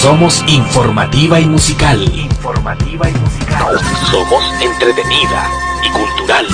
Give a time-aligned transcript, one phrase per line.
[0.00, 2.02] Somos informativa y musical.
[2.02, 3.78] Informativa y musical.
[4.10, 5.46] Somos entretenida
[5.84, 6.46] y cultural.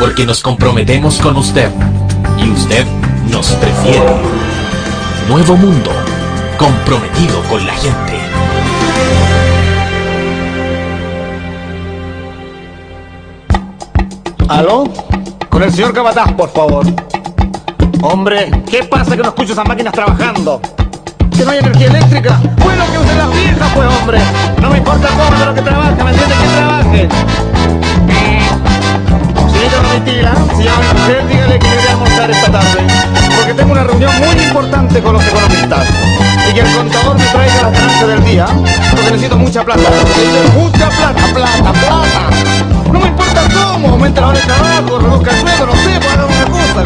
[0.00, 1.70] Porque nos comprometemos con usted
[2.38, 2.86] y usted
[3.30, 4.16] nos prefiere.
[5.28, 5.90] Nuevo Mundo,
[6.56, 8.18] comprometido con la gente.
[14.48, 14.84] ¿Aló?
[15.50, 16.86] Con el señor Capataz, por favor.
[18.00, 20.62] Hombre, ¿qué pasa que no escucho esas máquinas trabajando?
[21.36, 22.40] ¿Que no hay energía eléctrica?
[22.62, 24.20] Bueno, que usen las viejas, pues, hombre.
[24.62, 26.34] No me importa cómo, pero que trabaje, ¿me entiende?
[26.34, 27.08] Que trabaje.
[29.50, 32.86] Señorita Domitila, si llama mi mujer, dígale que quiere almorzar esta tarde.
[33.36, 35.88] Porque tengo una reunión muy importante con los economistas.
[36.48, 38.46] Y que el contador me traiga las ganancias del día.
[38.90, 39.82] Porque necesito mucha plata.
[39.82, 42.30] Necesito mucha plata, plata, plata.
[42.92, 46.12] No me importa cómo, aumenta la hora de trabajo, reduzca el sueldo, no sé, pues
[46.12, 46.84] haga una cosa.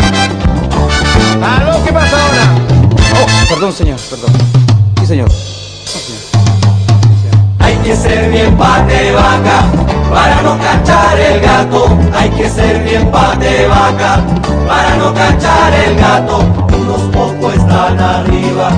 [1.56, 1.84] ¿Aló?
[1.84, 2.67] ¿Qué pasa ahora?
[3.48, 4.30] Perdón, señor, perdón.
[5.00, 5.28] Sí, señor.
[7.60, 9.64] Hay que ser bien pate vaca
[10.10, 11.98] para no cachar el gato.
[12.14, 14.20] Hay que ser bien pate vaca
[14.66, 16.38] para no cachar el gato.
[16.78, 18.70] Unos pocos están arriba,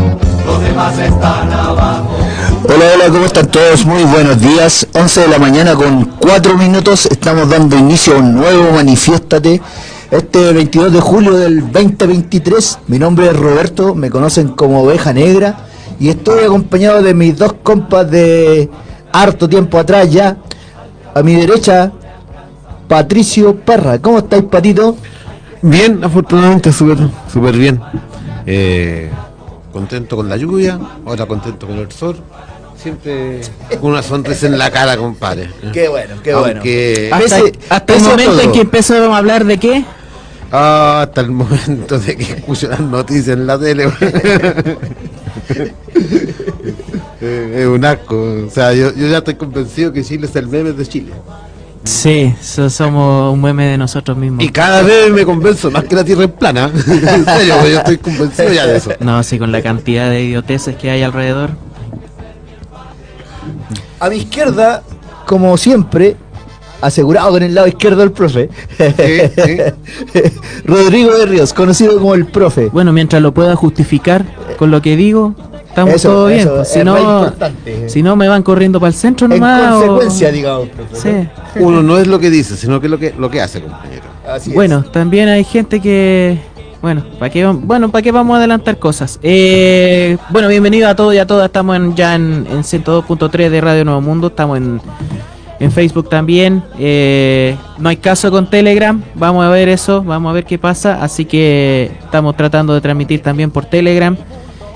[0.46, 2.16] los demás están abajo.
[2.64, 3.84] Hola, hola, ¿cómo están todos?
[3.84, 4.86] Muy buenos días.
[4.92, 7.06] 11 de la mañana con 4 minutos.
[7.06, 9.60] Estamos dando inicio a un nuevo Manifiéstate.
[10.10, 12.78] Este 22 de julio del 2023.
[12.88, 15.66] Mi nombre es Roberto, me conocen como Oveja Negra.
[16.00, 18.68] Y estoy acompañado de mis dos compas de
[19.12, 20.36] harto tiempo atrás ya.
[21.14, 21.92] A mi derecha,
[22.88, 23.98] Patricio Parra.
[24.00, 24.96] ¿Cómo estáis, Patito?
[25.62, 26.96] Bien, afortunadamente, súper
[27.32, 27.80] súper bien.
[28.46, 29.10] Eh,
[29.72, 32.16] contento con la lluvia, ahora contento con el sol.
[32.76, 33.42] Siempre
[33.80, 35.50] con una sonrisa en la cara, compadre.
[35.72, 37.24] Qué bueno, qué Aunque- bueno.
[37.26, 38.40] Hasta, hasta el a momento todo.
[38.40, 39.84] en que empezamos a hablar de qué.
[40.52, 43.88] Ah, hasta el momento de que escucho las noticias en la tele.
[47.20, 48.16] Es un asco.
[48.46, 51.12] O sea, yo, yo ya estoy convencido que Chile es el meme de Chile.
[51.84, 54.44] Sí, so- somos un meme de nosotros mismos.
[54.44, 56.70] Y cada vez me convenzo más que la tierra es plana.
[56.86, 58.90] en serio, yo estoy convencido ya de eso.
[59.00, 61.50] No, sí, con la cantidad de idioteces que hay alrededor.
[63.98, 64.82] A mi izquierda,
[65.26, 66.16] como siempre,
[66.80, 68.48] asegurado con el lado izquierdo del profe,
[70.64, 72.66] Rodrigo de Ríos, conocido como el profe.
[72.72, 74.24] Bueno, mientras lo pueda justificar
[74.58, 75.34] con lo que digo,
[75.68, 76.48] estamos Eso, todo bien.
[76.48, 77.32] pues, es si, no,
[77.88, 79.72] si no, me van corriendo para el centro en nomás.
[79.74, 81.28] o- consecuencia, digamos, profe.
[81.54, 81.60] Sí.
[81.60, 84.02] Uno no es lo que dice, sino que es lo que, lo que hace, compañero.
[84.28, 84.54] Así es.
[84.56, 86.38] Bueno, también hay gente que.
[86.82, 89.18] Bueno, ¿para qué, bueno, ¿para qué vamos a adelantar cosas?
[89.22, 91.44] Eh, bueno, bienvenido a todos y a todas.
[91.46, 94.28] Estamos en- ya en, en 102.3 de Radio Nuevo Mundo.
[94.28, 94.80] Estamos en,
[95.60, 96.64] en Facebook también.
[96.78, 99.02] Eh, no hay caso con Telegram.
[99.14, 100.02] Vamos a ver eso.
[100.02, 101.02] Vamos a ver qué pasa.
[101.02, 104.16] Así que estamos tratando de transmitir también por Telegram.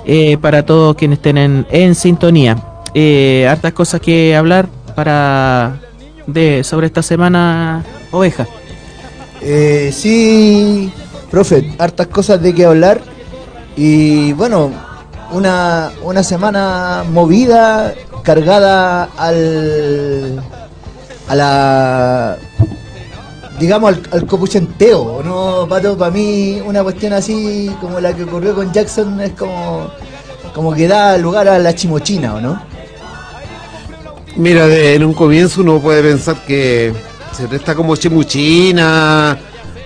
[0.05, 2.57] eh, para todos quienes estén en, sintonía.
[2.95, 5.81] Eh, hartas cosas que hablar para
[6.27, 8.47] de sobre esta semana oveja.
[9.41, 10.93] Eh, sí,
[11.31, 13.01] profe, hartas cosas de qué hablar.
[13.77, 14.71] Y bueno,
[15.33, 20.43] una, una semana movida, cargada al.
[21.29, 22.39] A la.
[23.59, 25.97] digamos al, al copuchenteo, ¿no, Pato?
[25.97, 29.91] Para mí, una cuestión así como la que ocurrió con Jackson es como.
[30.55, 32.61] como que da lugar a la chimochina, ¿o no?
[34.37, 36.93] Mira, en un comienzo uno puede pensar que
[37.33, 39.39] se presta como chimuchina,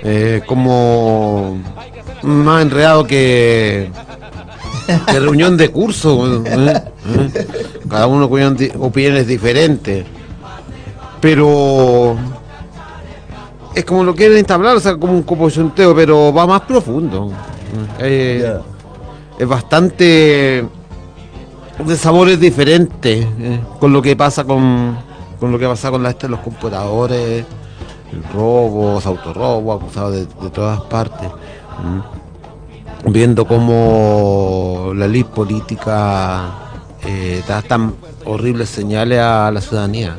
[0.02, 1.58] eh, como
[2.22, 3.90] más enredado que,
[5.06, 6.42] reunión de curso.
[6.46, 6.50] ¿eh?
[6.56, 7.46] ¿eh?
[7.88, 10.04] Cada uno con opiniones diferentes.
[11.20, 12.16] Pero
[13.74, 17.30] es como lo quieren entablar, o sea, como un copochonteo, pero va más profundo.
[17.98, 18.58] Eh,
[19.38, 20.66] Es bastante
[21.86, 24.98] de sabores diferentes eh, con lo que pasa con,
[25.38, 27.44] con lo que pasa con la, los computadores,
[28.12, 31.28] el robo, los autorrobos, acusados de, de todas partes.
[33.04, 36.50] Viendo cómo la ley política
[37.06, 37.94] eh, da tan
[38.24, 40.18] horribles señales a la ciudadanía.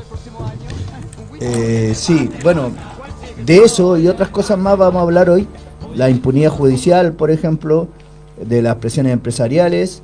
[1.39, 2.71] Eh, sí, bueno,
[3.45, 5.47] de eso y otras cosas más vamos a hablar hoy.
[5.95, 7.87] La impunidad judicial, por ejemplo,
[8.43, 10.01] de las presiones empresariales.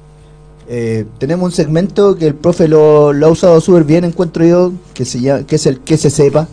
[0.67, 5.05] Eh, tenemos un segmento que el profe lo, ha usado súper bien, encuentro yo, que,
[5.05, 6.47] se llama, que es el que se sepa.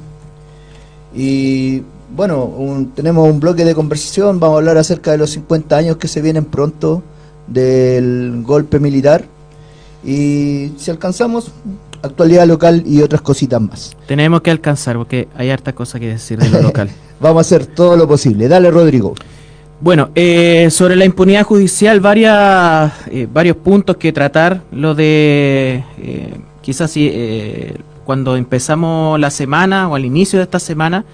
[1.15, 1.83] Y
[2.15, 6.09] bueno, tenemos un bloque de conversación, vamos a hablar acerca de los 50 años que
[6.09, 7.03] se vienen pronto
[7.47, 9.25] del golpe militar.
[10.05, 11.53] Y si alcanzamos,
[12.03, 13.97] actualidad local y otras cositas más.
[14.07, 16.91] Tenemos que alcanzar porque hay harta cosa que decir de lo local.
[17.21, 18.49] Vamos a hacer todo lo posible.
[18.49, 19.15] Dale, Rodrigo.
[19.81, 24.63] Bueno, eh, sobre la impunidad judicial, varias, eh, varios puntos que tratar.
[24.71, 27.75] Lo de, eh, quizás si, eh,
[28.05, 31.05] cuando empezamos la semana o al inicio de esta semana,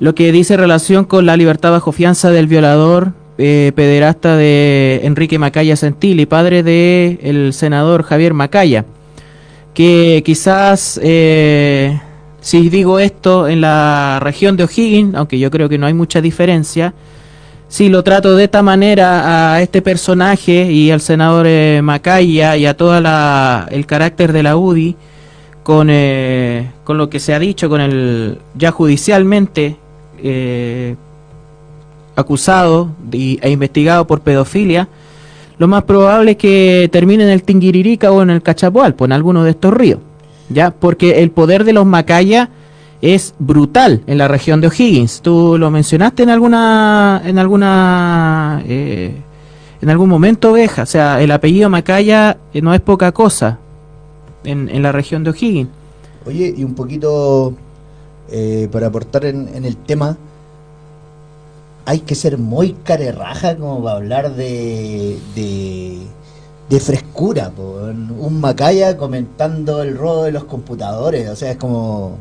[0.00, 5.38] lo que dice relación con la libertad bajo fianza del violador eh, pederasta de Enrique
[5.38, 8.84] Macaya Santilli, padre del el senador Javier Macaya,
[9.78, 12.00] que quizás, eh,
[12.40, 16.20] si digo esto en la región de O'Higgins, aunque yo creo que no hay mucha
[16.20, 16.94] diferencia,
[17.68, 22.66] si lo trato de esta manera a este personaje y al senador eh, Macaya y
[22.66, 24.96] a todo el carácter de la UDI,
[25.62, 29.76] con, eh, con lo que se ha dicho, con el ya judicialmente
[30.20, 30.96] eh,
[32.16, 34.88] acusado e investigado por pedofilia,
[35.58, 39.44] lo más probable es que termine en el Tinguiririca o en el Cachapoalpo, en alguno
[39.44, 40.00] de estos ríos.
[40.48, 40.70] ¿Ya?
[40.70, 42.48] Porque el poder de los Macaya
[43.02, 45.20] es brutal en la región de O'Higgins.
[45.20, 49.14] Tú lo mencionaste en alguna en alguna eh,
[49.80, 50.82] en algún momento, Oveja.
[50.82, 53.58] O sea, el apellido Macaya eh, no es poca cosa
[54.44, 55.68] en, en la región de O'Higgins.
[56.26, 57.54] Oye, y un poquito
[58.30, 60.16] eh, para aportar en, en el tema,
[61.88, 65.98] hay que ser muy carerraja como para hablar de, de,
[66.68, 67.48] de frescura.
[67.50, 67.78] po.
[68.20, 72.18] Un Macaya comentando el robo de los computadores, o sea, es como...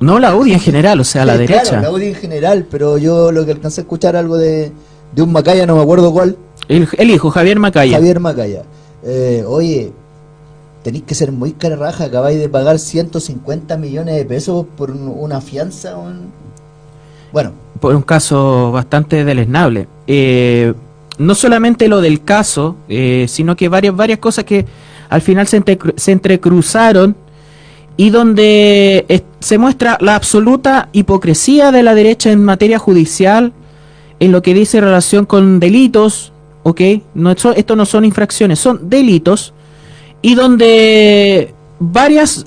[0.00, 1.62] No la UDI en general, o sea, la Sí, derecha.
[1.64, 4.72] Claro, la UDI en general, pero yo lo que alcancé a escuchar algo de,
[5.14, 6.38] de un Macaya, no me acuerdo cuál,
[6.68, 7.96] El, el hijo, Javier Macaya.
[7.98, 8.62] Javier Macaya.
[9.04, 9.92] Eh, oye,
[10.82, 15.42] tenéis que ser muy carerraja, acabáis de pagar 150 millones de pesos por un- una
[15.42, 15.98] fianza.
[15.98, 16.32] un-
[17.32, 19.88] Bueno, por un caso bastante deleznable.
[20.06, 20.72] Eh,
[21.18, 24.64] no solamente lo del caso, eh, sino que varias, varias cosas que
[25.08, 25.62] al final se,
[25.96, 27.16] se entrecruzaron
[27.96, 33.52] y donde se muestra la absoluta hipocresía de la derecha en materia judicial,
[34.20, 36.32] en lo que dice relación con delitos,
[36.62, 36.80] ¿ok?
[37.14, 39.52] No, esto no son infracciones, son delitos,
[40.22, 42.46] y donde varias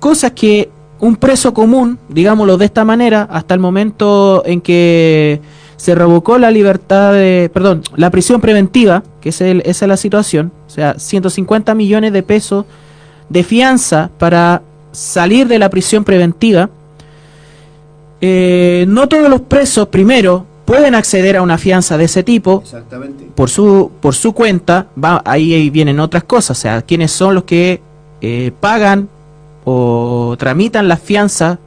[0.00, 0.68] cosas que
[1.02, 5.40] un preso común, digámoslo de esta manera, hasta el momento en que
[5.76, 9.96] se revocó la libertad de, perdón, la prisión preventiva, que es el- esa es la
[9.96, 12.66] situación, o sea, 150 millones de pesos
[13.28, 14.62] de fianza para
[14.92, 16.70] salir de la prisión preventiva.
[18.20, 23.24] Eh, no todos los presos, primero, pueden acceder a una fianza de ese tipo, exactamente.
[23.34, 27.34] por su por su cuenta va ahí, ahí vienen otras cosas o sea quiénes son
[27.34, 27.82] los que
[28.20, 29.08] eh, pagan
[29.64, 31.58] o tramitan las fianzas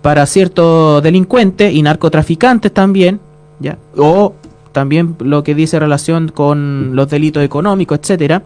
[0.00, 3.20] para ciertos delincuentes y narcotraficantes también
[3.60, 4.34] ya o
[4.72, 8.42] también lo que dice relación con los delitos económicos etcétera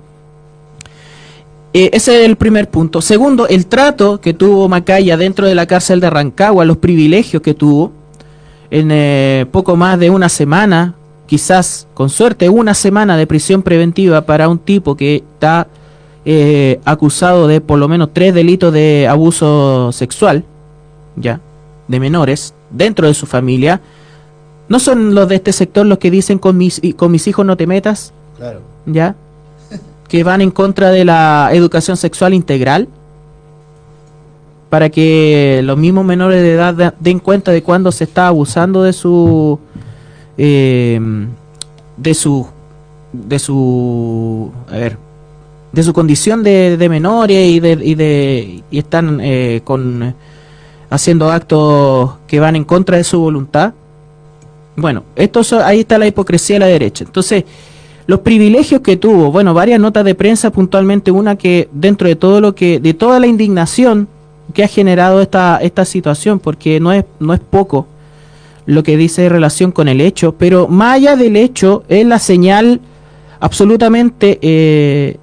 [1.79, 3.03] Eh, ese es el primer punto.
[3.03, 7.53] Segundo, el trato que tuvo Macaya dentro de la cárcel de Rancagua, los privilegios que
[7.53, 7.93] tuvo
[8.71, 10.95] en eh, poco más de una semana,
[11.27, 15.67] quizás con suerte una semana de prisión preventiva para un tipo que está
[16.29, 20.45] eh, acusado de por lo menos tres delitos de abuso sexual,
[21.17, 21.41] ya,
[21.89, 23.81] de menores, dentro de su familia.
[24.69, 27.57] No son los de este sector los que dicen con mis, con mis hijos no
[27.57, 28.61] te metas, Claro.
[28.87, 29.15] ¿ya?
[30.09, 32.89] Que van en contra de la educación sexual integral
[34.69, 38.83] para que los mismos menores de edad da- den cuenta de cuando se está abusando
[38.83, 39.59] de su
[40.39, 41.01] eh,
[41.97, 42.47] de su
[43.13, 44.99] de su a ver
[45.77, 50.15] de su condición de, de menores y de, y están eh, con
[50.89, 53.75] haciendo actos que van en contra de su voluntad.
[54.75, 57.05] Bueno esto ahí está la hipocresía de la derecha.
[57.05, 57.45] Entonces
[58.07, 62.41] los privilegios que tuvo, bueno, varias notas de prensa, puntualmente una que dentro de todo
[62.41, 64.09] lo que, de toda la indignación
[64.55, 67.87] que ha generado esta, esta situación, porque no es, no es poco
[68.65, 72.19] lo que dice en relación con el hecho, pero más allá del hecho es la
[72.19, 72.81] señal
[73.41, 75.19] absolutamente eh,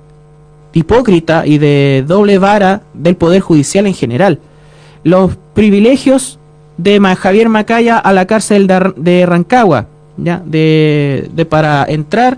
[0.73, 4.39] hipócrita y de doble vara del Poder Judicial en general.
[5.03, 6.39] Los privilegios
[6.77, 9.87] de Javier Macaya a la cárcel de, Rancagua,
[10.17, 10.41] ¿ya?
[10.45, 12.37] De, de para entrar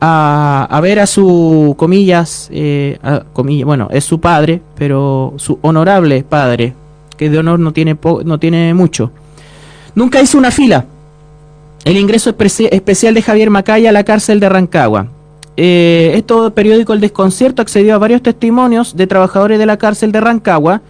[0.00, 5.58] a, a ver a su, comillas, eh, a- comilla- bueno, es su padre, pero su
[5.62, 6.74] honorable padre,
[7.16, 9.12] que de honor no tiene, po- no tiene mucho.
[9.94, 10.86] Nunca hizo una fila.
[11.84, 15.06] El ingreso especi- especial de Javier Macaya a la cárcel de Rancagua.
[15.56, 20.20] Eh, esto periódico El Desconcierto accedió a varios testimonios de trabajadores de la cárcel de
[20.20, 20.80] Rancagua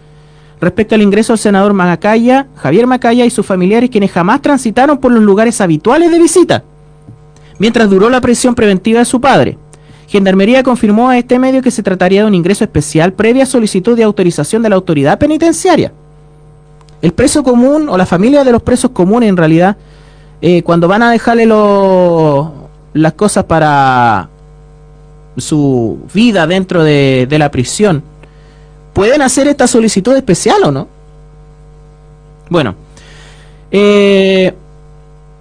[0.61, 5.11] respecto al ingreso del senador Macaya, Javier Macaya y sus familiares quienes jamás transitaron por
[5.11, 6.63] los lugares habituales de visita
[7.59, 9.57] mientras duró la prisión preventiva de su padre.
[10.07, 14.03] Gendarmería confirmó a este medio que se trataría de un ingreso especial previa solicitud de
[14.03, 15.91] autorización de la autoridad penitenciaria.
[17.01, 19.77] El preso común o la familia de los presos comunes en realidad
[20.41, 21.45] eh, cuando van a dejarle
[22.93, 24.29] las cosas para
[25.37, 28.03] su vida dentro de, de la prisión,
[28.93, 30.87] ¿pueden hacer esta solicitud especial o no?
[32.49, 32.75] Bueno,
[33.71, 34.53] eh,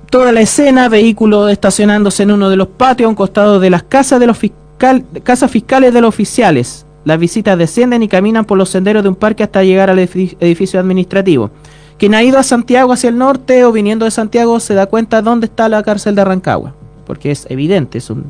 [0.09, 3.83] toda la escena, vehículo estacionándose en uno de los patios a un costado de las
[3.83, 6.87] casas de los fiscal, casas fiscales de los oficiales.
[7.05, 10.37] Las visitas descienden y caminan por los senderos de un parque hasta llegar al edifi-
[10.39, 11.51] edificio administrativo.
[11.99, 15.21] Quien ha ido a Santiago hacia el norte o viniendo de Santiago se da cuenta
[15.21, 16.75] dónde está la cárcel de Rancagua,
[17.07, 18.25] porque es evidente, es un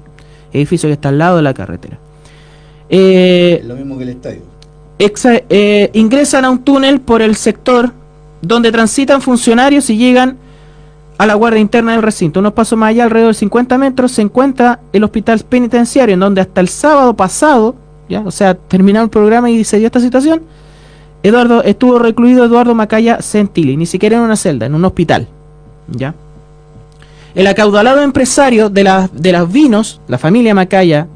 [0.52, 1.98] edificio que está al lado de la carretera.
[2.88, 4.42] Eh, Lo mismo que el estadio.
[4.98, 7.92] exa- eh, ingresan a un túnel por el sector
[8.42, 10.36] donde transitan funcionarios y llegan
[11.18, 12.40] a la guardia interna del recinto.
[12.40, 16.40] Unos pasos más allá, alrededor de 50 metros, se encuentra el hospital penitenciario, en donde
[16.40, 17.76] hasta el sábado pasado,
[18.08, 20.42] ya, o sea, terminado el programa y se dio esta situación,
[21.22, 25.28] Eduardo estuvo recluido Eduardo Macaya Centili, ni siquiera en una celda, en un hospital.
[25.88, 26.14] ¿Ya?
[27.34, 31.06] El acaudalado empresario de, la- de los vinos, la familia Macaya,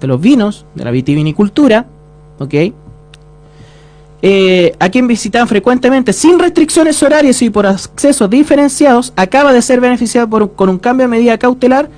[0.00, 1.86] de los vinos, de la vitivinicultura,
[2.38, 2.54] ¿ok?
[4.26, 9.80] eh, a quien visitan frecuentemente sin restricciones horarias y por accesos diferenciados, acaba de ser
[9.80, 11.90] beneficiado por, con un cambio de medida cautelar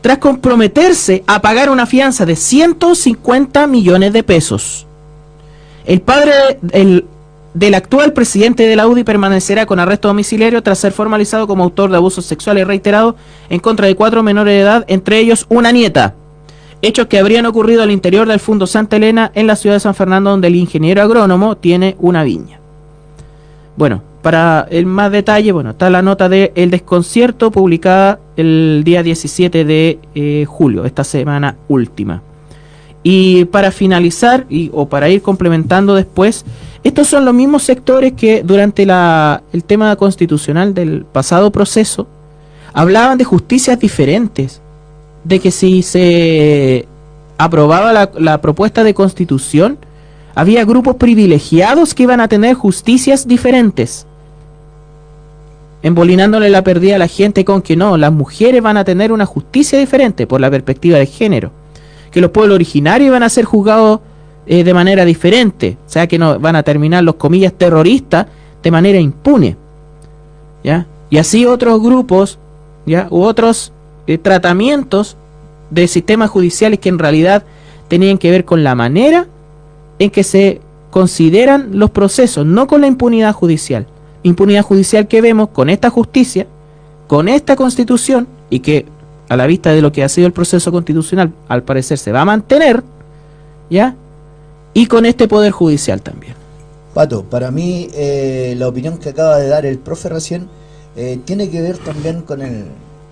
[0.00, 4.86] tras comprometerse a pagar una fianza de 150 millones de pesos.
[5.84, 6.32] El padre
[6.70, 7.06] el-
[7.54, 11.90] del actual presidente de la UDI permanecerá con arresto domiciliario tras ser formalizado como autor
[11.90, 13.14] de abusos sexuales reiterados
[13.50, 16.14] en contra de cuatro menores de edad, entre ellos una nieta
[16.82, 19.94] hechos que habrían ocurrido al interior del Fundo Santa Elena en la ciudad de San
[19.94, 22.58] Fernando, donde el ingeniero agrónomo tiene una viña.
[23.76, 29.02] Bueno, para el más detalle, bueno, está la nota de El Desconcierto publicada el día
[29.02, 32.20] 17 de eh, julio, esta semana última.
[33.02, 36.44] Y para finalizar, y, o para ir complementando después,
[36.84, 42.06] estos son los mismos sectores que durante la, el tema constitucional del pasado proceso
[42.72, 44.60] hablaban de justicias diferentes
[45.24, 46.86] de que si se
[47.38, 49.78] aprobaba la, la propuesta de constitución,
[50.34, 54.06] había grupos privilegiados que iban a tener justicias diferentes.
[55.82, 59.26] Embolinándole la pérdida a la gente con que no, las mujeres van a tener una
[59.26, 61.50] justicia diferente por la perspectiva de género.
[62.12, 64.00] Que los pueblos originarios van a ser juzgados
[64.46, 65.78] eh, de manera diferente.
[65.86, 68.26] O sea que no van a terminar los comillas terroristas
[68.62, 69.56] de manera impune.
[70.62, 70.86] ¿Ya?
[71.10, 72.38] Y así otros grupos,
[72.86, 73.06] ¿ya?
[73.10, 73.72] U otros
[74.06, 75.16] eh, tratamientos
[75.70, 77.44] de sistemas judiciales que en realidad
[77.88, 79.26] tenían que ver con la manera
[79.98, 83.86] en que se consideran los procesos, no con la impunidad judicial.
[84.22, 86.46] Impunidad judicial que vemos con esta justicia,
[87.06, 88.86] con esta constitución y que
[89.32, 92.20] a la vista de lo que ha sido el proceso constitucional, al parecer se va
[92.20, 92.82] a mantener,
[93.70, 93.94] ¿ya?
[94.74, 96.34] Y con este poder judicial también.
[96.92, 100.48] Pato, para mí eh, la opinión que acaba de dar el profe recién
[100.96, 102.64] eh, tiene que ver también con, el,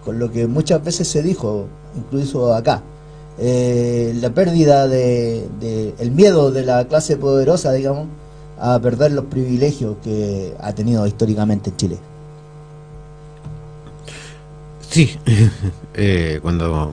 [0.04, 2.82] con lo que muchas veces se dijo, incluso acá.
[3.38, 8.06] Eh, la pérdida de, de- el miedo de la clase poderosa, digamos,
[8.58, 11.96] a perder los privilegios que ha tenido históricamente Chile.
[14.90, 15.16] Sí,
[15.94, 16.92] eh, cuando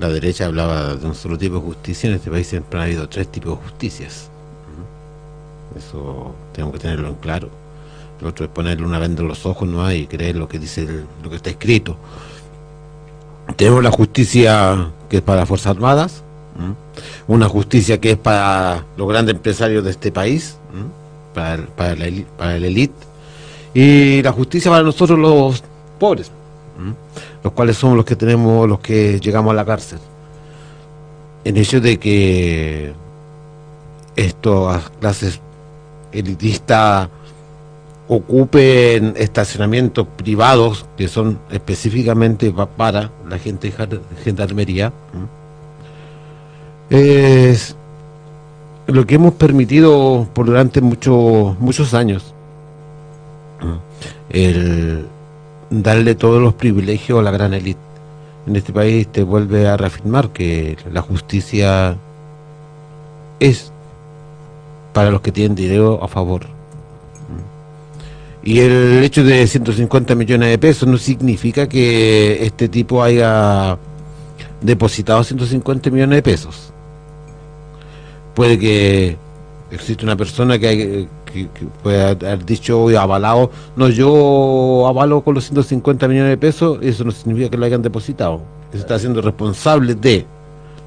[0.00, 3.08] la derecha hablaba de un solo tipo de justicia, en este país siempre ha habido
[3.08, 4.28] tres tipos de justicias.
[5.76, 7.48] Eso tenemos que tenerlo en claro.
[8.20, 10.82] Lo otro es ponerle una venda en los ojos no hay creer lo que dice
[10.82, 11.96] el- lo que está escrito.
[13.56, 16.22] Tenemos la justicia que es para las Fuerzas Armadas,
[17.28, 20.56] una justicia que es para los grandes empresarios de este país,
[21.34, 22.94] para, el- para, la, para la élite,
[23.74, 25.62] y la justicia para nosotros los
[26.00, 26.30] pobres,
[27.42, 29.98] los cuales somos los que tenemos, los que llegamos a la cárcel.
[31.44, 32.92] En hecho de que
[34.16, 35.40] estas clases
[36.12, 37.08] elitistas
[38.08, 44.92] ocupen estacionamientos privados que son específicamente pa- para la gente de gendarmería
[46.90, 47.76] es
[48.86, 52.32] lo que hemos permitido por durante muchos muchos años
[54.30, 55.06] el
[55.70, 57.80] darle todos los privilegios a la gran élite
[58.46, 61.96] en este país te vuelve a reafirmar que la justicia
[63.40, 63.72] es
[64.92, 66.58] para los que tienen dinero a favor
[68.48, 73.76] y el hecho de 150 millones de pesos no significa que este tipo haya
[74.62, 76.72] depositado 150 millones de pesos.
[78.34, 79.18] Puede que
[79.70, 85.34] existe una persona que, que, que puede haber dicho o avalado, no, yo avalo con
[85.34, 88.40] los 150 millones de pesos, eso no significa que lo hayan depositado.
[88.72, 90.26] Se está haciendo responsable de,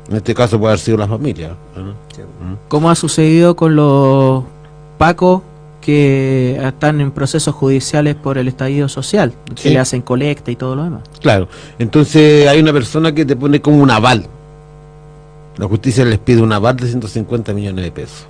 [0.10, 1.56] en este caso puede haber sido la familia.
[1.76, 1.94] ¿no?
[2.68, 4.44] Como ha sucedido con los
[4.98, 5.42] pacos
[5.82, 9.70] que están en procesos judiciales por el estallido social, que Sí.
[9.70, 11.02] le hacen colecta y todo lo demás.
[11.22, 11.48] Claro,
[11.80, 14.28] entonces hay una persona que te pone como un aval.
[15.58, 18.26] La justicia les pide un aval de 150 millones de pesos.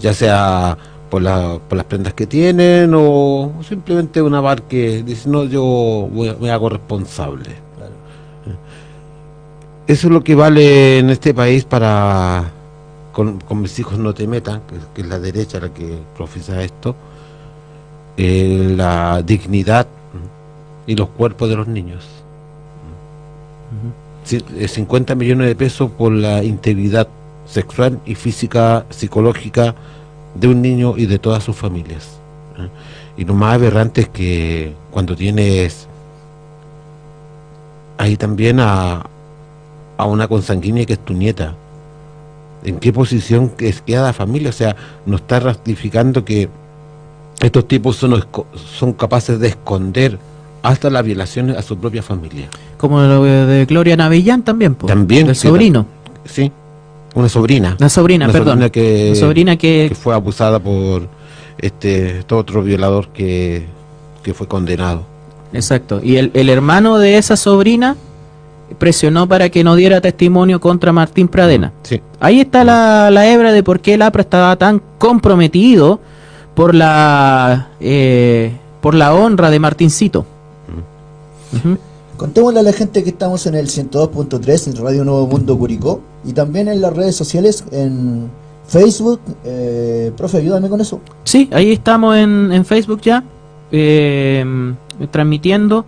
[0.00, 0.76] Ya sea
[1.12, 5.62] por, la- por las prendas que tienen o simplemente un aval que dice, no, yo
[6.10, 7.50] voy- me hago responsable.
[9.86, 12.50] Eso es lo que vale en este país para
[13.12, 16.62] con, con mis hijos no te metan, que, que es la derecha la que profesa
[16.62, 16.94] esto,
[18.16, 19.86] eh, la dignidad
[20.86, 22.06] y los cuerpos de los niños.
[24.24, 27.06] Sí, eh, 50 millones de pesos por la integridad
[27.44, 29.74] sexual y física, psicológica
[30.34, 32.18] de un niño y de todas sus familias.
[32.58, 32.68] ¿eh?
[33.16, 35.86] Y lo más aberrante es que cuando tienes
[37.98, 39.06] ahí también a,
[39.96, 41.54] a una consanguínea que es tu nieta,
[42.64, 44.50] ¿en qué posición queda la familia?
[44.50, 46.48] O sea, no está ratificando que
[47.40, 48.24] estos tipos son,
[48.54, 50.18] son capaces de esconder
[50.62, 52.48] hasta las violaciones a su propia familia.
[52.78, 55.86] Como lo de Gloria Navillán también, po, También, sí, sobrino.
[56.24, 56.52] Sí,
[57.14, 57.76] una sobrina.
[57.78, 58.52] La sobrina, Una perdón.
[58.54, 61.08] sobrina que, La sobrina que, que fue abusada por
[61.58, 63.66] este, este otro violador que,
[64.22, 65.02] que fue condenado.
[65.52, 66.00] Exacto.
[66.02, 67.96] Y el, el hermano de esa sobrina
[68.78, 71.72] presionó para que no diera testimonio contra Martín Pradena.
[71.82, 76.00] Sí, Ahí está la, la hebra de por qué el APRA estaba tan comprometido
[76.54, 80.24] por la eh, por la honra de Martincito.
[81.54, 81.76] Ujú.
[82.16, 86.32] Contémosle a la gente que estamos en el 102.3 en Radio Nuevo Mundo Curicó y
[86.32, 88.28] también en las redes sociales, en
[88.66, 89.20] Facebook.
[89.44, 91.00] Eh, profe, ayúdame con eso.
[91.24, 93.22] Sí, ahí estamos en, en Facebook ya,
[93.70, 94.44] eh,
[95.10, 95.84] transmitiendo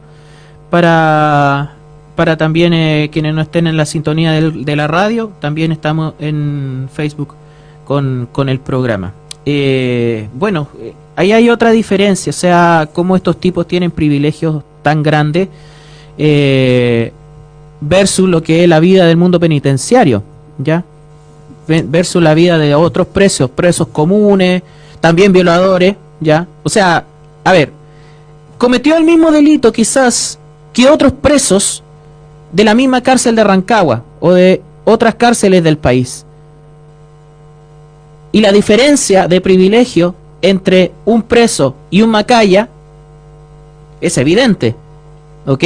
[0.70, 1.74] para,
[2.16, 6.14] para también eh, quienes no estén en la sintonía del- de la radio, también estamos
[6.18, 7.34] en Facebook
[7.84, 9.12] con, con el programa.
[9.46, 15.02] Eh, bueno, eh, ahí hay otra diferencia, o sea, cómo estos tipos tienen privilegios tan
[15.02, 15.48] grandes
[16.18, 17.12] eh,
[17.86, 20.22] versus lo que es la vida del mundo penitenciario,
[20.58, 20.84] ¿ya?
[21.68, 24.62] Ve- Versus la vida de otros presos, presos comunes,
[25.00, 26.46] también violadores, ¿ya?
[26.62, 27.04] O sea,
[27.44, 27.72] a ver,
[28.58, 30.38] cometió el mismo delito quizás
[30.72, 31.82] que otros presos
[32.52, 36.24] de la misma cárcel de Rancagua o de otras cárceles del país.
[38.32, 42.68] Y la diferencia de privilegio entre un preso y un macaya
[44.00, 44.74] es evidente,
[45.46, 45.64] ¿ok?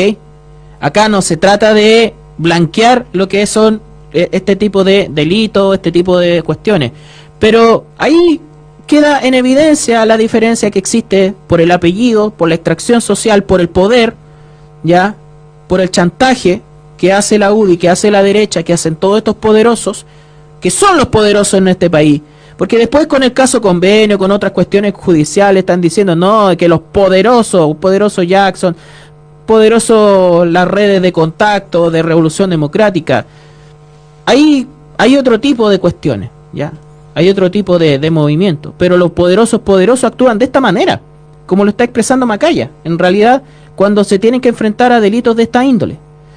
[0.81, 3.81] Acá no se trata de blanquear lo que son
[4.13, 6.93] eh, este tipo de delitos, este tipo de cuestiones.
[7.39, 8.41] Pero ahí
[8.87, 13.61] queda en evidencia la diferencia que existe por el apellido, por la extracción social, por
[13.61, 14.15] el poder,
[14.83, 15.15] ya,
[15.69, 16.63] por el chantaje
[16.97, 20.07] que hace la UDI, que hace la derecha, que hacen todos estos poderosos,
[20.61, 22.23] que son los poderosos en este país.
[22.57, 26.81] Porque después con el caso convenio, con otras cuestiones judiciales, están diciendo, no, que los
[26.81, 28.75] poderosos, poderoso Jackson,
[29.49, 33.25] poderoso las redes de contacto, de revolución democrática.
[34.27, 34.67] Ahí
[34.99, 36.71] hay otro tipo de cuestiones, ¿ya?
[37.15, 38.75] Hay otro tipo de, de movimiento.
[38.77, 41.01] Pero los poderosos poderosos actúan de esta manera,
[41.47, 42.71] como lo está expresando Macaya.
[42.85, 43.43] En realidad,
[43.75, 45.97] cuando se tienen que enfrentar a delitos de esta índole.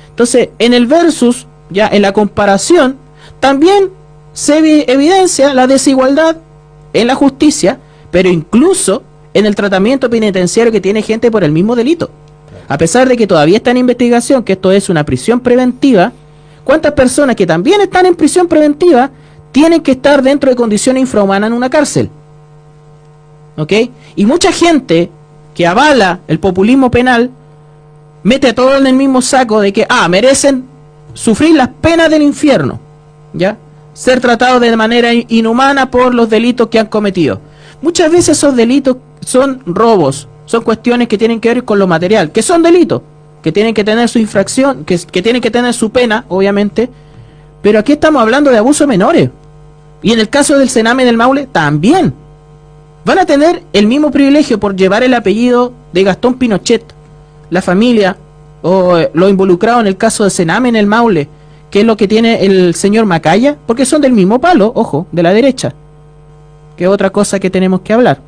[0.10, 2.96] Entonces, en el versus, ya en la comparación,
[3.42, 3.90] también
[4.32, 6.38] se evi- evidencia la desigualdad
[6.94, 7.78] en la justicia,
[8.10, 12.10] pero incluso en el tratamiento penitenciario que tiene gente por el mismo delito.
[12.72, 16.14] A pesar de que todavía está en investigación, que esto es una prisión preventiva,
[16.64, 19.12] ¿cuántas personas que también están en prisión preventiva
[19.52, 22.10] tienen que estar dentro de condiciones infrahumanas en una cárcel?
[23.58, 23.74] ¿Ok?
[24.16, 25.12] Y mucha gente
[25.54, 27.30] que avala el populismo penal
[28.24, 30.64] mete a todos en el mismo saco de que, ah, merecen
[31.14, 32.80] sufrir las penas del infierno,
[33.34, 33.58] ¿ya?
[33.94, 37.42] Ser tratados de manera in- inhumana por los delitos que han cometido.
[37.82, 42.34] Muchas veces esos delitos son robos, son cuestiones que tienen que ver con lo material,
[42.34, 43.02] que son delitos,
[43.42, 46.90] que tienen que tener su infracción, que, tienen que tener su pena, obviamente,
[47.62, 49.30] pero aquí estamos hablando de abusos menores.
[50.02, 52.14] Y en el caso del Sename del Maule, también.
[53.06, 56.84] Van a tener el mismo privilegio por llevar el apellido de Gastón Pinochet,
[57.50, 58.18] la familia,
[58.62, 61.30] o eh, lo involucrado en el caso de Sename en el Maule,
[61.70, 65.24] que es lo que tiene el señor Macaya, porque son del mismo palo, ojo, de
[65.24, 65.74] la derecha,
[66.76, 68.20] que otra cosa que tenemos que hablar.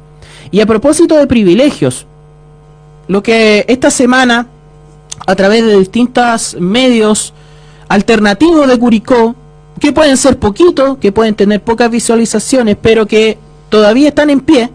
[0.52, 2.08] Y a propósito de privilegios,
[3.08, 4.48] lo que esta semana,
[5.26, 7.34] a través de distintos medios
[7.88, 9.36] alternativos de Curicó,
[9.80, 13.38] que pueden ser poquitos, que pueden tener pocas visualizaciones, pero que
[13.70, 14.70] todavía están en pie,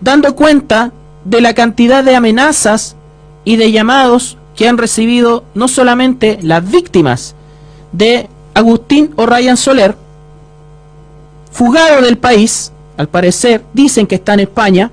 [0.00, 0.92] dando cuenta
[1.24, 2.96] de la cantidad de amenazas
[3.44, 7.34] y de llamados que han recibido no solamente las víctimas
[7.92, 9.96] de Agustín o Ryan Soler,
[11.50, 14.90] fugado del país, al parecer, dicen que está en España,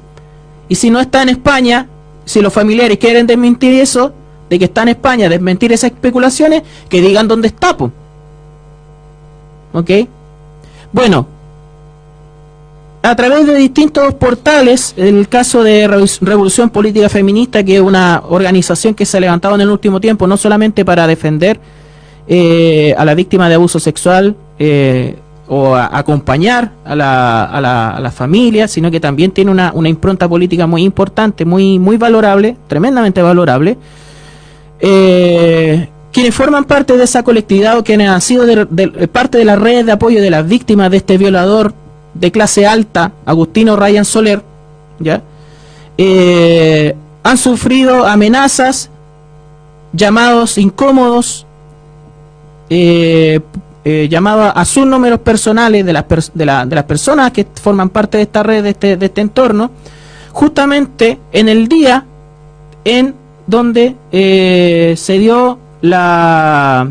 [0.72, 1.86] y si no está en España,
[2.24, 4.14] si los familiares quieren desmentir eso,
[4.50, 7.92] de que está en España, desmentir esas especulaciones, que digan dónde está, po.
[9.74, 9.92] ¿Ok?
[10.94, 11.28] Bueno,
[13.02, 15.90] a través de distintos portales, el caso de
[16.22, 20.26] Revolución Política Feminista, que es una organización que se ha levantado en el último tiempo,
[20.26, 21.60] no solamente para defender
[22.30, 25.18] eh, a la víctima de abuso sexual eh,
[25.54, 30.30] o acompañar a la, a, la, a familia, sino que también tiene una, una, impronta
[30.30, 33.78] política muy importante, muy, muy valorable, tremendamente valorable.
[34.80, 39.60] Eh, quienes forman parte de esa colectividad o quienes han sido de, parte de las
[39.60, 41.74] redes de apoyo de las víctimas de este violador
[42.14, 44.42] de clase alta, Agustino Ryan Soler,
[45.00, 45.22] ¿ya?
[45.98, 48.90] Eh, han sufrido amenazas,
[49.92, 51.46] llamados incómodos,
[52.70, 53.42] eh,
[53.84, 57.90] eh, llamados a sus números personales de las, de, la, de las personas que forman
[57.90, 59.72] parte de esta red, de este, de este entorno,
[60.32, 62.06] justamente en el día
[62.86, 63.16] en
[63.48, 66.90] donde eh, se dio la,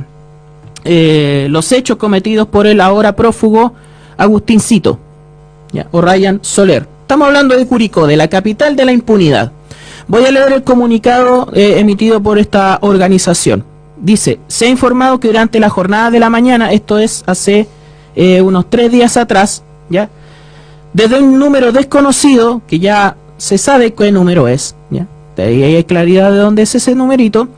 [0.84, 3.72] eh, los hechos cometidos por el ahora prófugo
[4.16, 4.98] Agustincito
[5.72, 6.86] ya, o Ryan Soler.
[7.02, 9.52] Estamos hablando de Curicó, de la capital de la impunidad.
[10.06, 13.64] Voy a leer el comunicado eh, emitido por esta organización.
[14.00, 17.68] Dice, se ha informado que durante la jornada de la mañana, esto es hace
[18.16, 20.08] eh, unos tres días atrás, ya,
[20.94, 25.84] desde un número desconocido, que ya se sabe qué número es, ya, de ahí hay
[25.84, 27.48] claridad de dónde es ese numerito,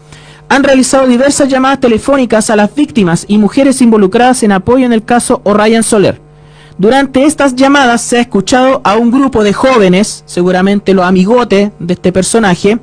[0.49, 5.05] han realizado diversas llamadas telefónicas a las víctimas y mujeres involucradas en apoyo en el
[5.05, 6.21] caso O'Ryan Soler.
[6.77, 11.95] Durante estas llamadas se ha escuchado a un grupo de jóvenes, seguramente los amigotes de
[11.95, 12.79] este personaje,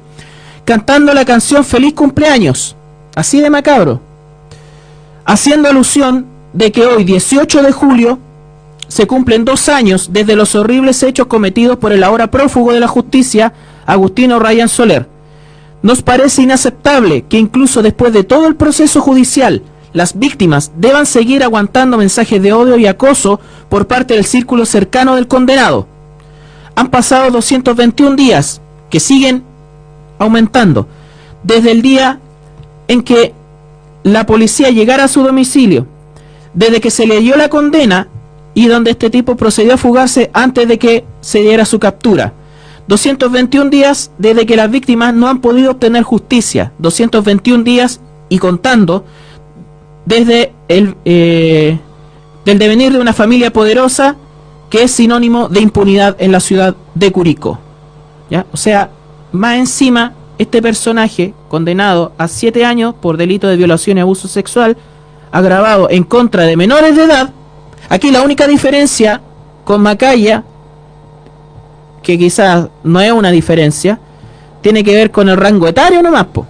[0.64, 2.76] cantando la canción Feliz cumpleaños,
[3.16, 4.02] así de macabro,
[5.26, 8.20] haciendo alusión de que hoy, 18 de julio,
[8.88, 12.88] se cumplen dos años desde los horribles hechos cometidos por el ahora prófugo de la
[12.88, 13.54] justicia,
[13.86, 15.08] Agustino Ryan Soler.
[15.82, 19.62] Nos parece inaceptable que incluso después de todo el proceso judicial,
[19.94, 25.16] las víctimas deban seguir aguantando mensajes de odio y acoso por parte del círculo cercano
[25.16, 25.88] del condenado.
[26.76, 29.44] Han pasado 221 días que siguen
[30.18, 30.88] aumentando
[31.44, 32.20] desde el día
[32.90, 33.34] en que
[34.04, 35.88] la policía llegara a su domicilio,
[36.54, 38.10] desde que se le dio la condena
[38.54, 42.34] y donde este tipo procedió a fugarse antes de que se diera su captura.
[42.88, 46.74] 221 días desde que las víctimas no han podido obtener justicia.
[46.80, 49.06] 221 días y contando
[50.06, 51.78] desde el eh,
[52.46, 54.16] del devenir de una familia poderosa
[54.72, 57.60] que es sinónimo de impunidad en la ciudad de Curicó.
[58.32, 58.48] ¿Ya?
[58.52, 58.90] O sea,
[59.32, 64.78] más encima, este personaje condenado a siete años por delito de violación y abuso sexual,
[65.32, 67.32] agravado en contra de menores de edad,
[67.90, 69.22] aquí la única diferencia
[69.66, 70.46] con Macaya,
[72.02, 74.00] que quizás no es una diferencia,
[74.62, 76.48] tiene que ver con el rango etario nomás, po.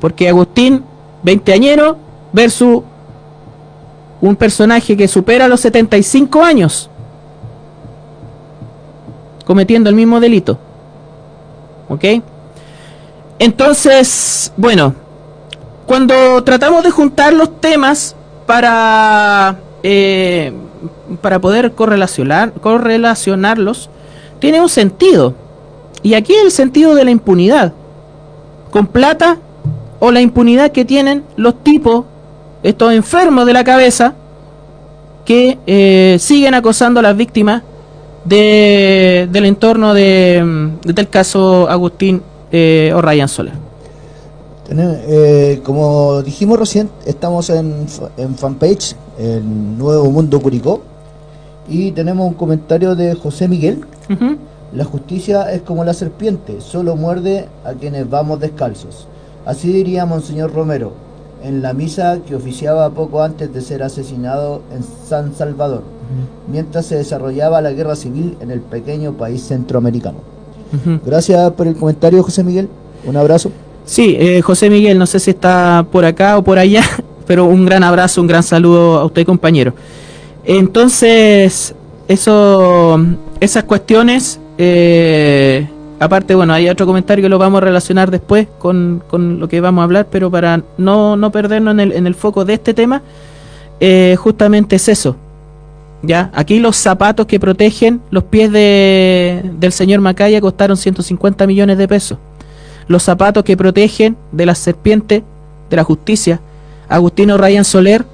[0.00, 0.82] Porque Agustín,
[1.22, 1.98] 20 añero,
[2.32, 2.82] versus
[4.22, 6.88] un personaje que supera los 75 años
[9.44, 10.58] cometiendo el mismo delito.
[11.90, 12.04] ¿Ok?
[13.40, 14.94] Entonces, bueno,
[15.86, 18.14] cuando tratamos de juntar los temas
[18.46, 20.52] para, eh,
[21.20, 23.90] para poder correlacionar, correlacionarlos,
[24.38, 25.34] tiene un sentido.
[26.02, 27.72] Y aquí el sentido de la impunidad.
[28.70, 29.38] Con plata
[29.98, 32.04] o la impunidad que tienen los tipos
[32.62, 34.14] estos enfermos de la cabeza
[35.24, 37.62] que eh, siguen acosando a las víctimas
[38.24, 43.54] de, del entorno de, del caso Agustín eh, o Ryan Soler.
[44.72, 50.82] Eh, como dijimos recién, estamos en, en fanpage, en Nuevo Mundo Curicó,
[51.68, 53.84] y tenemos un comentario de José Miguel.
[54.08, 54.36] Uh -huh.
[54.72, 59.08] La justicia es como la serpiente, solo muerde a quienes vamos descalzos.
[59.44, 60.92] Así diría Monseñor Romero,
[61.42, 65.82] en la misa que oficiaba poco antes de ser asesinado en San Salvador.
[66.50, 70.18] Mientras se desarrollaba la guerra civil en el pequeño país centroamericano.
[70.72, 71.00] Uh -huh.
[71.04, 72.68] Gracias por el comentario, José Miguel.
[73.04, 73.50] Un abrazo.
[73.84, 76.82] Sí, eh, José Miguel, no sé si está por acá o por allá,
[77.26, 79.74] pero un gran abrazo, un gran saludo a usted, compañero.
[80.44, 81.74] Entonces,
[82.08, 83.00] eso,
[83.40, 85.68] esas cuestiones, eh,
[85.98, 89.60] aparte, bueno, hay otro comentario que lo vamos a relacionar después con, con lo que
[89.60, 92.74] vamos a hablar, pero para no, no perdernos en el, en el foco de este
[92.74, 93.02] tema,
[93.80, 95.16] eh, justamente es eso.
[96.02, 96.30] ¿Ya?
[96.34, 101.88] Aquí los zapatos que protegen los pies de, del señor Macaya costaron 150 millones de
[101.88, 102.18] pesos.
[102.86, 105.22] Los zapatos que protegen de la serpiente
[105.68, 106.40] de la justicia,
[106.88, 108.04] Agustino Ryan Soler,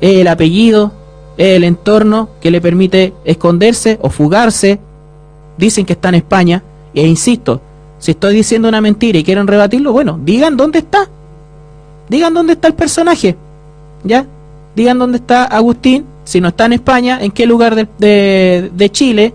[0.00, 0.92] el apellido,
[1.36, 4.80] es el entorno que le permite esconderse o fugarse.
[5.58, 6.62] Dicen que está en España,
[6.94, 7.60] e insisto,
[7.98, 11.08] si estoy diciendo una mentira y quieren rebatirlo, bueno, digan dónde está.
[12.08, 13.36] Digan dónde está el personaje.
[14.02, 14.26] ¿Ya?
[14.74, 19.34] Digan dónde está Agustín, si no está en España, en qué lugar de, de- Chile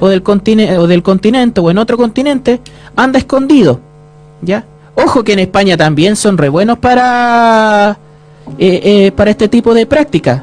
[0.00, 2.60] o del, continente, o del continente o en otro continente
[2.96, 3.80] anda escondido.
[4.42, 4.64] ¿Ya?
[4.96, 7.96] Ojo que en España también son re buenos para,
[8.58, 10.42] eh, eh, para este tipo de prácticas.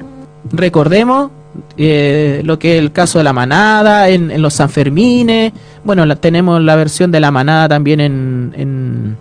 [0.51, 1.32] Recordemos
[1.77, 5.54] eh, lo que es el caso de la manada en, en los Sanfermines.
[5.84, 9.17] Bueno, la- tenemos la versión de la manada también en, en,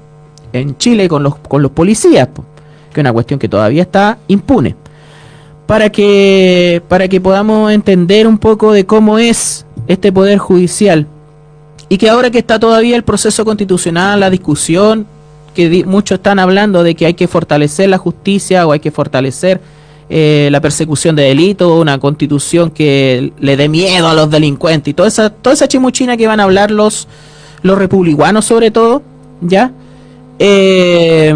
[0.53, 2.45] en Chile con los, con los policías, po,
[2.93, 4.75] que es una cuestión que todavía está impune.
[5.71, 11.07] Para que, para que podamos entender un poco de cómo es este poder judicial
[11.89, 15.07] y que ahora que está todavía el proceso constitucional, la discusión,
[15.55, 19.61] que muchos están hablando de que hay que fortalecer la justicia o hay que fortalecer
[20.09, 24.95] eh, la persecución de delitos, una constitución que le dé miedo a los delincuentes y
[24.95, 27.07] toda esa, toda esa chimuchina que van a hablar los,
[27.63, 29.03] los republicanos sobre todo,
[29.41, 29.71] ¿ya?
[30.41, 31.33] Eh,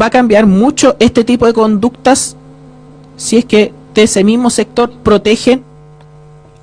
[0.00, 2.36] va a cambiar mucho este tipo de conductas
[3.22, 5.62] si es que de ese mismo sector protegen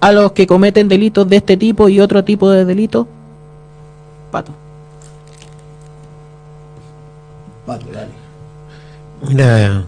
[0.01, 3.07] a los que cometen delitos de este tipo y otro tipo de delitos.
[4.29, 4.51] Pato.
[7.65, 8.11] Pato, dale.
[9.21, 9.83] Mira,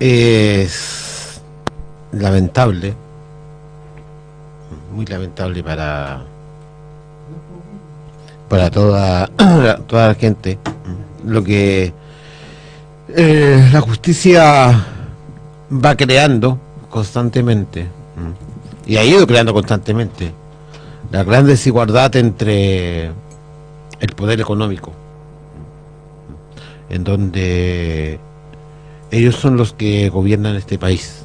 [0.00, 1.42] es
[2.12, 2.94] lamentable,
[4.94, 6.22] muy lamentable para
[8.48, 9.26] para toda
[9.86, 10.58] toda la gente
[11.26, 11.92] lo que
[13.16, 14.84] eh, la justicia
[15.72, 16.58] va creando
[16.90, 17.86] constantemente
[18.86, 20.32] y ha ido creando constantemente
[21.10, 23.06] la gran desigualdad entre
[24.00, 24.92] el poder económico
[26.90, 28.18] en donde
[29.10, 31.24] ellos son los que gobiernan este país.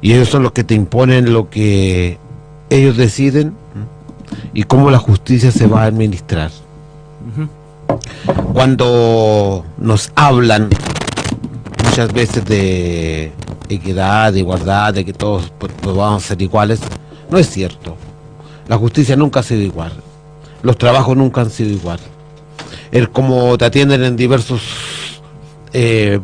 [0.00, 2.18] Y ellos son los que te imponen lo que
[2.70, 3.54] ellos deciden
[4.52, 6.50] y cómo la justicia se va a administrar
[8.52, 10.68] cuando nos hablan
[11.84, 13.32] muchas veces de
[13.68, 15.52] equidad, de igualdad, de que todos
[15.98, 16.80] a ser iguales,
[17.30, 17.96] no es cierto.
[18.68, 19.92] La justicia nunca ha sido igual.
[20.62, 21.98] Los trabajos nunca han sido igual.
[22.90, 24.62] El cómo te atienden en diversos
[25.72, 26.20] eh,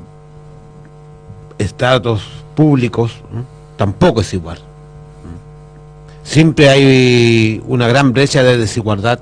[1.58, 2.22] estratos
[2.54, 3.12] públicos
[3.76, 4.58] tampoco es igual.
[6.22, 9.18] Siempre hay una gran brecha de desigualdad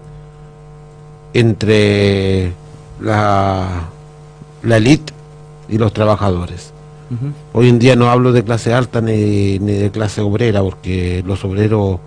[1.38, 2.52] entre
[3.00, 3.88] la,
[4.62, 5.12] la elite
[5.68, 6.72] y los trabajadores.
[7.52, 11.44] Hoy en día no hablo de clase alta ni, ni de clase obrera, porque los
[11.44, 12.00] obreros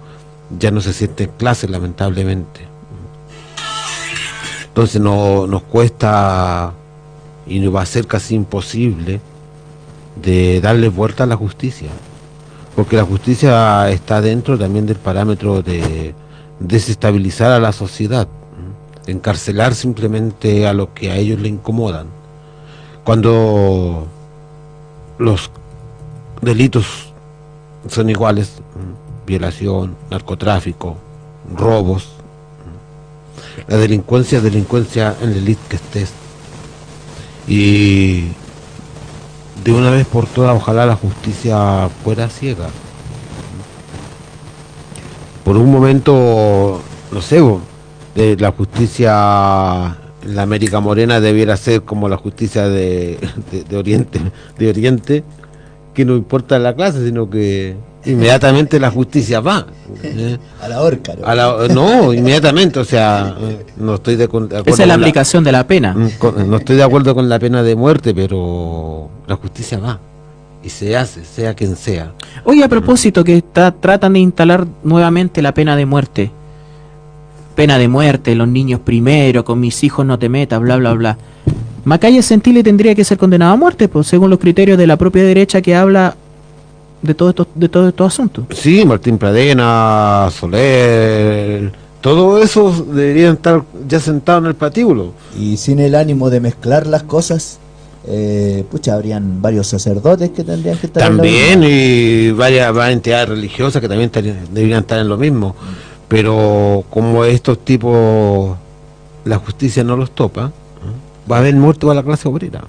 [0.58, 2.68] ya no se sienten clase, lamentablemente.
[4.68, 6.74] Entonces no, nos cuesta
[7.48, 9.22] y nos va a ser casi imposible
[10.22, 11.90] de darle vuelta a la justicia.
[12.76, 16.14] Porque la justicia está dentro también del parámetro de
[16.60, 18.28] desestabilizar a la sociedad.
[19.12, 22.08] Encarcelar simplemente a los que a ellos le incomodan.
[23.04, 24.08] Cuando
[25.18, 25.52] los
[26.42, 27.14] delitos
[27.88, 28.54] son iguales,
[29.26, 30.98] violación, narcotráfico,
[31.56, 32.10] robos,
[33.68, 36.12] la delincuencia es delincuencia en la elite que estés.
[37.48, 38.28] Y
[39.64, 42.70] de una vez por todas, ojalá la justicia fuera ciega.
[45.44, 47.42] Por un momento, no sé,
[48.16, 53.18] de la justicia en la América Morena debiera ser como la justicia de,
[53.52, 54.20] de- de Oriente,
[54.58, 55.24] de Oriente,
[55.94, 59.66] que no importa la clase, sino que inmediatamente la justicia va.
[60.04, 60.38] ¿eh?
[60.62, 61.26] A la horca, ¿no?
[61.26, 65.44] A la- no, inmediatamente, o sea, eh, no estoy de, acuerdo Esa es la aplicación
[65.44, 65.94] de la pena.
[65.94, 70.00] Mm, con- No estoy de acuerdo con la pena de muerte, pero la justicia va
[70.64, 72.12] y se hace, sea quien sea.
[72.44, 76.32] Oye, a propósito, que está, tratan de instalar nuevamente la pena de muerte.
[77.60, 81.18] Pena de muerte, los niños primero, con mis hijos no te metas, bla, bla, bla.
[81.84, 85.24] Macaya Sentile tendría que ser condenado a muerte, pues, según los criterios de la propia
[85.24, 86.16] derecha que habla
[87.02, 88.46] de todo esto, de todos estos asuntos.
[88.52, 95.12] Sí, Martín Pradena, Soler, todo eso deberían estar ya sentados en el patíbulo.
[95.38, 97.60] Y sin el ánimo de mezclar las cosas,
[98.08, 102.96] eh, pucha, habrían varios sacerdotes que tendrían que estar en la También, y varias, varias
[102.96, 104.10] entidades religiosas que también
[104.54, 105.58] deberían estar en lo mismo.
[106.10, 108.58] Pero como estos tipos,
[109.26, 111.32] la justicia no los topa, ¿eh?
[111.32, 112.60] va a haber muerte para la clase obrera.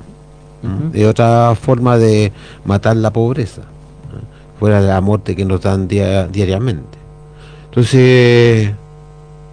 [0.62, 1.00] ¿eh?
[1.02, 2.32] Es otra forma de
[2.64, 4.22] matar la pobreza, ¿eh?
[4.58, 6.98] fuera de la muerte que nos dan dia- diariamente.
[7.70, 8.72] Entonces,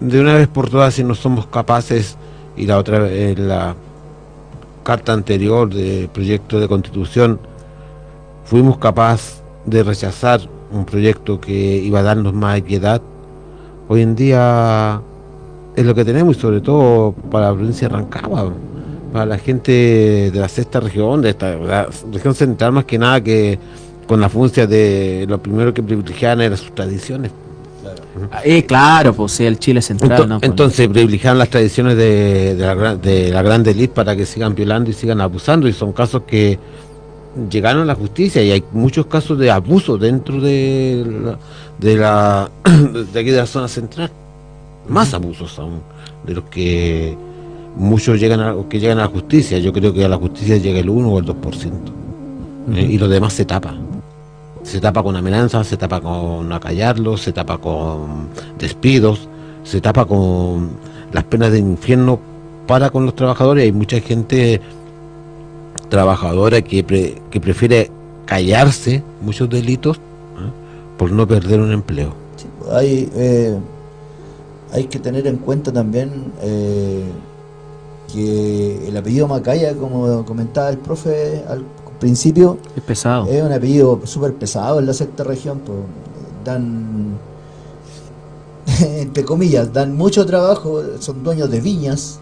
[0.00, 2.16] de una vez por todas, si no somos capaces,
[2.56, 3.74] y la otra vez, la
[4.82, 7.38] carta anterior de proyecto de constitución
[8.44, 10.40] fuimos capaces de rechazar
[10.72, 13.00] un proyecto que iba a darnos más equidad,
[13.88, 15.00] hoy en día
[15.76, 18.52] es lo que tenemos y sobre todo para la provincia de Rancagua,
[19.12, 23.20] para la gente de la sexta región, de esta la región central más que nada
[23.22, 23.58] que
[24.06, 27.30] con la funcia de lo primero que privilegiaban eran sus tradiciones.
[28.44, 30.10] Eh, claro, pues sí, el Chile central.
[30.22, 30.38] Ento- ¿no?
[30.40, 34.26] Pues, entonces privilegiaron las tradiciones de, de la, gran- de la grande elite para que
[34.26, 36.58] sigan violando y sigan abusando y son casos que
[37.50, 41.38] llegaron a la justicia y hay muchos casos de abuso dentro de la,
[41.78, 42.50] de la
[43.12, 44.10] de aquí de la zona central.
[44.88, 45.80] Más abusos aún
[46.26, 47.16] de los que
[47.76, 49.58] muchos llegan a que llegan a la justicia.
[49.58, 51.72] Yo creo que a la justicia llega el 1 o el 2%
[52.74, 53.74] eh, y lo demás se tapa.
[54.62, 59.28] Se tapa con amenazas, se tapa con acallarlos, se tapa con despidos,
[59.62, 60.70] se tapa con
[61.12, 62.18] las penas de infierno
[62.66, 63.64] para con los trabajadores.
[63.64, 64.60] Hay mucha gente
[65.88, 67.90] trabajadora que, pre- que prefiere
[68.26, 70.00] callarse muchos delitos ¿eh?
[70.98, 72.12] por no perder un empleo.
[72.36, 73.56] Sí, hay, eh,
[74.72, 77.04] hay que tener en cuenta también eh,
[78.12, 81.64] que el apellido Macaya, como comentaba el profe al
[81.98, 83.26] principio, Es pesado.
[83.26, 85.60] es un apellido súper pesado en la sexta región.
[85.64, 85.78] pues,
[86.44, 87.16] dan,
[88.80, 92.20] entre comillas, dan mucho trabajo, son dueños de viñas.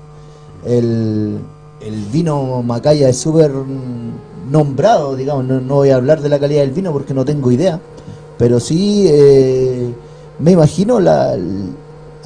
[0.64, 1.38] El,
[1.80, 3.50] el vino Macaya es súper
[4.50, 7.50] nombrado, digamos, no, no voy a hablar de la calidad del vino porque no tengo
[7.50, 7.80] idea,
[8.38, 9.88] pero sí eh,
[10.38, 11.34] me imagino la...
[11.34, 11.70] el-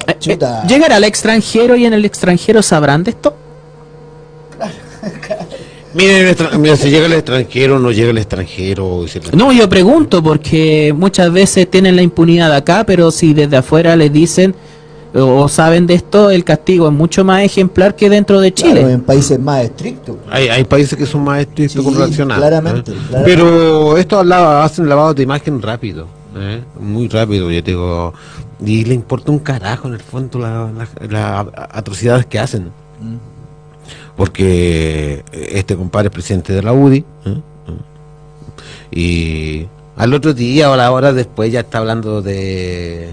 [0.07, 0.65] Eh, eh, chuta.
[0.67, 3.33] ¿Llegará al extranjero y en el extranjero sabrán de esto?
[5.93, 9.05] Miren, el extra- mira, si llega el extranjero, no llega el extranjero.
[9.35, 14.11] No, yo pregunto porque muchas veces tienen la impunidad acá, pero si desde afuera les
[14.13, 14.55] dicen
[15.13, 18.75] o, o saben de esto, el castigo es mucho más ejemplar que dentro de claro,
[18.79, 18.91] Chile.
[18.93, 20.15] en países más estrictos.
[20.29, 22.37] Hay, hay países que son más estrictos Sí, con relación a.
[22.37, 22.95] claramente, ¿eh?
[23.09, 23.35] claramente.
[23.35, 26.07] Pero estos lava- hacen lavado de imagen rápido.
[26.35, 26.61] ¿eh?
[26.79, 28.13] Muy rápido, yo te digo.
[28.65, 31.39] Y le importa un carajo en el fondo las la, la
[31.71, 32.65] atrocidades que hacen.
[33.01, 33.15] Mm.
[34.15, 37.03] Porque este compadre es presidente de la UDI.
[37.25, 37.41] ¿eh?
[38.91, 43.09] Y al otro día o la hora después ya está hablando de.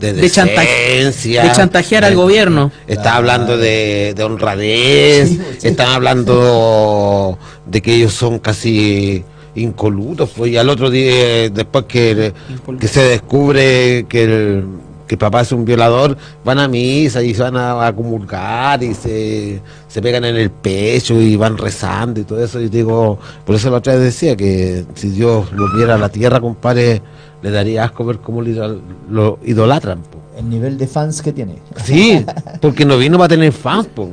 [0.00, 2.72] De, De decencia, de chantajear al gobierno.
[2.88, 5.68] Está hablando de, de honradez, Sí, sí.
[5.68, 9.22] están hablando de que ellos son casi
[9.54, 10.30] incolutos.
[10.34, 12.32] Pues, y al otro día, después que,
[12.80, 14.64] que se descubre que el,
[15.10, 18.80] que el papá es un violador, van a misa y se van a, a comulgar
[18.84, 22.60] y se, se pegan en el pecho y van rezando y todo eso.
[22.60, 26.10] Y digo, por eso la otra vez decía que si Dios lo viera a la
[26.10, 27.02] tierra, compadre,
[27.42, 29.98] le daría asco ver cómo lo, idol- lo idolatran.
[30.02, 30.18] po.
[30.38, 31.56] El nivel de fans que tiene.
[31.84, 32.24] Sí,
[32.60, 34.08] porque no vino para tener fans, po.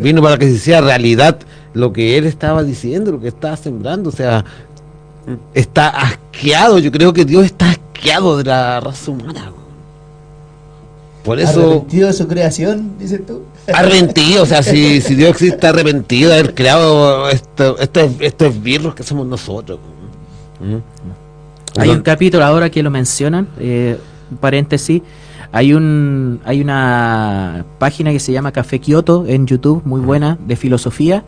[0.00, 1.36] vino para que se hiciera realidad
[1.74, 4.08] lo que él estaba diciendo, lo que estaba sembrando.
[4.08, 4.42] O sea,
[5.52, 6.78] está asqueado.
[6.78, 9.52] Yo creo que Dios está asqueado de la raza humana.
[11.24, 13.42] Por eso, Arrepentido de su creación, dices tú.
[13.72, 14.42] arrepentido.
[14.42, 19.02] O sea, si, si Dios existe arrepentido de haber creado esto, estos, estos birros que
[19.02, 19.78] somos nosotros.
[20.60, 21.80] ¿Mm?
[21.80, 23.96] Hay un capítulo ahora que lo mencionan, eh,
[24.40, 25.02] paréntesis,
[25.52, 30.56] hay un hay una página que se llama Café Kioto en YouTube, muy buena, de
[30.56, 31.22] filosofía,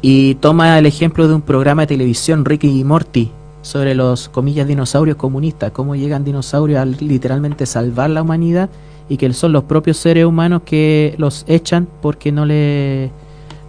[0.00, 3.30] y toma el ejemplo de un programa de televisión, Ricky y Morty,
[3.62, 8.70] sobre los, comillas, dinosaurios comunistas, cómo llegan dinosaurios a literalmente salvar la humanidad
[9.08, 13.10] y que son los propios seres humanos que los echan porque no le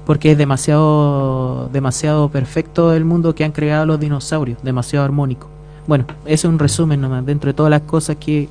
[0.05, 5.49] porque es demasiado demasiado perfecto el mundo que han creado los dinosaurios, demasiado armónico.
[5.85, 7.25] Bueno, eso es un resumen nomás.
[7.25, 8.47] Dentro de todas las cosas que,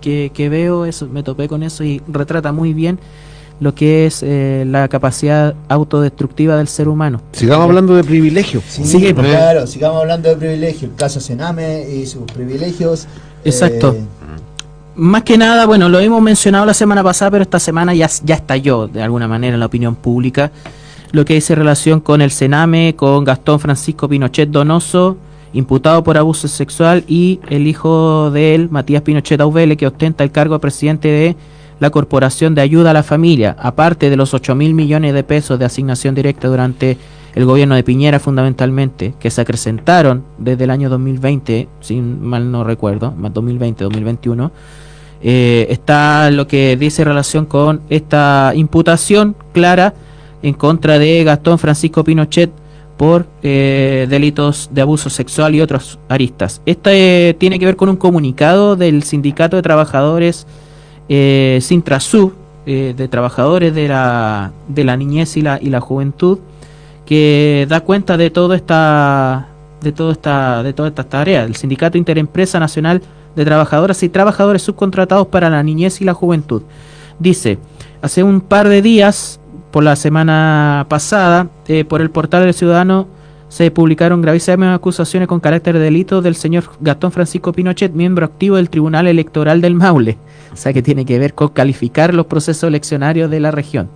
[0.00, 2.98] que, que veo, eso, me topé con eso y retrata muy bien
[3.60, 7.20] lo que es eh, la capacidad autodestructiva del ser humano.
[7.32, 8.62] Sigamos hablando de privilegios.
[8.68, 10.90] Sí, Sigue, pues, claro, sigamos hablando de privilegios.
[10.90, 13.06] El caso Sename y sus privilegios.
[13.44, 13.94] Exacto.
[13.94, 14.17] Eh,
[14.98, 18.34] Más que nada, bueno, lo hemos mencionado la semana pasada, pero esta semana ya, ya
[18.34, 20.50] estalló de alguna manera en la opinión pública
[21.12, 25.16] lo que dice relación con el Sename, con Gastón Francisco Pinochet Donoso,
[25.52, 30.32] imputado por abuso sexual, y el hijo de él, Matías Pinochet Auvele, que ostenta el
[30.32, 31.36] cargo de presidente de
[31.78, 35.60] la Corporación de Ayuda a la Familia, aparte de los 8 mil millones de pesos
[35.60, 36.98] de asignación directa durante
[37.36, 42.64] el gobierno de Piñera fundamentalmente, que se acrecentaron desde el año 2020, si mal no
[42.64, 44.50] recuerdo, más 2020-2021,
[45.22, 49.94] eh, está lo que dice relación con esta imputación clara
[50.42, 52.50] en contra de Gastón Francisco Pinochet
[52.98, 56.60] por eh, delitos de abuso sexual y otros aristas.
[56.66, 60.46] Este tiene que ver con un comunicado del Sindicato de Trabajadores
[61.08, 62.34] eh, Sintrasub,
[62.66, 66.38] eh, de trabajadores de la, de la niñez y la, y la juventud,
[67.06, 69.48] que da cuenta de toda esta
[69.80, 71.46] de toda esta de todas estas tareas.
[71.46, 73.00] El Sindicato Interempresa Nacional
[73.36, 76.62] de Trabajadoras y Trabajadores Subcontratados para la Niñez y la Juventud.
[77.18, 77.58] Dice,
[78.02, 83.06] hace un par de días, por la semana pasada, eh, por el portal del Ciudadano
[83.48, 88.56] se publicaron gravísimas acusaciones con carácter de delito del señor Gastón Francisco Pinochet, miembro activo
[88.56, 90.18] del Tribunal Electoral del Maule.
[90.52, 93.88] O sea que tiene que ver con calificar los procesos eleccionarios de la región.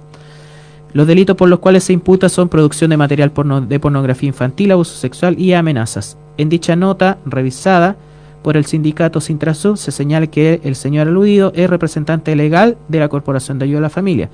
[0.95, 3.33] Los delitos por los cuales se imputa son producción de material
[3.69, 6.17] de pornografía infantil, abuso sexual y amenazas.
[6.37, 7.97] En dicha nota, revisada
[8.43, 13.09] por el sindicato Sintrasub, se señala que el señor aludido es representante legal de la
[13.09, 14.29] Corporación de Ayuda a la Familia.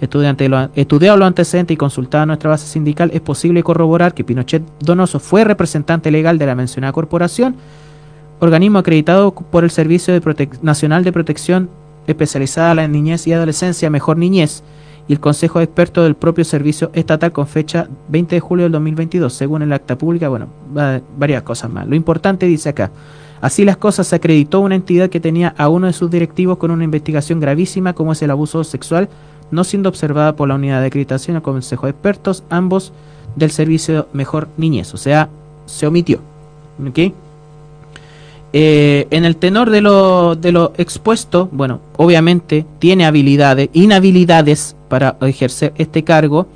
[0.00, 4.62] Estudiante lo, estudiado lo antecedente y consultada nuestra base sindical, es posible corroborar que Pinochet
[4.78, 7.56] Donoso fue representante legal de la mencionada corporación,
[8.40, 10.14] organismo acreditado por el Servicio
[10.62, 11.68] Nacional de Protección
[12.06, 14.62] especializada en la niñez y adolescencia, Mejor Niñez,
[15.08, 18.72] y el Consejo de Expertos del propio Servicio Estatal con fecha 20 de julio del
[18.72, 20.46] 2022, según el acta pública, bueno,
[20.76, 21.88] va- varias cosas más.
[21.88, 22.90] Lo importante dice acá,
[23.40, 26.70] así las cosas se acreditó una entidad que tenía a uno de sus directivos con
[26.70, 29.08] una investigación gravísima como es el abuso sexual,
[29.50, 32.92] no siendo observada por la unidad de acreditación o Consejo de Expertos, ambos
[33.36, 35.28] del Servicio Mejor Niñez, o sea,
[35.66, 36.20] se omitió.
[38.52, 45.16] Eh, en el tenor de lo, de lo expuesto, bueno, obviamente tiene habilidades, inhabilidades para
[45.20, 46.46] ejercer este cargo,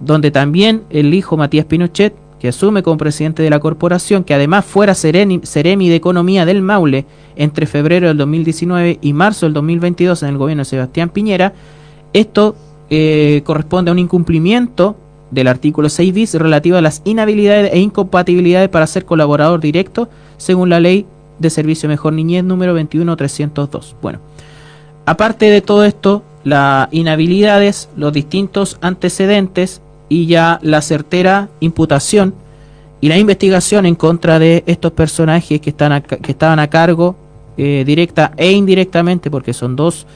[0.00, 2.14] donde también el hijo Matías Pinochet,
[2.44, 7.06] que asume como presidente de la corporación, que además fuera Seremi de Economía del Maule
[7.36, 11.54] entre febrero del 2019 y marzo del 2022 en el gobierno de Sebastián Piñera,
[12.12, 12.54] esto
[12.90, 14.94] eh, corresponde a un incumplimiento
[15.30, 20.68] del artículo 6 bis relativo a las inhabilidades e incompatibilidades para ser colaborador directo según
[20.68, 21.06] la ley
[21.38, 23.96] de servicio mejor niñez número 21302.
[24.02, 24.18] Bueno,
[25.06, 32.34] aparte de todo esto, las inhabilidades, los distintos antecedentes y ya la certera imputación
[33.00, 37.16] y la investigación en contra de estos personajes que están a que estaban a cargo
[37.56, 40.06] eh, directa e indirectamente porque son dos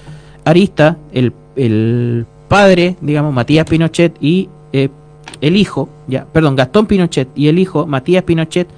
[0.45, 4.89] aristas, el, el padre, digamos, Matías Pinochet y eh,
[5.41, 8.69] el hijo, ya, perdón, Gastón Pinochet y el hijo, Matías Pinochet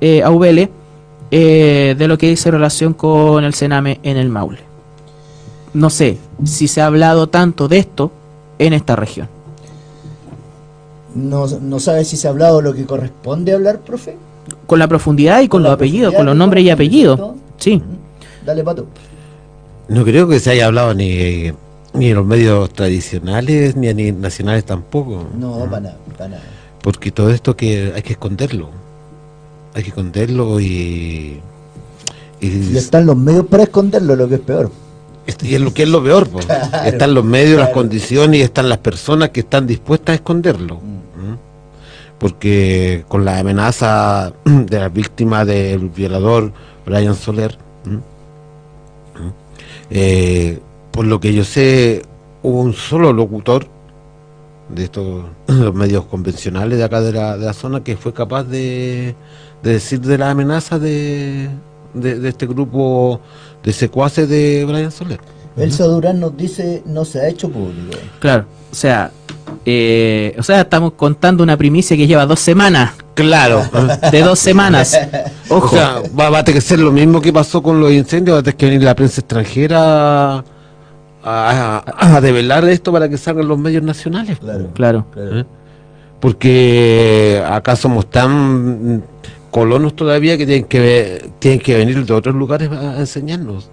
[0.00, 0.70] eh, Aubele,
[1.30, 4.60] eh, de lo que dice relación con el Sename en el Maule.
[5.74, 8.10] No sé si se ha hablado tanto de esto
[8.58, 9.28] en esta región.
[11.16, 14.16] No, no sabe si se ha hablado lo que corresponde hablar, profe.
[14.66, 17.20] Con la profundidad y con, los apellidos, con los nombres y apellidos.
[17.56, 17.82] Sí,
[18.46, 18.86] Dale, pato.
[19.88, 21.50] No creo que se haya hablado ni,
[21.94, 25.26] ni en los medios tradicionales ni a ni nacionales tampoco.
[25.36, 26.42] No, para nada, para nada.
[26.80, 28.70] Porque todo esto que hay que esconderlo.
[29.74, 31.40] Hay que esconderlo y.
[32.40, 34.70] Y, Y están los medios para esconderlo, lo que es peor.
[35.42, 36.28] y es lo que es lo peor.
[36.84, 40.76] están los medios, las condiciones y están las personas que están dispuestas a esconderlo.
[40.76, 40.95] ¿Mm?
[42.18, 46.52] Porque con la amenaza de la víctima del violador
[46.84, 47.58] Brian Soler.
[49.90, 50.58] Eh,
[50.90, 52.02] por lo que yo sé,
[52.42, 53.66] hubo un solo locutor
[54.68, 55.24] de estos
[55.74, 59.14] medios convencionales de acá de la, zona que fue capaz de,
[59.62, 61.48] de decir de la amenaza de,
[61.94, 63.20] de, de este grupo
[63.62, 65.20] de secuaces de Brian Soler.
[65.56, 67.96] Elsa Durán nos dice, no se ha hecho público.
[68.20, 68.44] claro.
[68.70, 69.10] O sea,
[69.64, 72.92] eh, o sea, estamos contando una primicia que lleva dos semanas.
[73.14, 73.62] Claro.
[74.12, 74.98] De dos semanas.
[75.48, 75.66] Ojo.
[75.66, 78.34] O sea, va, va a tener que ser lo mismo que pasó con los incendios,
[78.36, 80.42] va a tener que venir la prensa extranjera a,
[81.24, 84.38] a- a develar esto para que salgan los medios nacionales.
[84.38, 84.68] Claro.
[84.74, 85.06] claro.
[85.12, 85.40] claro.
[85.40, 85.44] ¿Eh?
[86.20, 89.02] Porque acá somos tan
[89.50, 93.70] colonos todavía que tienen que tienen que venir de otros lugares a enseñarnos.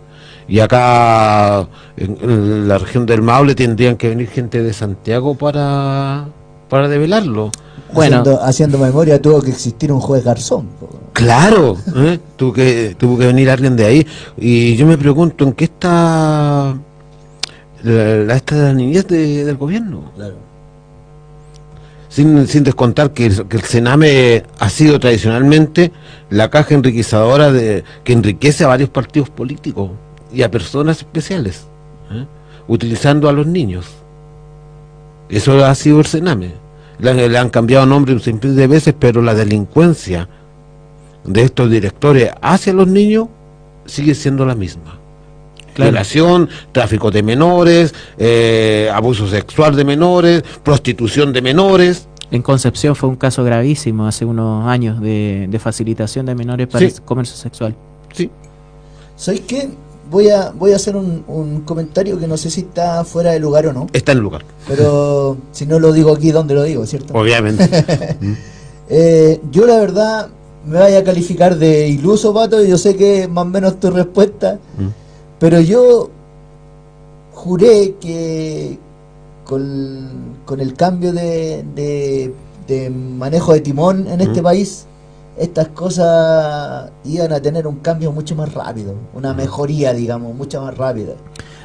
[0.48, 1.68] Y acá
[1.98, 6.26] en, en la región del Maule tendrían que venir gente de Santiago para
[6.70, 7.52] para develarlo.
[7.94, 8.22] Bueno.
[8.22, 10.68] Haciendo, haciendo memoria tuvo que existir un juez garzón.
[11.14, 12.20] Claro, ¿eh?
[12.36, 16.76] tuvo que tuvo que venir alguien de ahí y yo me pregunto en qué está
[17.84, 20.12] la, la- esta de la niñez de- del gobierno.
[20.16, 20.36] Claro.
[22.10, 25.92] Sin, sin descontar que el, que el Sename ha sido tradicionalmente
[26.30, 29.92] la caja enriquecedora de que enriquece a varios partidos políticos
[30.34, 31.66] y a personas especiales,
[32.12, 32.26] ¿eh?
[32.68, 33.86] utilizando a los niños.
[35.30, 36.52] Eso ha sido el Sename.
[37.00, 40.28] Le, le han cambiado nombre un sinfín de veces, pero la delincuencia
[41.24, 43.28] de estos directores hacia los niños
[43.86, 45.00] sigue siendo la misma.
[45.74, 45.92] Claro.
[45.92, 52.08] Violación, tráfico de menores, eh, abuso sexual de menores, prostitución de menores.
[52.30, 56.88] En Concepción fue un caso gravísimo hace unos años de, de facilitación de menores para
[56.88, 56.94] Sí.
[56.96, 57.76] el comercio sexual.
[58.12, 58.30] Sí.
[59.16, 59.70] ¿Sabéis qué?
[60.14, 63.40] Voy a voy a hacer un, un comentario que no sé si está fuera de
[63.40, 66.86] lugar o no, Está en lugar, pero si no lo digo aquí, ¿dónde lo digo,
[66.86, 67.14] cierto?
[67.14, 67.68] obviamente.
[68.90, 70.28] Eh, yo la verdad
[70.68, 73.80] me vaya a calificar de iluso, Pato, y yo sé que es más o menos
[73.80, 74.88] tu respuesta, Mm.
[75.40, 76.10] pero yo
[77.34, 78.78] juré que
[79.46, 82.34] con, con el cambio de, de-
[82.68, 84.44] de manejo de timón en este Mm.
[84.44, 84.86] país,
[85.38, 90.78] estas cosas iban a tener un cambio mucho más rápido, una mejoría, digamos, mucho más
[90.78, 91.14] rápida.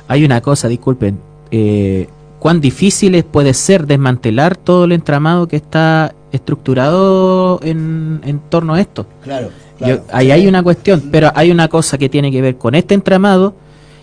[0.09, 1.19] Hay una cosa, disculpen.
[1.51, 2.09] eh,
[2.39, 8.81] ¿Cuán difícil puede ser desmantelar todo el entramado que está estructurado en, en torno a
[8.81, 9.07] esto?
[9.25, 9.49] Claro,
[9.81, 12.95] Yo- ahí hay una cuestión, pero hay una cosa que tiene que ver con este
[12.95, 13.55] entramado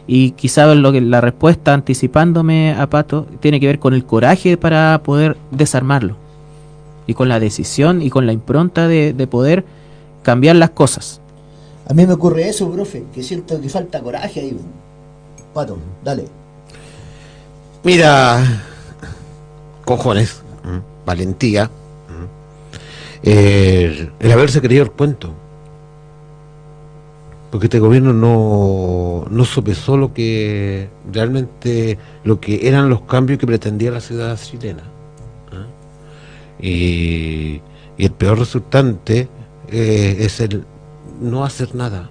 [0.08, 4.58] y quizás lo que la respuesta anticipándome a Pato tiene que ver con el coraje
[4.58, 6.16] para poder desarmarlo
[7.08, 9.66] y con la decisión y con la impronta de, de poder
[10.24, 11.22] cambiar las cosas.
[11.88, 14.58] A mí me ocurre eso, profe, que siento que falta coraje ahí.
[15.54, 16.26] Pato, dale.
[17.84, 18.44] Mira,
[19.86, 20.42] cojones,
[21.06, 21.70] valentía,
[23.22, 25.34] el haberse creído el cuento.
[27.52, 33.48] Porque este gobierno no, no sopesó lo que realmente lo que eran los cambios que
[33.48, 34.84] pretendía la ciudad chilena.
[36.60, 37.62] Y,
[37.98, 39.28] y el peor resultante
[39.70, 40.66] eh, es el
[41.22, 42.10] no hacer nada.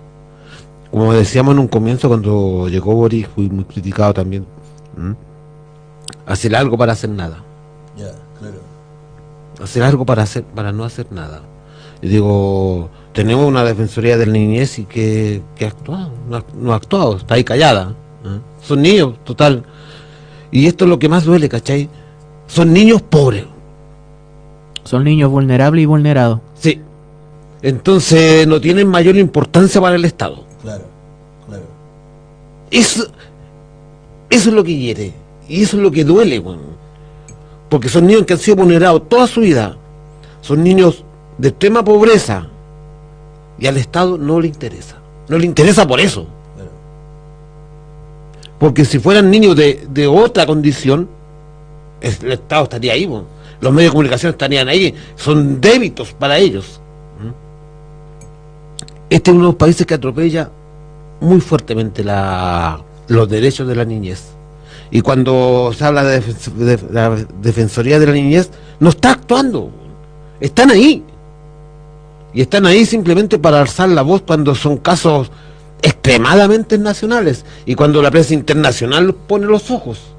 [0.90, 4.46] Como decíamos en un comienzo cuando llegó Boris, fui muy criticado también.
[6.26, 7.42] hacer algo para hacer nada
[7.96, 8.60] Ya, claro.
[9.62, 11.42] hacer algo para hacer para no hacer nada
[12.00, 16.44] y digo tenemos una defensoría de la niñez y que, que ha actuado no ha,
[16.54, 18.38] no ha actuado está ahí callada ¿eh?
[18.62, 19.64] son niños total
[20.50, 21.88] y esto es lo que más duele ¿cachai?
[22.46, 23.44] son niños pobres
[24.84, 26.40] Son niños vulnerables y vulnerados.
[26.54, 26.80] sí
[27.62, 30.84] entonces no tienen mayor importancia para el Estado Claro,
[31.48, 31.62] claro.
[32.70, 33.04] Eso,
[34.28, 35.12] eso es lo que hiere.
[35.48, 36.60] Y eso es lo que duele, weón.
[37.70, 39.76] Porque son niños que han sido vulnerados toda su vida.
[40.42, 41.04] Son niños
[41.38, 42.46] de extrema pobreza.
[43.58, 44.96] Y al Estado no le interesa.
[45.28, 46.26] No le interesa por eso.
[46.54, 46.70] Claro.
[48.58, 51.08] Porque si fueran niños de, de otra condición,
[52.00, 53.24] es- el Estado estaría ahí, weón.
[53.60, 54.94] Los medios de comunicación estarían ahí.
[55.16, 56.80] Son débitos para ellos.
[57.20, 57.30] ¿Mm?
[59.10, 60.50] Este es uno de los países que atropella
[61.20, 62.04] muy fuertemente
[63.08, 64.34] los derechos de la niñez.
[64.90, 69.70] Y cuando se habla de, de la Defensoría de la Niñez, no está actuando.
[70.40, 71.02] Están ahí.
[72.32, 75.32] Y están ahí simplemente para alzar la voz cuando son casos
[75.82, 77.44] extremadamente nacionales.
[77.66, 80.13] Y cuando la prensa internacional pone los ojos.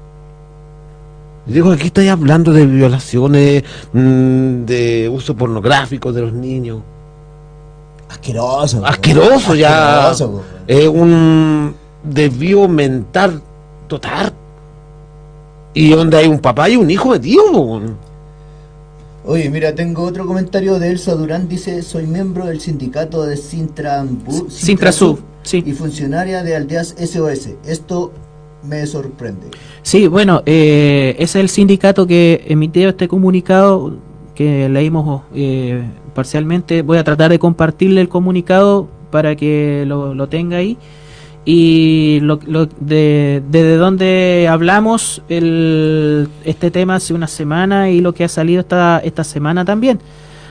[1.46, 6.82] Digo, aquí estáis hablando de violaciones, mm, de uso pornográfico de los niños.
[8.08, 8.84] Asqueroso.
[8.84, 10.12] Asqueroso ya.
[10.66, 13.42] Es un desvío mental
[13.86, 14.32] total.
[15.72, 17.52] Y donde hay un papá y un hijo metido.
[17.52, 17.80] po.
[19.26, 21.48] Oye, mira, tengo otro comentario de Elsa Durán.
[21.48, 25.62] Dice, soy miembro del sindicato de Sintrambu, Sintrasub, sí.
[25.66, 27.50] y funcionaria de Aldeas SOS.
[27.66, 28.12] Esto
[28.66, 29.46] me sorprende.
[29.82, 33.94] Sí, bueno, eh, es el sindicato que emitió este comunicado
[34.34, 35.82] que leímos eh,
[36.14, 36.82] parcialmente.
[36.82, 40.76] Voy a tratar de compartirle el comunicado para que lo, lo tenga ahí.
[41.48, 48.12] Y lo, lo- de, desde donde hablamos el, este tema hace una semana y lo
[48.12, 50.00] que ha salido esta, esta semana también.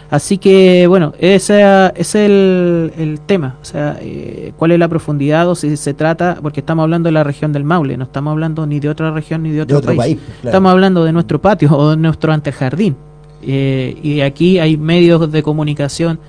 [0.09, 3.57] Así que, bueno, ese, ese es el, el tema.
[3.61, 7.13] O sea, eh, cuál es la profundidad o si se trata, porque estamos hablando de
[7.13, 9.95] la región del Maule, no estamos hablando ni de otra región ni de otro, otro
[9.95, 10.49] país, claro.
[10.49, 12.95] Estamos hablando de nuestro patio o de nuestro antejardín.
[13.41, 16.19] Eh, y aquí hay medios de comunicación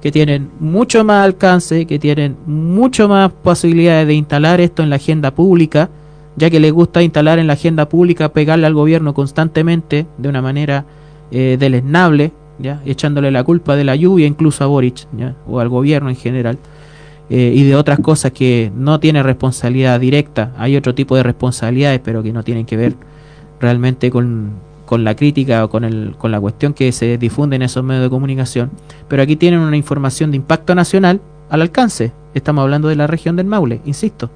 [0.00, 4.96] que tienen mucho más alcance, que tienen mucho más posibilidades de instalar esto en la
[4.96, 5.90] agenda pública,
[6.36, 10.42] ya que les gusta instalar en la agenda pública, pegarle al gobierno constantemente de una
[10.42, 10.84] manera
[11.30, 12.80] eh, deleznable, ¿ya?
[12.84, 15.34] echándole la culpa de la lluvia incluso a Boric ¿ya?
[15.46, 16.58] o al gobierno en general.
[17.28, 20.52] eh, y de otras cosas que no tiene responsabilidad directa.
[20.58, 22.94] Hay otro tipo de responsabilidades, pero que no tienen que ver
[23.60, 24.50] realmente con,
[24.84, 28.04] con la crítica o con, el, con la cuestión que se difunde en esos medios
[28.04, 28.70] de comunicación.
[29.08, 32.12] Pero aquí tienen una información de impacto nacional al alcance.
[32.34, 34.30] Estamos hablando de la región del Maule, insisto.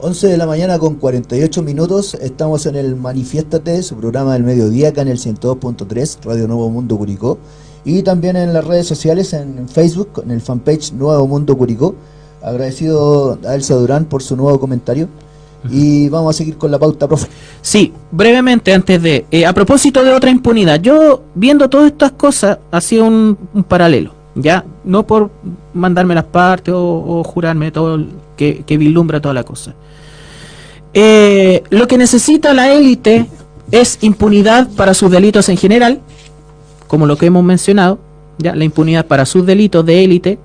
[0.00, 2.14] 11 de la mañana con 48 minutos.
[2.14, 6.98] Estamos en el Manifiéstate, su programa del mediodía, acá en el 102.3, Radio Nuevo Mundo
[6.98, 7.38] Curicó.
[7.84, 11.94] Y también en las redes sociales, en Facebook, en el fanpage Nuevo Mundo Curicó.
[12.42, 15.08] Agradecido a Elsa Durán por su nuevo comentario.
[15.70, 17.28] Y vamos a seguir con la pauta, profe.
[17.62, 19.24] Sí, brevemente antes de...
[19.30, 24.12] eh, a propósito de otra impunidad, yo viendo todas estas cosas hacía un, un paralelo.
[24.34, 25.30] Ya no por
[25.72, 28.04] mandarme las partes o, jurarme todo
[28.36, 29.74] que, que vislumbra toda la cosa.
[30.92, 33.26] Eh, lo que necesita la élite
[33.70, 36.00] es impunidad para sus delitos en general,
[36.86, 37.98] como lo que hemos mencionado,
[38.38, 40.38] ya la impunidad para sus delitos de élite,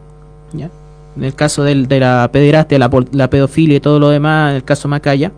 [0.54, 0.70] ya
[1.16, 4.64] en el caso de la pederastia, la, la, pedofilia y todo lo demás, en el
[4.64, 5.32] caso Macaya,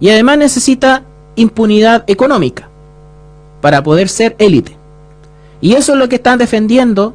[0.00, 1.02] y además necesita
[1.34, 2.68] impunidad económica
[3.60, 4.76] para poder ser élite.
[5.60, 7.14] Y eso es lo que están defendiendo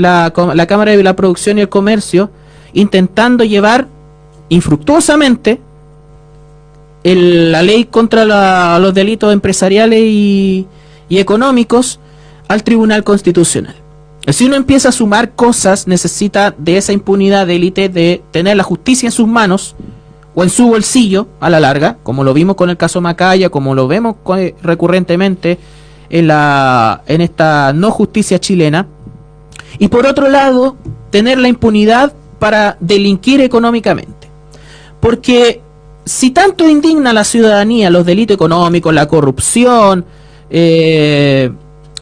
[0.00, 2.30] la, la Cámara de la Producción y el Comercio,
[2.72, 3.86] intentando llevar
[4.48, 5.60] infructuosamente
[7.02, 10.66] la ley contra los delitos empresariales y,
[11.08, 11.98] económicos
[12.48, 13.74] al Tribunal Constitucional.
[14.28, 18.62] Si uno empieza a sumar cosas, necesita de esa impunidad de élite de tener la
[18.62, 19.74] justicia en sus manos
[20.34, 23.74] o en su bolsillo a la larga, como lo vimos con el caso Macaya, como
[23.74, 24.16] lo vemos
[24.62, 25.58] recurrentemente
[26.10, 28.86] en, la, en esta no justicia chilena.
[29.78, 30.76] Y por otro lado,
[31.10, 34.28] tener la impunidad para delinquir económicamente.
[35.00, 35.60] Porque
[36.04, 40.04] si tanto indigna a la ciudadanía los delitos económicos, la corrupción,
[40.50, 41.50] eh,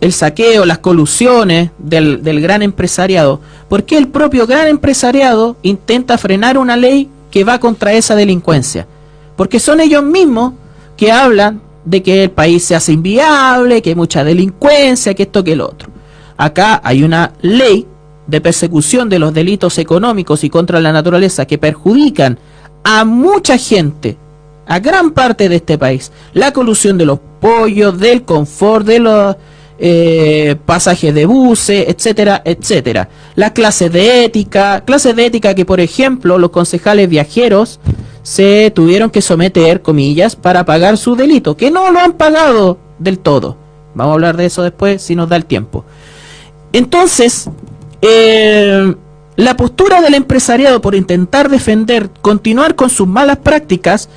[0.00, 6.16] el saqueo, las colusiones del, del, gran empresariado, ¿por qué el propio gran empresariado intenta
[6.18, 8.86] frenar una ley que va contra esa delincuencia?
[9.36, 10.54] Porque son ellos mismos
[10.96, 15.42] que hablan de que el país se hace inviable, que hay mucha delincuencia, que esto,
[15.42, 15.88] que el otro.
[16.39, 17.86] Acá hay una ley
[18.28, 22.39] de persecución de los delitos económicos y contra la naturaleza que perjudican
[22.84, 24.16] a mucha gente,
[24.66, 29.36] a gran parte de este país, la colusión de los pollos, del confort, de los
[29.80, 33.09] eh, pasajes de buses, etcétera, etcétera.
[33.34, 37.80] Las clases de ética, clases de ética que, por ejemplo, los concejales viajeros
[38.22, 43.18] se tuvieron que someter, comillas, para pagar su delito, que no lo han pagado del
[43.18, 43.57] todo.
[43.95, 45.84] Vamos a hablar de eso después si nos da el tiempo.
[46.72, 47.48] Entonces,
[48.02, 48.94] eh,
[49.36, 54.08] la postura del empresariado por intentar defender, continuar con sus malas prácticas,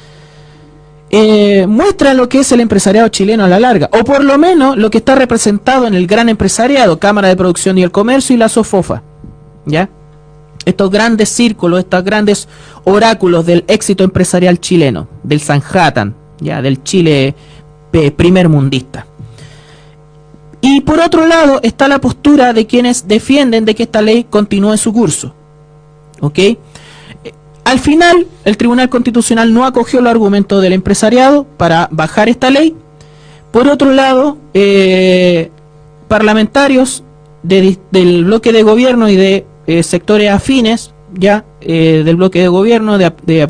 [1.13, 4.77] eh, muestra lo que es el empresariado chileno a la larga, o por lo menos
[4.77, 8.39] lo que está representado en el gran empresariado, Cámara de Producción y el Comercio y
[8.39, 9.03] la SOFOFA.
[9.65, 9.89] ¿Ya?
[10.63, 12.47] Estos grandes círculos, estos grandes
[12.85, 17.35] oráculos del éxito empresarial chileno, del Sanhattan, ya, del Chile
[17.93, 19.05] eh, primer mundista.
[20.61, 24.77] Y por otro lado está la postura de quienes defienden de que esta ley continúe
[24.77, 25.33] su curso.
[26.19, 26.39] ¿Ok?
[27.63, 32.75] Al final, el Tribunal Constitucional no acogió el argumento del empresariado para bajar esta ley.
[33.51, 35.51] Por otro lado, eh,
[36.07, 37.03] parlamentarios
[37.43, 42.97] del bloque de gobierno y de eh, sectores afines, ya eh, del bloque de gobierno,
[42.97, 43.47] de, de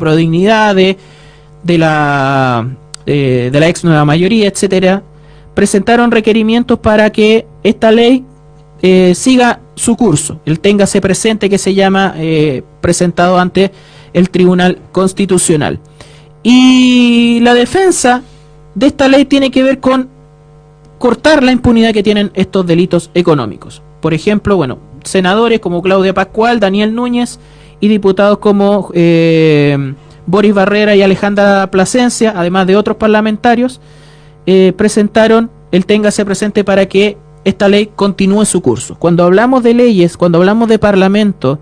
[3.04, 5.02] de, de la ex nueva mayoría, etcétera,
[5.54, 8.24] presentaron requerimientos para que esta ley
[8.82, 10.40] eh, siga su curso.
[10.44, 13.70] El téngase presente que se llama eh, presentado ante
[14.12, 15.80] el Tribunal Constitucional.
[16.42, 18.22] Y la defensa
[18.74, 20.08] de esta ley tiene que ver con
[20.98, 23.82] cortar la impunidad que tienen estos delitos económicos.
[24.00, 27.38] Por ejemplo, bueno, senadores como Claudia Pascual, Daniel Núñez
[27.80, 29.94] y diputados como eh,
[30.26, 33.80] Boris Barrera y Alejandra Plasencia, además de otros parlamentarios,
[34.46, 38.96] eh, presentaron el téngase presente para que esta ley continúe su curso.
[38.98, 41.58] Cuando hablamos de leyes, cuando hablamos de parlamento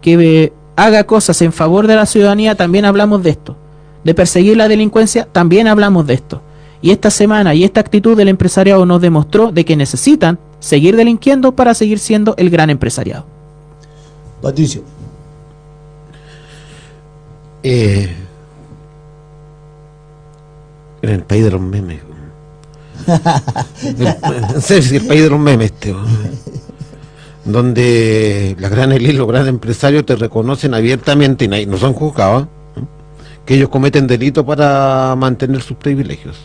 [0.00, 3.56] que eh, haga cosas en favor de la ciudadanía, también hablamos de esto.
[4.02, 6.42] De perseguir la delincuencia, también hablamos de esto.
[6.82, 11.52] Y esta semana y esta actitud del empresariado nos demostró de que necesitan seguir delinquiendo
[11.52, 13.24] para seguir siendo el gran empresariado.
[14.42, 14.82] Patricio.
[17.62, 18.14] Eh,
[21.00, 22.00] en el país de los memes
[24.60, 25.94] serio, el país de los memes, este,
[27.44, 32.48] donde las grandes y los grandes empresarios te reconocen abiertamente y no son juzgados,
[33.44, 36.36] que ellos cometen delitos para mantener sus privilegios.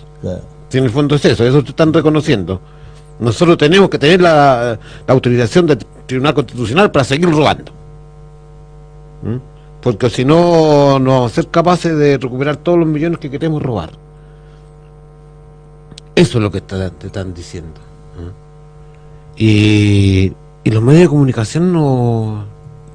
[0.69, 2.61] Si en el fondo es eso, eso te están reconociendo.
[3.19, 7.71] Nosotros tenemos que tener la, autorización del Tribunal Constitucional para seguir robando.
[9.81, 13.61] Porque si no, no vamos a ser capaces de recuperar todos los millones que queremos
[13.61, 13.91] robar.
[16.19, 17.79] Eso es lo que te están diciendo.
[19.37, 20.33] Y,
[20.65, 22.43] los medios de comunicación no,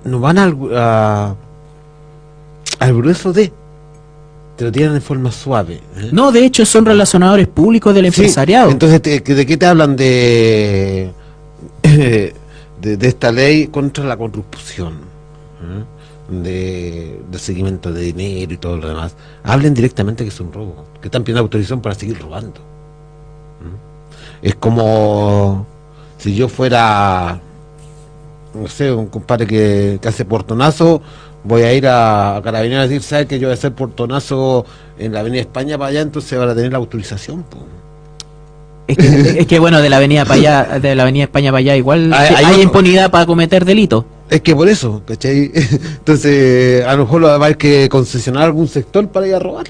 [0.04, 0.56] no van al,
[2.78, 3.50] al grueso de
[4.56, 5.80] te lo tiran de forma suave.
[5.96, 6.10] ¿eh?
[6.12, 8.70] No, de hecho son relacionadores públicos del empresariado.
[8.70, 11.12] entonces, ¿de, qué te hablan de,
[11.82, 12.34] de,
[13.00, 14.98] esta ley contra la corrupción?
[15.62, 15.84] ¿eh?
[16.30, 19.16] De, de, seguimiento de dinero y todo lo demás.
[19.42, 22.73] Hablen directamente que es un robo, que están pidiendo autorización para seguir robando.
[24.44, 25.66] Es como
[26.18, 27.40] si yo fuera
[28.54, 31.02] no sé, un compadre que, que hace portonazo,
[31.42, 34.64] voy a ir a, a Carabineros a decir, ¿sabes que yo voy a hacer portonazo
[34.96, 36.02] en la Avenida España para allá?
[36.02, 37.42] Entonces van a tener la autorización.
[37.42, 37.58] po.
[38.86, 41.60] Es que, es que, bueno, de la avenida para allá, de la avenida España para
[41.60, 44.04] allá, igual Hay- hay hay, impunidad para cometer delitos.
[44.30, 45.52] Es que por eso, ¿cachai?
[45.98, 49.66] Entonces, a lo mejor va a haber que concesionar algún sector para ir a robar.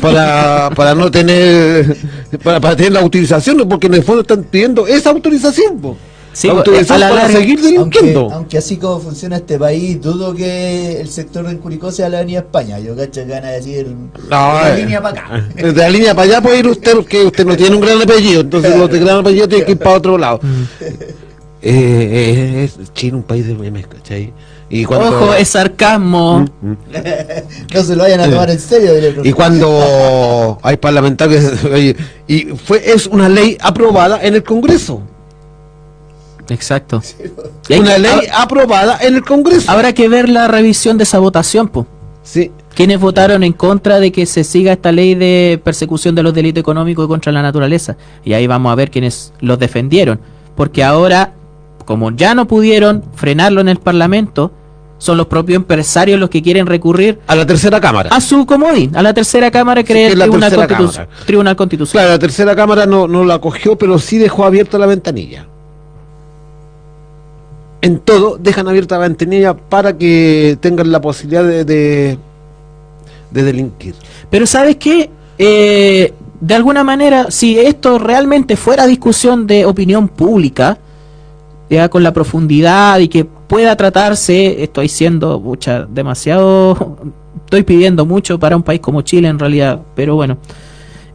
[0.00, 1.96] Para, para no tener,
[2.42, 5.96] para, para tener la autorización, porque en el fondo están pidiendo esa autorización.
[6.32, 8.30] Sí, La autorización a la para larga- seguir delinquiendo.
[8.32, 12.38] aunque así como funciona este país, dudo que el sector de Curicó sea la Avenida
[12.38, 12.78] España.
[12.78, 13.86] Yo cacho que van a decir
[14.30, 15.46] No, la eh, línea para acá.
[15.56, 18.40] De la línea para allá puede ir usted, que usted no tiene un gran apellido,
[18.40, 20.40] entonces los de gran apellido tienen que ir para otro lado.
[21.64, 24.32] Eh, eh, es Chile un país de memes, ¿cachai?
[24.68, 26.44] Y cuando, Ojo, es sarcasmo.
[27.74, 28.92] No se lo vayan a tomar en serio.
[29.22, 31.52] y cuando hay parlamentarios,
[32.28, 35.02] y fue es una ley aprobada en el Congreso.
[36.48, 37.02] Exacto.
[37.70, 39.70] Una ley aprobada en el Congreso.
[39.70, 41.86] Habrá que ver la revisión de esa votación, pues.
[42.22, 42.50] Sí.
[42.74, 46.60] ¿Quiénes votaron en contra de que se siga esta ley de persecución de los delitos
[46.60, 47.96] económicos contra la naturaleza?
[48.24, 50.20] Y ahí vamos a ver quiénes los defendieron.
[50.56, 51.34] Porque ahora,
[51.84, 54.52] como ya no pudieron frenarlo en el Parlamento,
[54.98, 58.10] son los propios empresarios los que quieren recurrir A la tercera cámara.
[58.12, 60.92] a su comodín, a la tercera cámara que Sí, que es la Tribunal, tercera Constitu-
[60.96, 61.08] cámara.
[61.26, 62.04] Tribunal Constitucional.
[62.04, 65.46] Claro, la tercera cámara no, no la cogió, pero sí dejó abierta la ventanilla.
[67.80, 72.18] En todo dejan abierta la ventanilla para que tengan la posibilidad de, de,
[73.32, 73.96] de delinquir.
[74.30, 75.10] Pero ¿sabes qué?
[75.36, 80.78] Eh, de alguna manera, si esto realmente fuera discusión de opinión pública,
[81.76, 86.98] ya con la profundidad y que pueda tratarse, estoy siendo mucha, demasiado,
[87.44, 90.38] estoy pidiendo mucho para un país como Chile en realidad, pero bueno.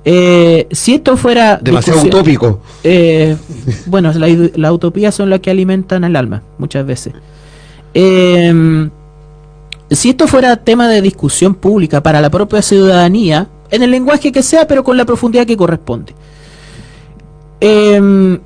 [0.09, 2.61] Eh, si esto fuera Demasiado utópico.
[2.83, 3.35] eh,
[3.87, 7.13] bueno, la, la utopía son las que alimentan el alma, muchas veces.
[7.93, 8.89] Eh,
[9.89, 14.43] si esto fuera tema de discusión pública para la propia ciudadanía, en el lenguaje que
[14.43, 16.13] sea, pero con la profundidad que corresponde,
[17.59, 18.39] eh,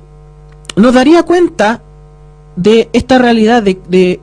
[0.74, 1.82] nos daría cuenta
[2.56, 4.20] de esta realidad de, de,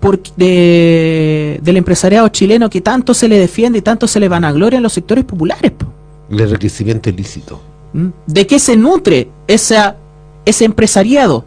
[0.00, 4.78] por- de- del empresariado chileno que tanto se le defiende y tanto se le vanagloria
[4.78, 5.70] en los sectores populares.
[5.72, 5.86] po.
[6.30, 7.60] El enriquecimiento ilícito.
[7.92, 8.08] ¿Mm?
[8.26, 9.96] ¿De qué se nutre esa,
[10.44, 11.44] ese empresariado?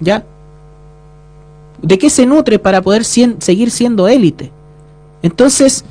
[0.00, 0.24] ¿Ya?
[1.82, 4.50] ¿De qué se nutre para poder sien- seguir siendo élite?
[5.22, 5.84] Entonces,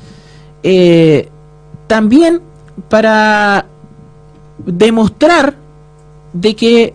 [0.62, 1.28] eh,
[1.86, 2.40] también
[2.88, 3.66] para
[4.64, 5.54] demostrar
[6.32, 6.94] de que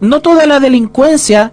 [0.00, 1.52] no toda la delincuencia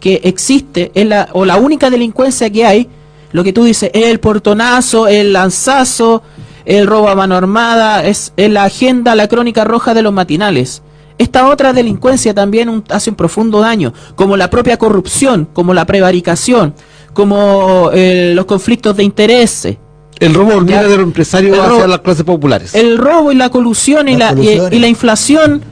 [0.00, 2.88] que existe es la, o la única delincuencia que hay,
[3.32, 6.22] lo que tú dices, es el portonazo, el lanzazo,
[6.64, 10.82] el robo a mano armada, es, es la agenda, la crónica roja de los matinales.
[11.18, 15.86] Esta otra delincuencia también un- hace un profundo daño, como la propia corrupción, como la
[15.86, 16.74] prevaricación,
[17.14, 19.76] como eh, los conflictos de intereses,
[20.20, 22.74] El robo hormiga de los empresarios El hacia robo- las clases populares.
[22.74, 24.72] el robo y la colusión y, Las la, y- colusiones.
[24.72, 25.62] y la inflación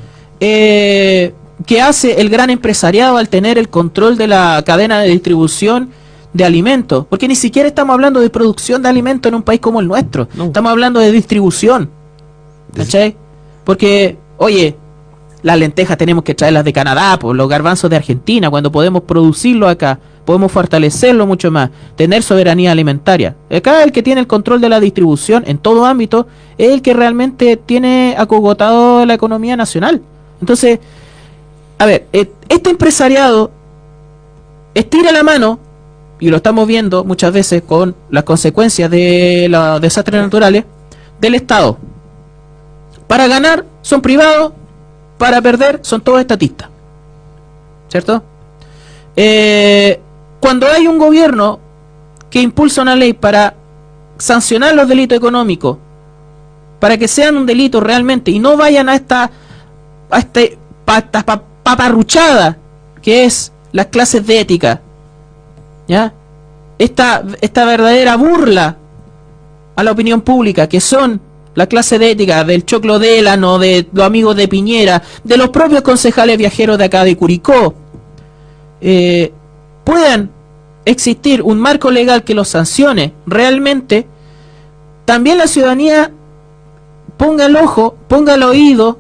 [0.41, 1.35] eh,
[1.67, 5.91] que hace el gran empresariado al tener el control de la cadena de distribución
[6.33, 7.07] de alimentos.
[7.09, 10.29] Porque ni siquiera estamos hablando de producción de alimentos en un país como el nuestro.
[10.35, 10.47] No.
[10.47, 11.91] Estamos hablando de distribución.
[12.75, 13.17] ¿Cachai?
[13.65, 14.77] Porque, oye,
[15.43, 19.69] las lentejas tenemos que traerlas de Canadá, pues, los garbanzos de Argentina, cuando podemos producirlo
[19.69, 23.37] acá, podemos fortalecerlo mucho más, tener soberanía alimentaria.
[23.51, 26.27] Acá el que tiene el control de la distribución en todo ámbito
[26.59, 30.03] es el que realmente tiene acogotado la economía nacional.
[30.41, 30.79] Entonces,
[31.81, 33.51] a ver, eh, este empresariado
[34.75, 35.59] estira la mano,
[36.21, 40.65] y lo estamos viendo muchas veces con las consecuencias de los desastres naturales,
[41.19, 41.79] del Estado.
[43.07, 44.53] Para ganar son privados,
[45.17, 46.69] para perder son todos estatistas.
[47.89, 48.23] ¿Cierto?
[49.17, 49.99] Eh,
[50.39, 51.59] cuando hay un gobierno
[52.29, 53.55] que impulsa una ley para
[54.19, 55.79] sancionar los delitos económicos,
[56.79, 59.31] para que sean un delito realmente y no vayan a esta,
[60.11, 62.59] a este, pa- paparruchada
[63.01, 64.81] que es las clases de ética,
[65.87, 66.13] ¿ya?
[66.79, 68.77] Esta, esta verdadera burla
[69.77, 71.21] a la opinión pública, que son
[71.55, 75.83] la clase de ética del Choclo Delano, de los amigos de Piñera, de los propios
[75.83, 77.75] concejales viajeros de acá de Curicó,
[78.81, 79.33] eh,
[79.85, 80.31] puedan
[80.85, 84.09] existir un marco legal que los sancione realmente,
[85.05, 86.11] también la ciudadanía
[87.17, 88.99] ponga el ojo, ponga el oído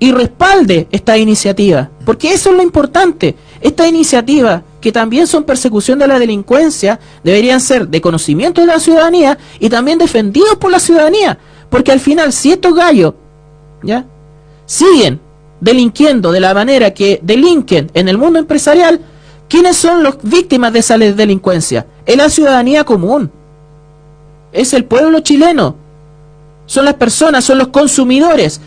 [0.00, 1.90] y respalde esta iniciativa.
[2.04, 3.36] Porque eso es lo importante.
[3.60, 8.80] Esta iniciativa, que también son persecución de la delincuencia, deberían ser de conocimiento de la
[8.80, 11.38] ciudadanía y también defendidos por la ciudadanía.
[11.68, 13.14] Porque al final, si estos gallos,
[13.84, 14.04] ¿ya?
[14.66, 15.20] Siguen
[15.60, 19.00] delinquiendo de la manera que delinquen en el mundo empresarial,
[19.50, 21.84] ¿Quiénes son las víctimas de esa delincuencia?
[22.06, 23.32] Es la ciudadanía común.
[24.52, 25.74] Es el pueblo chileno.
[26.66, 28.60] Son las personas, son los consumidores.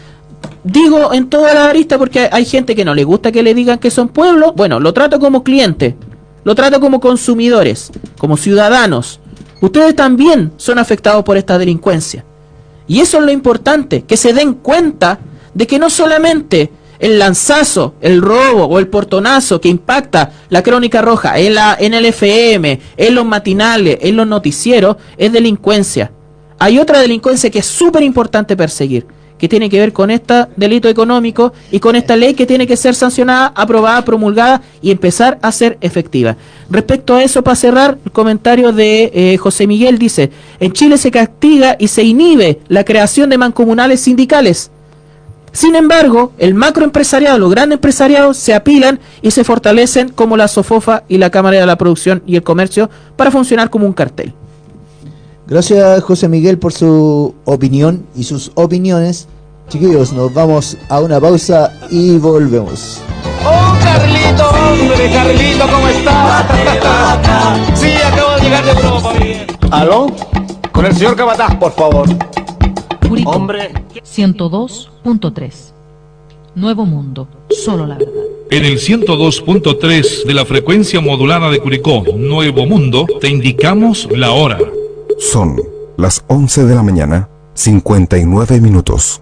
[0.63, 3.79] Digo en toda la arista porque hay gente que no le gusta que le digan
[3.79, 4.53] que son pueblo.
[4.53, 5.95] Bueno, lo trato como cliente.
[6.43, 9.19] Lo trato como consumidores, como ciudadanos.
[9.61, 12.25] Ustedes también son afectados por esta delincuencia.
[12.87, 15.19] Y eso es lo importante, que se den cuenta
[15.53, 16.69] de que no solamente
[16.99, 21.93] el lanzazo, el robo o el portonazo que impacta la crónica roja en, la, en
[21.93, 26.11] el FM, en los matinales, en los noticieros, es delincuencia.
[26.59, 29.05] Hay otra delincuencia que es súper importante perseguir,
[29.37, 32.77] que tiene que ver con este delito económico y con esta ley que tiene que
[32.77, 36.37] ser sancionada, aprobada, promulgada y empezar a ser efectiva.
[36.69, 41.11] Respecto a eso, para cerrar, el comentario de eh, José Miguel dice, en Chile se
[41.11, 44.71] castiga y se inhibe la creación de mancomunales sindicales.
[45.51, 51.03] Sin embargo, el macroempresariado, los grandes empresariados se apilan y se fortalecen como la SOFOFA
[51.07, 54.33] y la Cámara de la Producción y el Comercio para funcionar como un cartel.
[55.47, 59.27] Gracias José Miguel por su opinión y sus opiniones.
[59.69, 63.01] Chiquillos, nos vamos a una pausa y volvemos.
[63.45, 65.11] ¡Oh, Carlito, hombre!
[65.11, 66.45] Carlito, ¿cómo estás?
[67.73, 69.47] sí, acabo de llegar de Europa, bien.
[69.71, 70.07] ¿Aló?
[70.71, 72.07] Con el señor Cabataz, por favor.
[73.07, 73.73] Curicó, Hombre.
[73.95, 75.53] 102.3.
[76.55, 78.13] Nuevo Mundo, solo la verdad.
[78.49, 84.59] En el 102.3 de la frecuencia modulada de Curicó, Nuevo Mundo, te indicamos la hora.
[85.31, 85.55] Son
[85.97, 89.21] las 11 de la mañana, 59 minutos.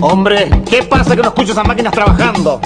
[0.00, 2.58] Hombre, ¿qué pasa que no escucho esas máquinas trabajando?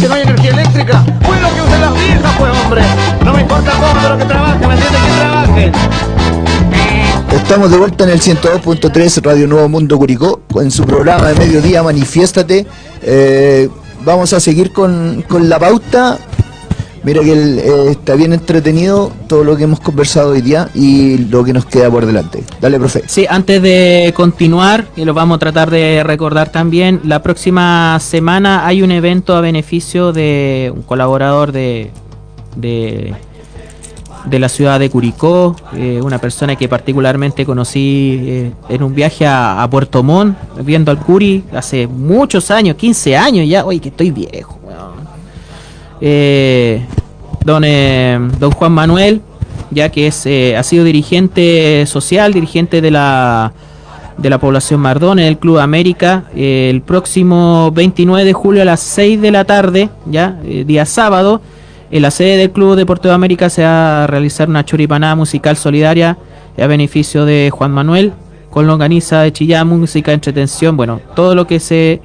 [0.00, 1.04] ¿Que no hay energía eléctrica?
[1.26, 2.82] Bueno, que usen las viejas, pues, hombre.
[3.22, 5.02] No me importa cómo, pero que trabajen, ¿me entiendes?
[5.02, 5.72] Que trabajen.
[7.32, 11.82] Estamos de vuelta en el 102.3 Radio Nuevo Mundo Curicó en su programa de mediodía
[11.82, 12.66] Manifiéstate.
[13.02, 13.68] Eh,
[14.04, 16.18] vamos a seguir con, con la pauta.
[17.02, 21.18] Mira que el, eh, está bien entretenido todo lo que hemos conversado hoy día y
[21.18, 22.42] lo que nos queda por delante.
[22.60, 23.02] Dale, profe.
[23.06, 28.66] Sí, antes de continuar, y lo vamos a tratar de recordar también, la próxima semana
[28.66, 31.90] hay un evento a beneficio de un colaborador de,
[32.56, 33.14] de,
[34.26, 39.26] de la ciudad de Curicó, eh, una persona que particularmente conocí eh, en un viaje
[39.26, 44.10] a, Puerto Montt, viendo al Curi hace muchos años, 15 años ya, oye, que estoy
[44.10, 44.89] viejo, weón.
[46.00, 46.84] Eh,
[47.44, 49.22] don, eh, don Juan Manuel,
[49.70, 53.52] ya que es eh, ha sido dirigente social, dirigente de la
[54.20, 58.64] de la población Mardón en el Club América eh, el próximo 29 de julio a
[58.66, 61.40] las 6 de la tarde, ya eh, día sábado,
[61.90, 66.18] en la sede del Club Deportivo América se va a realizar una choripanada musical solidaria
[66.58, 68.12] a beneficio de Juan Manuel
[68.50, 72.00] con longaniza de Chillán, música de entretención, bueno, todo lo que se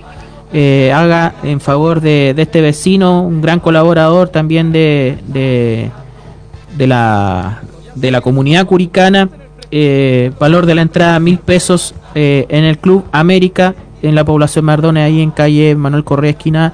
[0.57, 7.61] eh, haga en favor de, este vecino, un gran colaborador también de, de, la,
[7.93, 9.27] de la comunidad curicana.
[9.69, 14.63] eh, valor de la entrada mil pesos eh, en el Club América, en la población
[14.63, 16.73] Mardone, ahí en calle Manuel Correa, esquina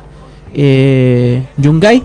[0.53, 2.03] eh, Yungay.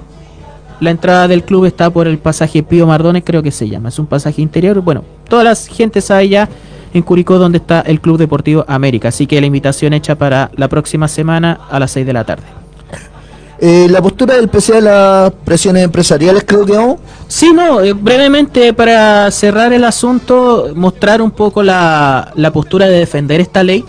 [0.81, 3.89] La entrada del club está por el pasaje Pío Mardones, creo que se llama.
[3.89, 4.81] Es un pasaje interior.
[4.83, 6.49] Bueno, toda la gente sabe ya
[6.93, 9.09] en Curicó donde está el Club Deportivo América.
[9.09, 12.45] Así que la invitación hecha para la próxima semana a las 6 de la tarde.
[13.59, 16.99] Eh, la postura del PC a las presiones empresariales creo que no.
[17.27, 22.99] Sí, no, eh, brevemente para cerrar el asunto, mostrar un poco la, la postura de
[22.99, 23.83] defender esta ley,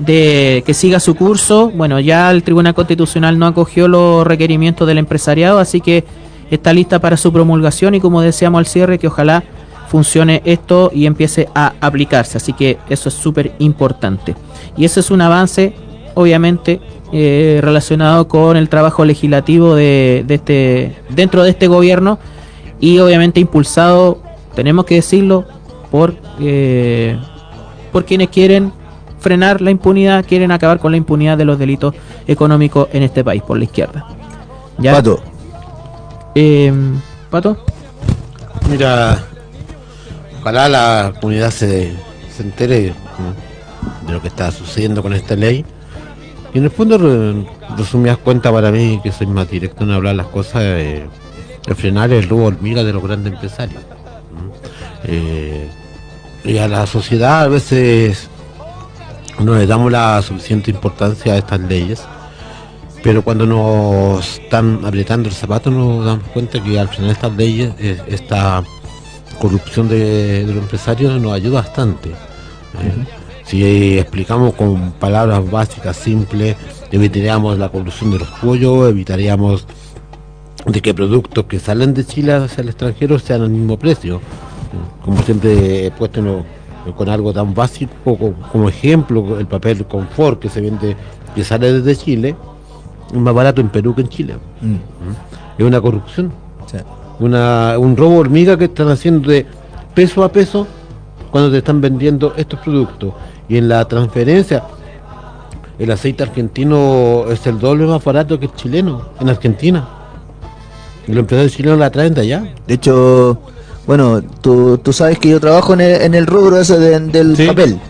[0.00, 1.70] de que siga su curso.
[1.70, 6.04] Bueno, ya el Tribunal Constitucional no acogió los requerimientos del empresariado, así que
[6.50, 9.44] está lista para su promulgación y como decíamos al cierre, que ojalá
[9.88, 12.38] funcione esto y empiece a aplicarse.
[12.38, 14.34] Así que eso es súper importante.
[14.76, 15.74] Y ese es un avance,
[16.14, 16.80] obviamente,
[17.12, 22.18] eh, relacionado con el trabajo legislativo de, de este dentro de este gobierno
[22.78, 24.22] y obviamente impulsado,
[24.54, 25.44] tenemos que decirlo,
[25.90, 27.18] por eh,
[27.92, 28.72] por quienes quieren
[29.20, 31.94] frenar la impunidad, quieren acabar con la impunidad de los delitos
[32.26, 34.06] económicos en este país, por la izquierda.
[34.78, 34.92] ¿Ya?
[34.92, 35.20] Pato.
[36.34, 36.72] Eh,
[37.30, 37.64] Pato.
[38.68, 39.22] Mira,
[40.40, 41.94] ojalá la comunidad se,
[42.34, 42.94] se entere
[44.06, 45.64] de lo que está sucediendo con esta ley.
[46.54, 47.46] Y en el fondo, re-
[47.76, 51.06] resumidas cuentas para mí, que soy más directo en hablar las cosas, eh,
[51.66, 53.82] de frenar el robo hormiga de los grandes empresarios.
[55.04, 55.68] Eh,
[56.44, 58.29] y a la sociedad a veces
[59.38, 62.02] no le damos la suficiente importancia a estas leyes,
[63.02, 67.72] pero cuando nos están apretando el zapato nos damos cuenta que al frenar estas leyes,
[67.78, 68.62] eh, esta
[69.40, 72.10] corrupción de, de los empresarios nos ayuda bastante.
[72.10, 73.04] Eh,
[73.46, 76.56] Si explicamos con palabras básicas, simples,
[76.92, 79.66] evitaríamos la corrupción de los pollos, evitaríamos
[80.66, 84.20] de que productos que salen de Chile hacia el extranjero sean al mismo precio.
[85.04, 86.44] Como siempre he puesto en lo-
[86.96, 90.96] con algo tan básico co- como ejemplo, el papel confort que se vende,
[91.34, 92.34] que sale desde Chile,
[93.12, 94.34] es más barato en Perú que en Chile.
[94.60, 94.74] Mm.
[95.60, 96.32] Es una corrupción,
[96.66, 96.78] Sí.
[97.18, 99.46] una, un robo hormiga que están haciendo de
[99.94, 100.66] peso a peso
[101.30, 103.12] cuando te están vendiendo estos productos.
[103.48, 104.62] Y en la transferencia,
[105.78, 109.88] el aceite argentino es el doble más barato que el chileno en Argentina.
[111.06, 112.44] Y los empresarios chilenos la traen de allá.
[112.66, 113.38] De hecho,
[113.90, 117.36] bueno, tú, tú sabes que yo trabajo en el, en el rubro ese de- del
[117.36, 117.44] Sí.
[117.44, 117.80] papel.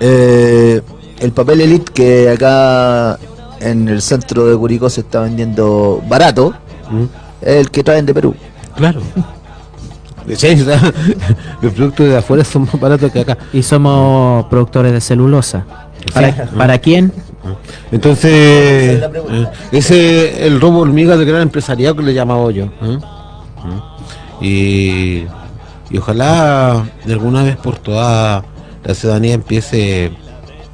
[0.00, 0.80] Eh,
[1.20, 3.16] el papel elite que acá
[3.60, 6.54] en el centro de Curicó se está vendiendo barato,
[6.90, 7.04] ¿Mm?
[7.42, 8.34] es el que traen de Perú.
[8.74, 9.00] Claro.
[10.36, 10.56] Sí,
[11.62, 13.38] los productos de afuera son más baratos que acá.
[13.52, 15.64] Y somos productores de celulosa.
[16.12, 17.12] ¿Para, ¿para quién?
[17.90, 22.64] Entonces, eh, ese es el robo hormiga del gran empresariado que le he llamado yo.
[22.64, 22.98] ¿eh?
[24.40, 25.24] Y,
[25.90, 28.44] y ojalá de alguna vez por toda
[28.84, 30.12] la ciudadanía empiece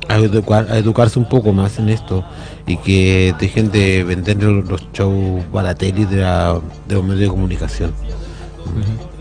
[0.08, 2.24] a, educar- a educarse un poco más en esto
[2.66, 7.92] y que dejen de vender los, shows baratelli de, la- de los medios de comunicación.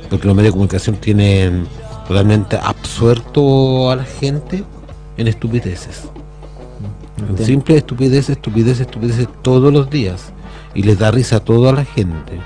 [0.09, 1.65] Porque los medios de comunicación tienen
[2.07, 4.63] totalmente absuelto a la gente
[5.17, 6.03] en estupideces.
[7.39, 10.33] En simple estupidez, estupidez, estupidez todos los días.
[10.75, 12.39] Y les da risa a toda la gente.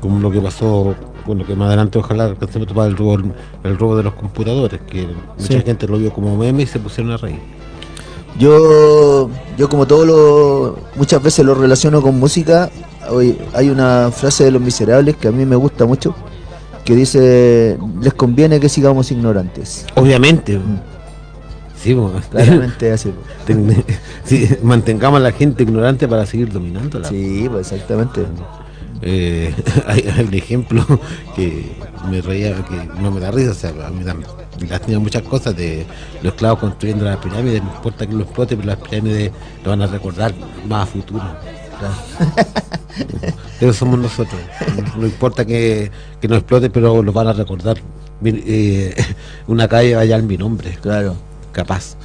[0.00, 0.94] Como lo que pasó,
[1.26, 3.18] bueno, que más adelante ojalá alcancemos a topar el robo,
[3.64, 5.06] el robo de los computadores, que
[5.38, 5.60] mucha Sí.
[5.62, 7.38] gente lo vio como meme y se pusieron a reír.
[8.38, 9.28] Yo,
[9.58, 12.70] yo como todo lo, muchas veces lo relaciono con música.
[13.10, 16.14] Hoy hay una frase de Los Miserables que a mí me gusta mucho,
[16.84, 19.84] que dice, les conviene que sigamos ignorantes.
[19.96, 20.58] Obviamente.
[21.76, 22.12] Sí, bo.
[22.30, 23.12] Claramente así.
[23.46, 23.84] Ten-
[24.24, 27.08] sí, mantengamos a la gente ignorante para seguir dominándola.
[27.08, 28.22] Sí, pues exactamente.
[29.02, 29.54] Eh,
[29.86, 30.84] hay, hay un ejemplo
[31.34, 31.64] que
[32.10, 35.22] me reía, que no me da risa, o sea, a mí da- me lastima muchas
[35.22, 35.86] cosas de
[36.22, 39.30] los esclavos construyendo las pirámides, no importa que lo explote, pero las pirámides
[39.64, 40.34] lo van a recordar
[40.68, 41.22] más a futuro.
[43.60, 44.40] Eso somos nosotros.
[44.98, 45.90] No importa que,
[46.20, 47.78] que no explote, pero lo van a recordar.
[48.24, 48.94] Eh,
[49.46, 51.16] una calle vaya en mi nombre, Claro.
[51.52, 51.96] capaz.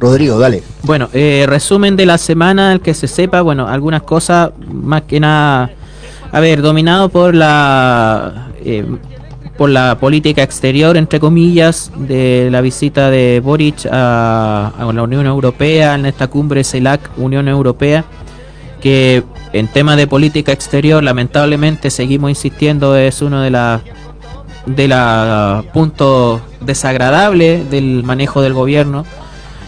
[0.00, 0.62] Rodrigo, dale.
[0.82, 5.20] Bueno, eh, resumen de la semana, el que se sepa, bueno, algunas cosas más que
[5.20, 5.70] nada,
[6.32, 8.84] a ver, dominado por la eh,
[9.56, 15.94] por la política exterior, entre comillas, de la visita de Boric a, la Unión Europea,
[15.94, 18.04] en esta cumbre CELAC Unión Europea,
[18.80, 19.22] que
[19.52, 23.80] en tema de política exterior, lamentablemente, seguimos insistiendo, es uno de las
[24.66, 29.04] de los puntos desagradables del manejo del gobierno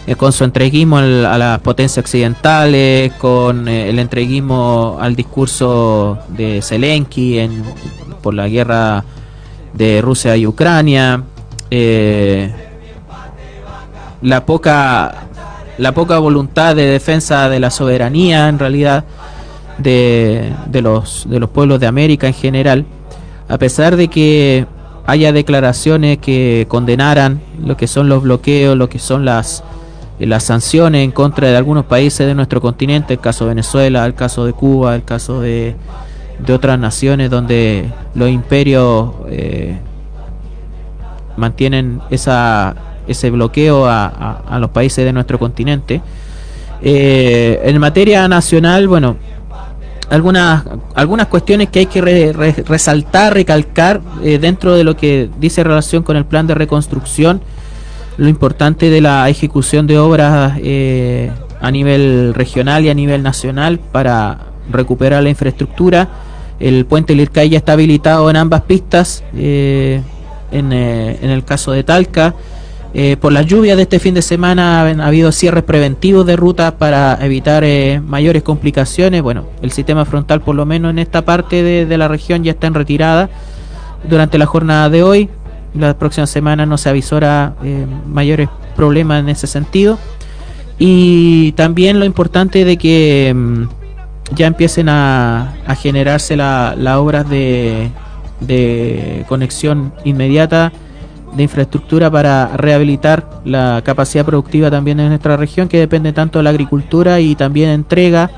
[0.09, 6.63] eh, con su entreguismo a las potencias occidentales, con eh, el entreguismo al discurso de
[6.63, 7.63] Zelensky en,
[8.19, 9.03] por la guerra
[9.71, 11.21] de Rusia y Ucrania,
[11.69, 12.51] eh,
[14.23, 15.27] la poca
[15.77, 19.05] la poca voluntad de defensa de la soberanía en realidad
[19.77, 22.83] de, de los de los pueblos de América en general,
[23.47, 24.65] a pesar de que
[25.05, 29.63] haya declaraciones que condenaran lo que son los bloqueos, lo que son las
[30.19, 34.13] las sanciones en contra de algunos países de nuestro continente, el caso de Venezuela, el
[34.15, 35.75] caso de Cuba, el caso de,
[36.45, 39.77] de otras naciones donde los imperios eh,
[41.37, 42.75] mantienen esa,
[43.07, 44.05] ese bloqueo a,
[44.47, 46.01] a- los países de nuestro continente.
[46.81, 49.17] Eh, en materia nacional, bueno,
[50.09, 50.63] algunas
[50.95, 52.33] algunas cuestiones que hay que re-
[52.65, 57.41] resaltar, recalcar eh, dentro de lo que dice relación con el plan de reconstrucción,
[58.19, 63.79] lo importante de la ejecución de obras eh, a nivel regional y a nivel nacional
[63.79, 64.39] para
[64.69, 66.09] recuperar la infraestructura.
[66.59, 70.01] El puente Lircay ya está habilitado en ambas pistas, eh,
[70.51, 72.35] en, eh, en el caso de Talca.
[73.21, 77.19] Por las lluvias de este fin de semana han habido cierres preventivos de rutas para
[77.21, 77.63] evitar
[78.01, 79.21] mayores complicaciones.
[79.21, 82.65] Bueno, el sistema frontal por lo menos en esta parte de la región ya está
[82.65, 83.29] en retirada
[84.09, 85.29] durante la jornada de hoy.
[85.75, 89.97] La próxima semana no se avisora eh, mayores problemas en ese sentido.
[90.77, 93.63] Y también lo importante de que mm,
[94.35, 97.89] ya empiecen a, a generarse la- las obras de,
[98.39, 100.71] de conexión inmediata
[101.35, 106.43] de infraestructura para rehabilitar la capacidad productiva también en nuestra región que depende tanto de
[106.43, 108.31] la agricultura y también entrega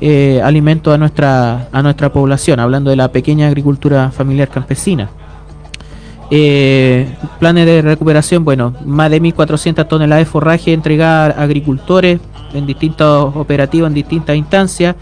[0.00, 5.08] eh, alimentos a nuestra a nuestra población hablando de la pequeña agricultura familiar campesina
[6.30, 7.06] eh,
[7.38, 12.20] planes de recuperación, bueno, más de 1.400 toneladas de forraje entregar a agricultores
[12.54, 14.96] en distintos operativos, en distintas instancias.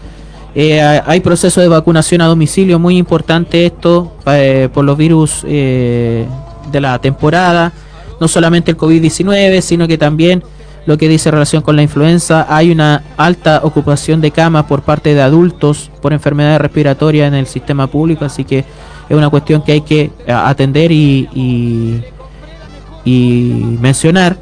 [0.55, 5.43] Eh, ha- hay proceso de vacunación a domicilio muy importante esto eh, por los virus
[5.47, 6.25] eh,
[6.71, 7.71] de la temporada,
[8.19, 10.43] no solamente el COVID-19, sino que también
[10.85, 15.15] lo que dice relación con la influenza, hay una alta ocupación de camas por parte
[15.15, 18.65] de adultos por enfermedades respiratorias en el sistema público, así que
[19.13, 22.01] es una cuestión que hay que eh, atender y, y-
[23.79, 24.37] mencionar.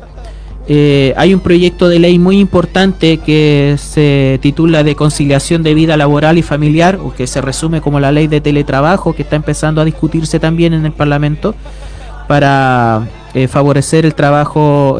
[0.67, 5.97] Eh, hay un proyecto de ley muy importante que se titula de conciliación de vida
[5.97, 9.81] laboral y familiar, o que se resume como la ley de teletrabajo, que está empezando
[9.81, 11.55] a discutirse también en el Parlamento
[12.27, 14.99] para eh, favorecer el trabajo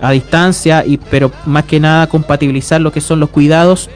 [0.00, 3.88] a distancia, y pero más que nada compatibilizar lo que son los cuidados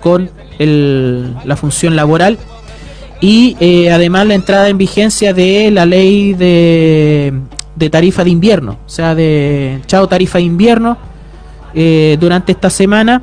[0.00, 2.38] con el- la función laboral
[3.20, 7.34] y eh, además la entrada en vigencia de la ley de,
[7.76, 10.96] de tarifa de invierno, o sea, de chao tarifa de invierno
[11.74, 13.22] eh, durante esta semana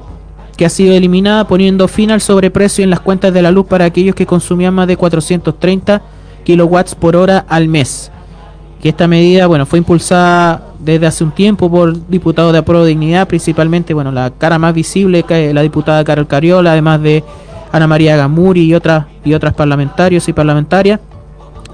[0.56, 3.86] que ha sido eliminada poniendo fin al sobreprecio en las cuentas de la luz para
[3.86, 6.02] aquellos que consumían más de 430
[6.44, 8.12] kilowatts por hora al mes.
[8.82, 13.28] Que esta medida, bueno, fue impulsada desde hace un tiempo por diputados de Apruebo Dignidad,
[13.28, 17.24] principalmente, bueno, la cara más visible, la diputada Carol Cariola, además de
[17.72, 21.00] Ana María Gamuri y otras y otras parlamentarios y parlamentarias,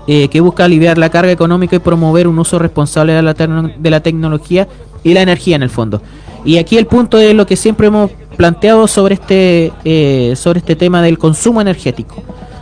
[0.07, 3.89] eh, que busca aliviar la carga económica y promover un uso responsable de la, de
[3.89, 4.67] la tecnología
[5.03, 6.01] y la energía en el fondo.
[6.45, 10.75] Y aquí el punto es lo que siempre hemos planteado sobre este eh, sobre este
[10.75, 12.15] tema del consumo energético,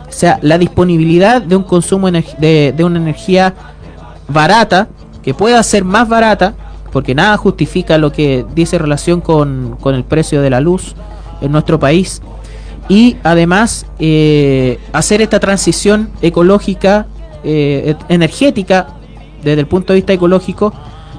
[0.08, 3.54] o sea, la disponibilidad de un consumo de, de una energía
[4.28, 4.88] barata,
[5.22, 6.54] que pueda ser más barata,
[6.92, 10.94] porque nada justifica lo que dice relación con, con el precio de la luz
[11.40, 12.22] en nuestro país,
[12.88, 17.06] y además eh, hacer esta transición ecológica,
[17.44, 18.88] eh, energética,
[19.42, 20.72] desde el punto de vista ecológico,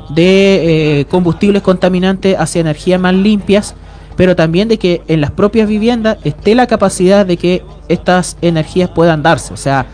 [0.09, 3.75] de eh, combustibles contaminantes hacia energías más limpias,
[4.15, 8.89] pero también de que en las propias viviendas esté la capacidad de que estas energías
[8.89, 9.85] puedan darse, o sea,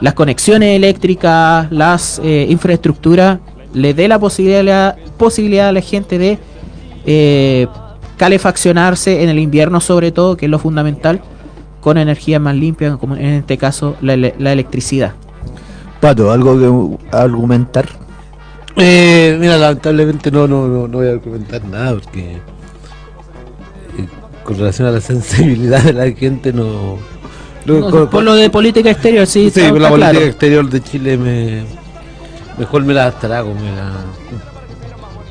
[0.00, 3.38] las conexiones eléctricas, las eh, infraestructuras,
[3.72, 6.38] le dé la posibilidad, posibilidad a la gente de
[8.16, 11.20] calefaccionarse en el invierno sobre todo, que es lo fundamental,
[11.80, 15.12] con energía más limpia, como en este caso la, ele- la electricidad.
[16.00, 17.88] Pato, ¿algo que argumentar?
[18.76, 22.32] Eh, mira, lamentablemente no, no, no, no voy a comentar nada porque
[23.98, 24.08] eh,
[24.42, 26.96] con relación a la sensibilidad de la gente no...
[27.66, 30.26] no- No, con- por lo de política exterior, sí, sí, por la política claro.
[30.26, 31.62] exterior de Chile me
[32.58, 33.92] mejor me la trago, me la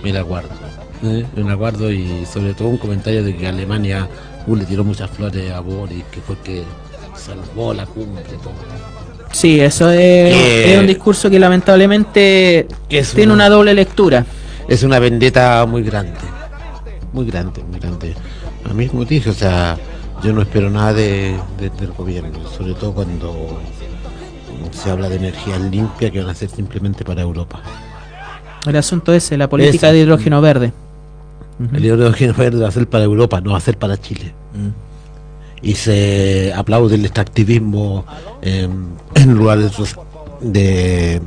[0.03, 0.49] me la guardo.
[1.03, 1.25] ¿Eh?
[1.35, 4.07] Me la guardo y sobre todo un comentario de que Alemania
[4.47, 6.63] uh, le tiró muchas flores a Boris, que fue que
[7.15, 8.53] salvó la cumbre todo.
[9.31, 14.25] Sí, eso es, un discurso que lamentablemente es tiene una- una doble lectura.
[14.67, 16.19] es una vendetta muy grande.
[17.11, 18.13] Muy grande, muy grande.
[18.69, 19.77] A mí, como te dije, o sea,
[20.23, 23.59] yo no espero nada de, de- del gobierno, sobre todo cuando
[24.71, 27.61] se habla de energías limpias que van a ser simplemente para Europa.
[28.65, 30.71] El asunto es la política de hidrógeno verde.
[31.73, 34.33] El hidrógeno verde va a ser para Europa, no va a ser para Chile.
[35.61, 38.05] Y se aplaude el extractivismo
[38.41, 38.67] eh,
[39.15, 39.71] en lugares
[40.41, 41.21] de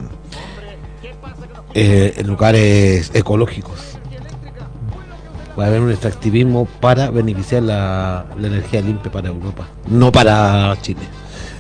[1.75, 3.79] eh, en lugares ecológicos.
[5.59, 10.77] Va a haber un extractivismo para beneficiar la, la energía limpia para Europa, no para
[10.83, 11.01] Chile.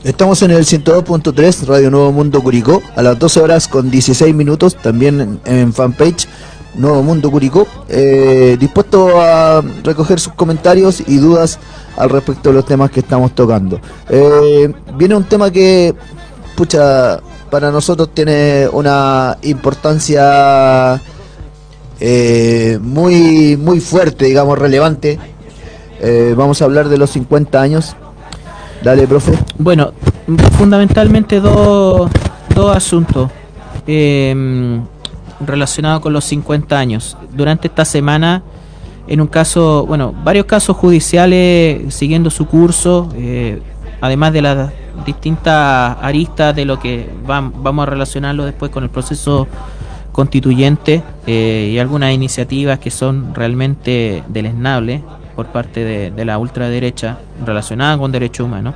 [0.04, 4.76] Estamos en el 102.3 Radio Nuevo Mundo Curicó a las 12 horas con 16 minutos,
[4.76, 6.28] también en, en fanpage
[6.76, 11.58] Nuevo Mundo Curicó, eh, dispuesto a recoger sus comentarios y dudas
[11.96, 13.80] al respecto de los temas que estamos tocando.
[14.08, 15.94] Eh, viene un tema que,
[16.54, 17.18] pucha,
[17.50, 21.00] para nosotros tiene una importancia
[21.98, 25.18] eh, muy, muy fuerte, digamos, relevante.
[26.36, 27.96] Vamos a hablar de los 50 años.
[28.84, 29.32] Dale, profe.
[29.58, 29.92] Bueno,
[30.58, 32.10] fundamentalmente dos,
[32.74, 33.30] asuntos
[35.40, 37.16] relacionados con los 50 años.
[37.32, 38.42] Durante esta semana,
[39.08, 43.60] en un caso, bueno, varios casos judiciales siguiendo su curso, eh,
[44.00, 44.70] además de las
[45.04, 49.46] distintas aristas de lo que vam- vamos a relacionarlo después con el proceso
[50.12, 55.02] constituyente eh, y algunas iniciativas que son realmente deleznables
[55.34, 58.74] por parte de, la ultraderecha relacionada con derechos humanos.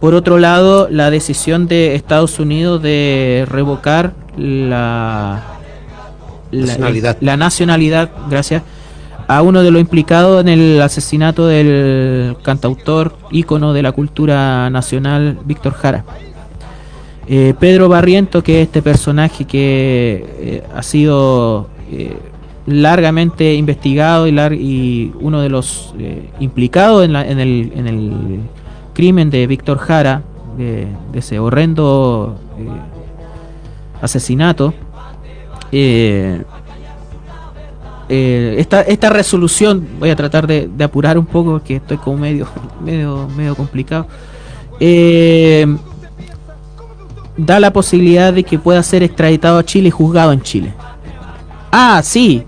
[0.00, 5.42] Por otro lado, la decisión de Estados Unidos de revocar la-
[6.52, 7.16] Nacionalidad.
[7.20, 8.62] la nacionalidad, gracias,
[9.28, 15.38] a uno de los implicados en el asesinato del cantautor ícono de la cultura nacional,
[15.44, 16.04] Víctor Jara.
[17.28, 22.16] Eh, Pedro Barriento, que es este personaje que eh, ha sido eh,
[22.66, 25.94] largamente investigado y, lar- y uno de los
[26.40, 28.12] implicados en, la- en el, en el
[28.92, 30.22] crimen de Víctor Jara,
[30.58, 32.36] de, de ese horrendo
[34.00, 34.74] asesinato,
[35.72, 36.42] eh,
[38.08, 42.46] eh, esta, esta resolución, voy a tratar de, apurar un poco porque estoy como medio,
[42.84, 44.06] medio, medio complicado.
[44.78, 45.66] Eh,
[47.36, 50.74] da la posibilidad de que pueda ser extraditado a Chile y juzgado en Chile.
[51.70, 52.44] Ah, sí,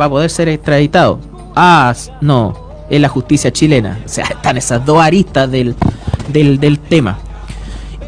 [0.00, 1.18] va a poder ser extraditado.
[1.54, 2.56] Ah, no,
[2.88, 4.00] es la justicia chilena.
[4.04, 5.74] O sea, están esas dos aristas del,
[6.28, 7.18] del, del tema.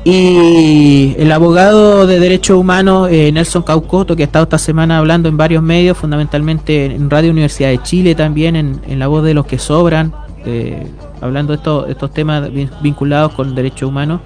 [0.09, 5.28] Y el abogado de derechos humanos eh, Nelson Caucoto, que ha estado esta semana hablando
[5.28, 9.35] en varios medios, fundamentalmente en Radio Universidad de Chile también, en, en la voz de
[9.35, 10.12] los que sobran,
[10.45, 10.87] eh,
[11.20, 14.20] hablando de estos, estos temas vin- vinculados con derechos humanos,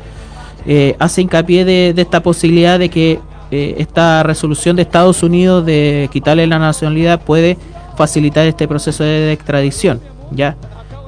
[0.67, 3.19] eh, hace hincapié de, de esta posibilidad de que
[3.51, 7.57] eh, esta resolución de Estados Unidos de quitarle la nacionalidad puede
[7.97, 9.99] facilitar este proceso de extradición.
[10.31, 10.57] ¿ya?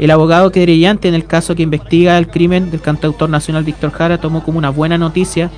[0.03, 4.19] El abogado querellante en el caso que investiga el crimen del cantautor nacional Víctor Jara
[4.19, 5.49] tomó como una buena noticia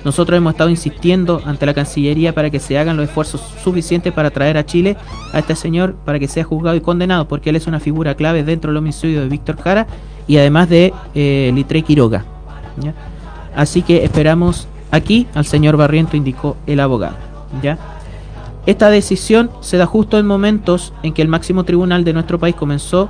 [0.05, 4.31] Nosotros hemos estado insistiendo ante la Cancillería para que se hagan los esfuerzos suficientes para
[4.31, 4.97] traer a Chile
[5.32, 8.44] a este señor para que sea juzgado y condenado, porque él es una figura clave
[8.44, 9.86] dentro del homicidio de Víctor Jara
[10.28, 12.24] y además de eh, Litre Quiroga.
[13.57, 17.16] Así que esperamos aquí al señor Barriento, indicó el abogado.
[17.62, 17.78] ¿ya?
[18.66, 22.55] Esta decisión se da justo en momentos en que el máximo tribunal de nuestro país
[22.55, 23.09] comenzó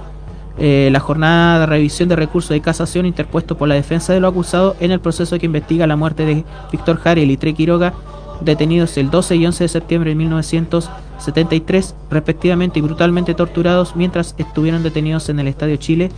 [0.58, 4.32] eh, la jornada de revisión de recursos de casación interpuesto por la defensa de los
[4.32, 7.92] acusados en el proceso que investiga la muerte de Víctor Jara y Litre Quiroga,
[8.40, 14.82] detenidos el 12 y 11 de septiembre de 1973, respectivamente y brutalmente torturados mientras estuvieron
[14.82, 16.10] detenidos en el Estadio Chile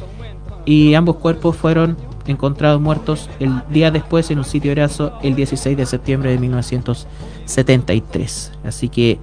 [0.65, 1.97] y ambos cuerpos fueron
[2.27, 8.53] encontrados muertos el día después en un sitio erazo el 16 de septiembre de 1973.
[8.65, 9.19] Así que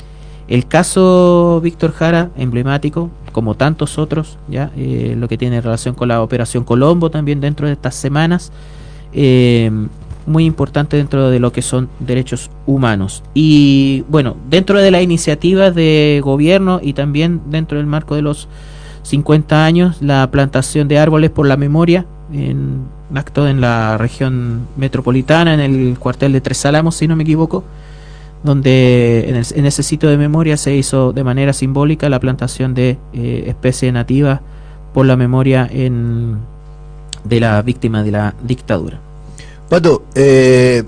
[0.47, 6.07] el caso Víctor Jara, emblemático, como tantos otros, ya eh, lo que tiene relación con
[6.07, 8.51] la Operación Colombo también dentro de estas semanas,
[9.11, 9.71] eh,
[10.25, 13.23] muy importante dentro de lo que son derechos humanos.
[13.33, 18.47] Y bueno, dentro de las iniciativas de gobierno y también dentro del marco de los
[19.03, 25.53] 50 años, la plantación de árboles por la memoria, en acto en la región metropolitana,
[25.53, 27.63] en el cuartel de Tres Álamos, si no me equivoco,
[28.45, 32.73] donde en, el- en ese sitio de memoria se hizo de manera simbólica la plantación
[32.73, 34.39] de eh, especies nativas
[34.93, 36.37] por la memoria en,
[37.23, 38.99] de la víctima de la dictadura.
[39.69, 40.83] Pato, eh,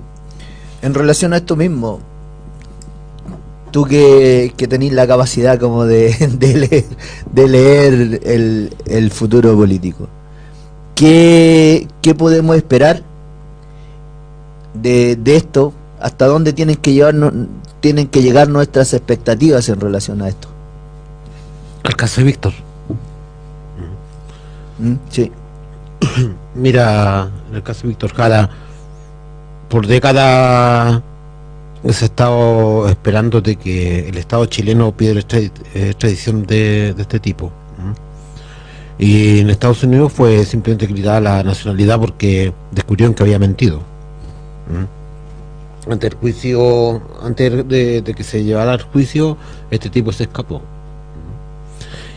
[0.82, 2.00] en relación a esto mismo,
[3.72, 6.86] tú que, que tenés la capacidad como de, de leer,
[7.34, 7.94] de leer
[8.24, 10.08] el, el futuro político,
[10.96, 13.02] ¿qué, qué podemos esperar
[14.74, 15.74] de, de esto?
[16.00, 17.34] ¿Hasta dónde tienen que, llevarnos,
[17.80, 20.48] tienen que llegar nuestras expectativas en relación a esto?
[21.84, 22.54] El caso de Víctor.
[24.80, 24.96] ¿Mm?
[25.10, 25.32] Sí.
[26.56, 28.50] Mira, en el caso de Víctor Jara,
[29.70, 31.02] por décadas
[31.90, 37.20] se ha estado esperando de que el Estado chileno pida eh, extradición de, de este
[37.20, 37.52] tipo.
[39.00, 43.82] Y en Estados Unidos fue simplemente quitada la nacionalidad porque descubrieron que había mentido.
[45.90, 49.38] Ante el juicio, antes de, que se llevara al juicio,
[49.72, 50.62] este tipo se escapó.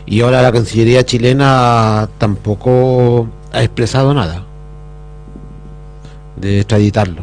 [0.07, 4.45] Y ahora la Cancillería chilena tampoco ha expresado nada
[6.37, 7.23] de extraditarlo.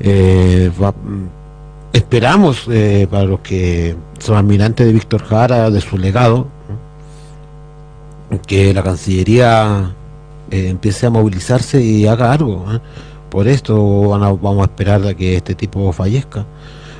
[0.00, 0.70] Eh,
[1.92, 6.48] esperamos eh, para los que son admirantes de Víctor Jara, de su legado,
[8.46, 9.94] que la Cancillería
[10.50, 12.64] eh, empiece a movilizarse y haga algo.
[13.30, 16.44] Por esto van a- vamos a esperar a que este tipo fallezca.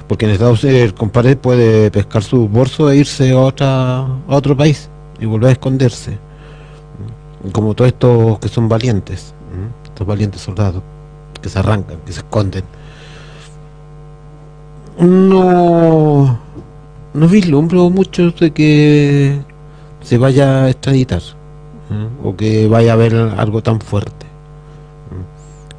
[0.06, 4.08] Porque en Estados Unidos el compadre puede pescar su bolso e irse a, otra, a
[4.28, 4.88] otro país
[5.20, 6.18] y volver a esconderse.
[7.52, 9.34] Como todos estos que son valientes,
[9.84, 10.82] estos valientes soldados
[11.40, 12.64] que se arrancan, que se esconden.
[14.98, 16.38] No,
[17.14, 19.40] no vislumbro mucho de que
[20.00, 21.22] se vaya a extraditar
[22.24, 24.26] o que vaya a haber algo tan fuerte.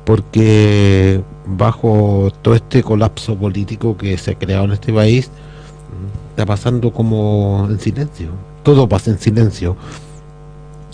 [0.10, 5.30] Porque bajo todo este colapso político que se ha creado en este país,
[6.32, 8.30] está pasando como en silencio.
[8.64, 9.76] Todo pasa en silencio.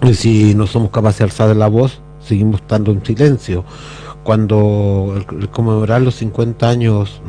[0.03, 3.63] Y si no somos capaces de alzar la voz, seguimos estando en silencio.
[4.25, 7.21] Cuando el, conmemorar los 50 años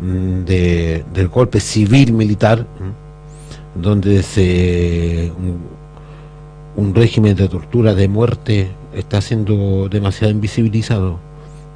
[0.00, 8.06] mm, de- del golpe civil militar, mm, donde se un, un régimen de tortura, de
[8.06, 11.18] muerte, está siendo demasiado invisibilizado.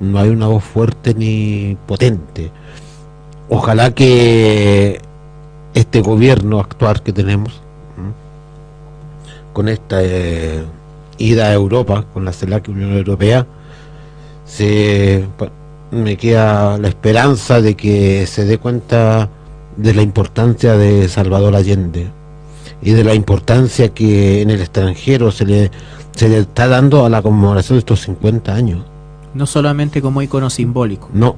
[0.01, 2.51] No hay una voz fuerte ni potente.
[3.49, 5.01] Ojalá que
[5.75, 7.63] este gobierno actual que tenemos,
[9.53, 10.65] con esta eh,
[11.19, 13.47] ida a Europa, con la CELAC Unión Europea,
[14.45, 15.25] se,
[15.91, 19.29] me queda la esperanza de que se dé cuenta
[19.77, 22.11] de la importancia de Salvador Allende
[22.83, 25.71] y de la importancia que en el extranjero se le,
[26.15, 28.85] se le está dando a la conmemoración de estos 50 años.
[29.35, 31.09] No solamente como icono simbólico.
[31.13, 31.37] No.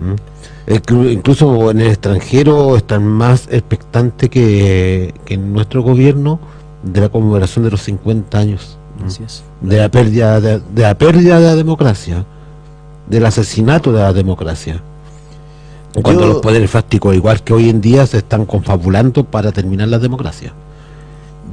[0.00, 0.70] ¿Mm?
[0.72, 6.38] Inclu- Incluso en el extranjero están más expectantes que, que en nuestro gobierno
[6.82, 8.76] de la conmemoración de los 50 años.
[9.02, 9.06] ¿Mm?
[9.06, 9.42] Así es.
[9.62, 12.24] De la pérdida de, de la pérdida de la democracia,
[13.08, 14.80] del asesinato de la democracia.
[16.02, 19.88] Cuando Yo- los poderes fácticos, igual que hoy en día, se están confabulando para terminar
[19.88, 20.52] la democracia.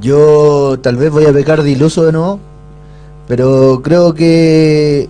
[0.00, 2.38] Yo tal vez voy a pecar de iluso de nuevo,
[3.28, 5.08] pero creo que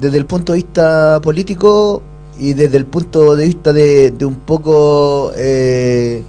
[0.00, 2.02] desde el punto de vista político
[2.40, 6.22] y desde el punto de vista de, de un poco eh,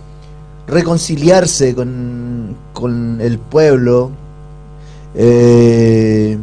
[0.67, 4.11] reconciliarse con, con el pueblo,
[5.15, 6.37] eh,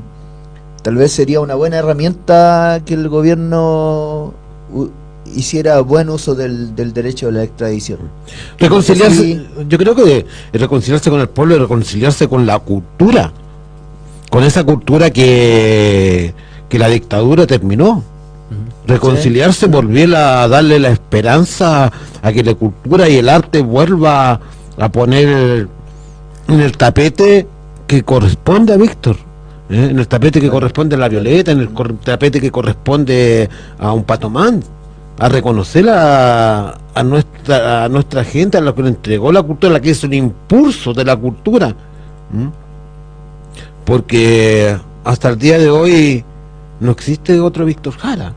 [0.83, 4.33] tal vez sería una buena herramienta que el gobierno
[5.35, 7.99] hiciera buen uso del, del derecho de la extradición.
[8.59, 9.47] Reconciliarse, Sí.
[9.69, 13.33] yo creo que reconciliarse con el pueblo y reconciliarse con la cultura,
[14.31, 16.33] con esa cultura que,
[16.69, 18.03] que la dictadura terminó.
[18.87, 21.93] Reconciliarse, volver a darle la esperanza
[22.23, 24.41] a que la cultura y el arte vuelva
[24.79, 25.69] a poner
[26.49, 27.47] en el tapete
[27.87, 29.17] que corresponde a Víctor.
[29.69, 29.89] ¿eh?
[29.91, 31.69] En el tapete que corresponde a la Violeta, en el
[32.03, 33.49] tapete que corresponde
[33.79, 34.61] a un Patomán,
[35.19, 39.71] a reconocer a, a nuestra a nuestra gente, a la que le entregó la cultura,
[39.71, 41.75] a la que es un impulso de la cultura.
[43.91, 46.23] Porque hasta el día de hoy
[46.79, 48.33] no existe otro Víctor Jara.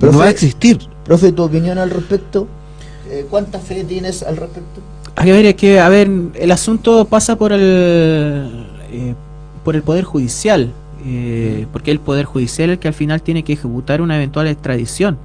[0.00, 0.78] Profe- no va a existir.
[1.04, 2.48] Profe, tu opinión al respecto.
[3.10, 4.80] Eh, ¿Cuánta fe tienes al respecto?
[5.14, 9.14] Hay que ver, es que, a ver, el asunto pasa por el eh,
[9.62, 10.70] por el poder judicial,
[11.04, 14.46] eh, porque el poder judicial es el que al final tiene que ejecutar una eventual
[14.46, 15.18] extradición.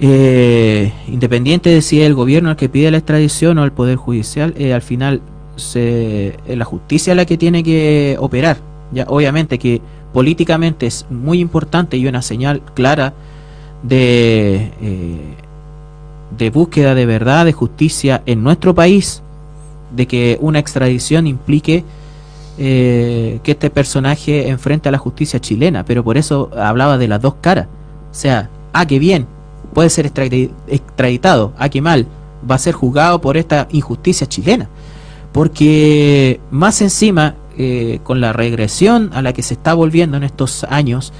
[0.00, 3.96] Eh, independiente de si es el gobierno el que pide la extradición o el poder
[3.96, 5.22] judicial, eh, al final
[5.56, 8.58] se, es la justicia la que tiene que operar.
[8.92, 9.80] Ya, obviamente que
[10.12, 13.12] políticamente es muy importante y una señal clara
[13.82, 15.34] de eh,
[16.36, 19.22] de búsqueda de verdad, de justicia en nuestro país,
[19.94, 21.84] de que una extradición implique
[22.58, 27.20] eh, que este personaje enfrente a la justicia chilena, pero por eso hablaba de las
[27.20, 27.66] dos caras.
[28.10, 29.26] O sea, ah, qué bien,
[29.72, 32.06] puede ser extradi- extraditado, ah, qué mal,
[32.48, 34.68] va a ser juzgado por esta injusticia chilena.
[35.34, 40.62] Porque más encima, eh, con la regresión a la que se está volviendo en estos
[40.62, 41.12] años,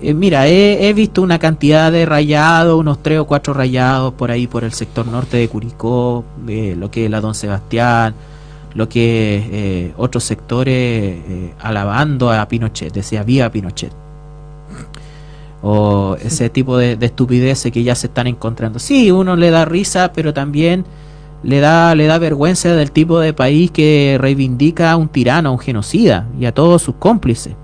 [0.00, 4.32] eh, mira, he, he visto una cantidad de rayados, unos tres o cuatro rayados por
[4.32, 8.14] ahí por el sector norte de Curicó, de lo que es la Don Sebastián,
[8.74, 13.92] lo que es eh, otros sectores eh, alabando a Pinochet, decía viva Pinochet.
[15.62, 18.80] O ese tipo de, de estupideces que ya se están encontrando.
[18.80, 20.84] Sí, uno le da risa, pero también
[21.42, 25.52] le da, le da vergüenza del tipo de país que reivindica a un tirano, a
[25.52, 27.54] un genocida y a todos sus cómplices.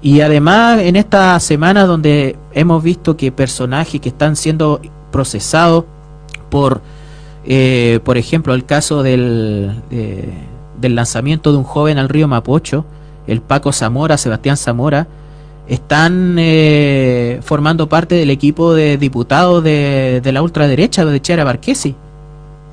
[0.00, 4.80] Y además en esta semana donde hemos visto que personajes que están siendo
[5.10, 5.84] procesados
[6.50, 6.80] por,
[7.44, 10.32] eh, por ejemplo, el caso del, eh,
[10.80, 12.84] del lanzamiento de un joven al río Mapocho,
[13.26, 15.06] el Paco Zamora, Sebastián Zamora,
[15.68, 21.94] están eh, formando parte del equipo de diputados de, de la ultraderecha de Chera Barquesi.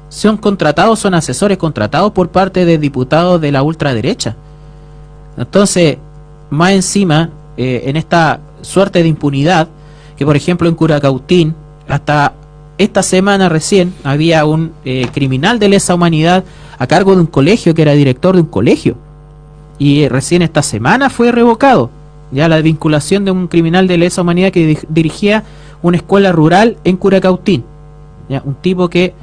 [0.10, 4.36] Son contratados, son asesores contratados por parte de diputados de la ultraderecha.
[5.38, 5.98] Entonces,
[6.50, 9.68] más encima, eh, en esta suerte de impunidad,
[10.16, 11.56] que por ejemplo en Curacautín,
[11.88, 12.34] hasta
[12.78, 16.44] esta semana recién, había un eh, criminal de lesa humanidad
[16.78, 18.96] a cargo de un colegio, que era director de un colegio.
[19.78, 21.90] Y eh, recién esta semana fue revocado.
[22.32, 25.44] Ya la vinculación de un criminal de lesa humanidad que di- dirigía
[25.82, 27.64] una escuela rural en Curacautín.
[28.30, 29.14] Ya, un tipo que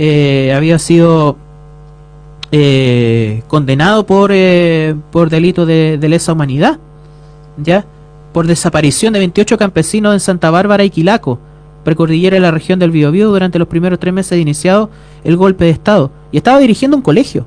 [0.00, 1.36] eh, había sido
[2.52, 6.78] eh, condenado por, eh, por delito de, lesa humanidad,
[7.56, 7.84] ¿ya?
[8.32, 11.40] Por desaparición de 28 campesinos en Santa Bárbara y Quilaco,
[11.82, 14.88] precordillera de la región del Biobío durante los primeros tres meses de iniciado
[15.24, 16.12] el golpe de Estado.
[16.30, 17.44] Y estaba dirigiendo un colegio.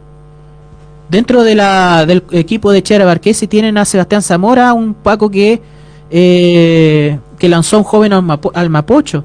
[1.10, 5.62] dentro de la, del equipo de Chera Barquesi tienen a Sebastián Zamora, un Paco que,
[6.10, 9.24] eh, que lanzó a un joven al, al Mapocho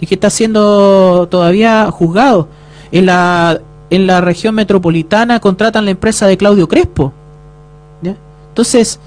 [0.00, 2.48] y que está siendo todavía juzgado.
[2.92, 3.60] En la,
[3.90, 7.12] en la región metropolitana contratan la empresa de Claudio Crespo.
[8.02, 8.98] Entonces,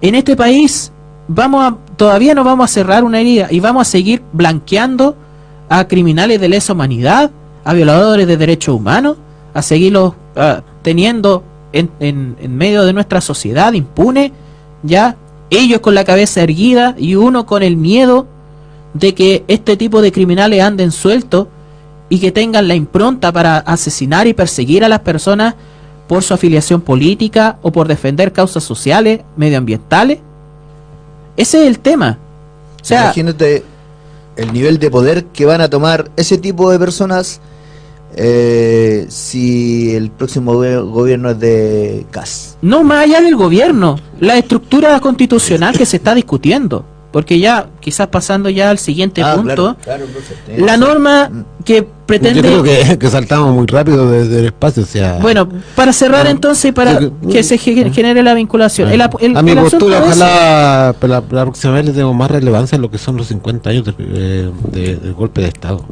[0.00, 0.90] en este país
[1.28, 5.16] vamos a, todavía no vamos a cerrar una herida y vamos a seguir blanqueando
[5.68, 7.30] a criminales de lesa humanidad,
[7.64, 9.16] a violadores de derechos humanos,
[9.54, 10.14] a seguirlos
[10.82, 11.42] teniendo
[11.72, 14.32] en, en- en medio de nuestra sociedad impune,
[14.82, 15.16] ya
[15.50, 18.26] ellos con la cabeza erguida y uno con el miedo
[18.94, 21.48] de que este tipo de criminales anden sueltos
[22.08, 25.54] y que tengan la impronta para asesinar y perseguir a las personas
[26.06, 30.18] por su afiliación política o por defender causas sociales, medioambientales.
[31.36, 32.18] Ese es el tema.
[32.80, 33.62] O sea, Imagínate
[34.36, 37.40] el nivel de poder que van a tomar ese tipo de personas
[38.16, 42.56] eh, si el próximo gobierno es de CAS.
[42.62, 46.84] no más allá del gobierno, la estructura constitucional que se está discutiendo.
[47.12, 51.30] Porque ya, quizás pasando ya al siguiente Ah, punto, claro, claro, la norma
[51.64, 52.40] que pretende...
[52.42, 55.18] Yo creo que, que saltamos muy rápido desde el espacio, o sea...
[55.20, 58.90] Bueno, para cerrar Ah, entonces y para yo que- que se ge- genere la vinculación.
[58.90, 62.30] El, ap- el- a mi el postura, ojalá la, la próxima vez le demos más
[62.30, 65.84] relevancia a lo que son los 50 años de- eh, de- del golpe de Estado.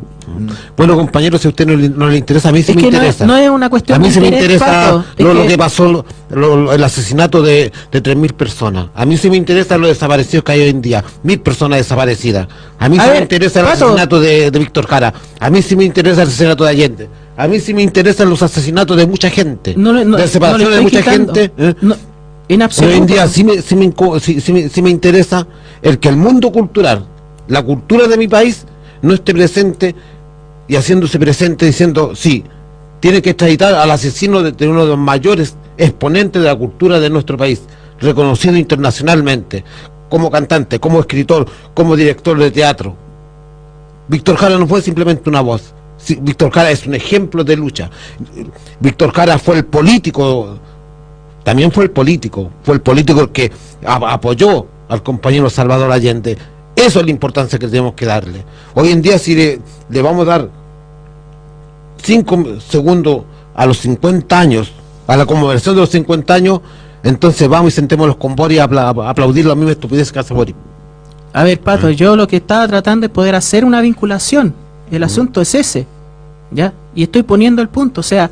[0.76, 2.82] Bueno, compañeros, si a usted no le, no le interesa, a mí sí Es me
[2.82, 3.26] que no interesa.
[3.26, 6.56] no es una cuestión A mí de sí me interesa lo, lo que- pasó, lo-
[6.56, 8.86] lo- el asesinato de, de 3.000 personas.
[8.94, 11.04] A mí sí me interesa los desaparecidos que hay hoy en día.
[11.22, 12.46] Mil personas desaparecidas.
[12.78, 15.12] A mí A sí me interesa el asesinato de, de Víctor Jara.
[15.40, 17.08] A mí sí me interesa el asesinato de Allende.
[17.36, 19.74] A mí sí me interesan los asesinatos de mucha gente.
[19.76, 21.34] No le- no- de no separación le de mucha quitando.
[21.34, 21.52] gente.
[21.58, 21.74] ¿eh?
[21.82, 21.94] No,
[22.48, 22.92] en absoluto.
[22.94, 25.46] Hoy en día sí me, sí, me, sí- sí me- sí me interesa
[25.82, 27.06] el que el mundo cultural,
[27.48, 28.64] la cultura de mi país,
[29.02, 29.94] no esté presente
[30.68, 32.42] y haciéndose presente diciendo, sí,
[33.00, 36.98] tiene que extraditar al asesino de, de uno de los mayores exponentes de la cultura
[36.98, 37.60] de nuestro país,
[38.00, 39.62] reconocido internacionalmente,
[40.08, 42.96] como cantante, como escritor, como director de teatro.
[44.08, 45.74] Víctor Jara no fue simplemente una voz.
[45.96, 47.90] Sí, Víctor Jara es un ejemplo de lucha.
[48.80, 50.58] Víctor Jara fue el político
[51.46, 53.52] también fue el político, fue el político que
[53.84, 56.36] apoyó al compañero Salvador Allende.
[56.74, 58.44] Eso es la importancia que tenemos que darle.
[58.74, 59.60] Hoy en día si le,
[60.02, 60.50] vamos a dar
[62.02, 63.22] cinco segundos
[63.54, 64.72] a los 50 años,
[65.06, 66.62] a la conmemoración de los 50 años,
[67.08, 70.34] entonces vamos y sentémonos con Boris a, apla- a aplaudir la misma estupidez que hace
[70.34, 70.54] Boris.
[71.32, 74.54] A ver, Pato, yo lo que estaba tratando es poder hacer una vinculación.
[74.90, 75.86] El asunto es ese.
[76.50, 76.72] ¿Ya?
[76.94, 78.00] Y estoy poniendo el punto.
[78.00, 78.30] O sea,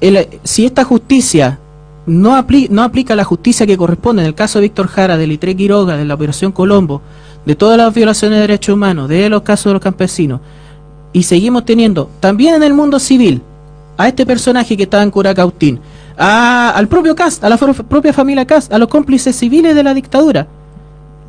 [0.00, 1.58] el- si esta justicia
[2.06, 5.26] no, apli- no aplica la justicia que corresponde, en el caso de Víctor Jara, de
[5.26, 7.00] Litre Quiroga, de la Operación Colombo,
[7.46, 10.40] de todas las violaciones de derechos humanos, de los casos de los campesinos,
[11.12, 13.42] y seguimos teniendo también en el mundo civil
[13.96, 15.78] a este personaje que estaba en Curacautín,
[16.16, 19.94] a- al propio Cast, a la propia familia Cast, a los cómplices civiles de la
[19.94, 20.46] dictadura.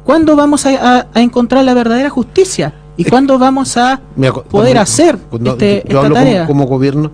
[0.04, 2.74] ¿Cuándo vamos a, a- a encontrar la verdadera justicia?
[2.98, 4.02] ¿Y cuándo vamos a
[4.50, 6.46] poder hacer cuando este- yo esta hablo tarea?
[6.46, 7.12] Como, gobierno.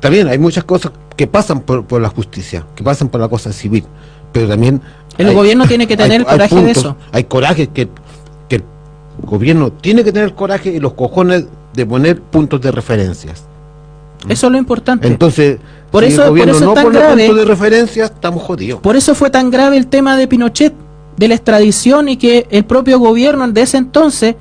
[0.00, 3.52] También hay muchas cosas que pasan por, por la justicia, que pasan por la cosa
[3.52, 3.84] civil,
[4.32, 4.80] pero también...
[5.18, 6.96] El hay- gobierno tiene que tener coraje de eso.
[7.12, 7.88] Hay coraje que,
[8.48, 8.64] que el
[9.22, 13.44] gobierno tiene que tener coraje y los cojones de poner puntos de referencias.
[14.28, 15.06] Eso es lo importante.
[15.06, 15.58] Entonces,
[15.90, 17.34] Por si eso- el por eso es no tan pone grave.
[17.34, 18.80] de referencia, estamos jodidos.
[18.80, 20.72] Por eso fue tan grave el tema de Pinochet,
[21.16, 24.36] de la extradición y que el propio gobierno de ese entonces,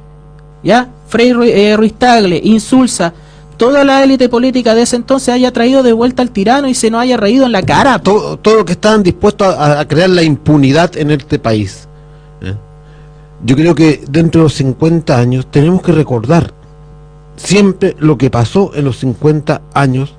[0.64, 3.14] ya, Frei eh, Ruiz Tagle, Insulza,
[3.58, 6.90] toda la élite política de ese entonces haya traído de vuelta al tirano y se
[6.92, 8.00] nos haya reído en la cara.
[8.00, 11.88] todo, todo lo que estaban dispuestos a, a crear la impunidad en este país.
[12.42, 12.54] ¿eh?
[13.44, 16.54] Yo creo que dentro de los 50 años tenemos que recordar
[17.36, 20.14] siempre lo que pasó en los 50 años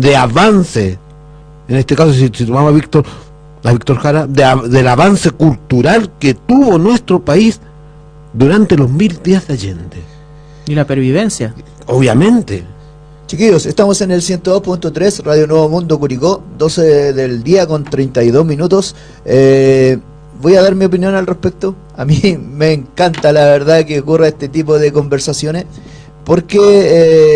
[0.00, 0.98] de avance,
[1.68, 3.04] en este caso si, si tomamos a Víctor,
[3.64, 7.60] a Víctor Jara, de del avance cultural que tuvo nuestro país
[8.34, 10.02] durante los mil días de Allende.
[10.66, 11.54] Y la pervivencia.
[11.86, 12.64] Obviamente.
[13.26, 18.94] Chiquillos, estamos en el 102.3 Radio Nuevo Mundo Curicó, 12 del día con 32 minutos.
[19.24, 19.98] Eh,
[20.40, 21.74] voy a dar mi opinión al respecto.
[21.96, 25.64] A mí me encanta la verdad que ocurra este tipo de conversaciones
[26.24, 26.58] porque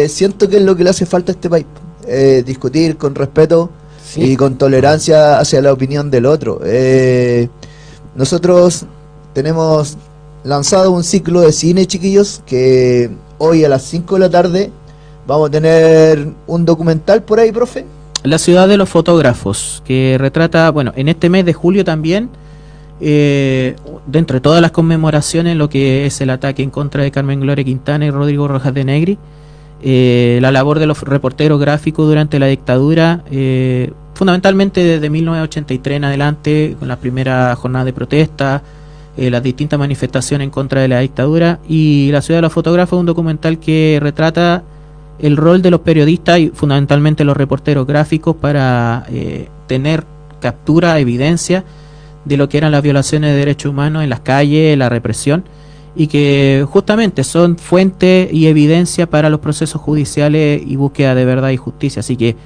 [0.04, 1.66] eh, siento que es lo que le hace falta a este país.
[2.12, 3.70] Eh, discutir con respeto
[4.16, 6.60] y con tolerancia hacia la opinión del otro.
[6.64, 7.48] Eh,
[8.16, 8.84] nosotros
[9.32, 9.96] tenemos
[10.42, 14.72] lanzado un ciclo de cine, chiquillos, que hoy a las 5 de la tarde
[15.24, 17.86] vamos a tener un documental por ahí, profe.
[18.24, 22.28] La ciudad de los fotógrafos, que retrata, bueno, en este mes de julio también,
[23.00, 23.76] eh,
[24.08, 27.64] de entre todas las conmemoraciones, lo que es el ataque en contra de Carmen Gloria
[27.64, 29.16] Quintana y Rodrigo Rojas de Negri,
[29.82, 36.04] eh, la labor de los reporteros gráficos durante la dictadura eh, fundamentalmente desde 1983 en
[36.04, 38.62] adelante, con la primera jornada de protesta,
[39.16, 43.00] eh, las distintas manifestaciones en contra de la dictadura y La ciudad de los fotógrafos
[43.00, 44.62] un documental que retrata
[45.20, 50.04] el rol de los periodistas y fundamentalmente los reporteros gráficos para eh, tener
[50.38, 51.64] captura, evidencia
[52.26, 55.44] de lo que eran las violaciones de derechos humanos en las calles, la represión
[55.96, 61.50] y que justamente son fuente y evidencia para los procesos judiciales y búsqueda de verdad
[61.50, 62.00] y justicia.
[62.00, 62.36] Así que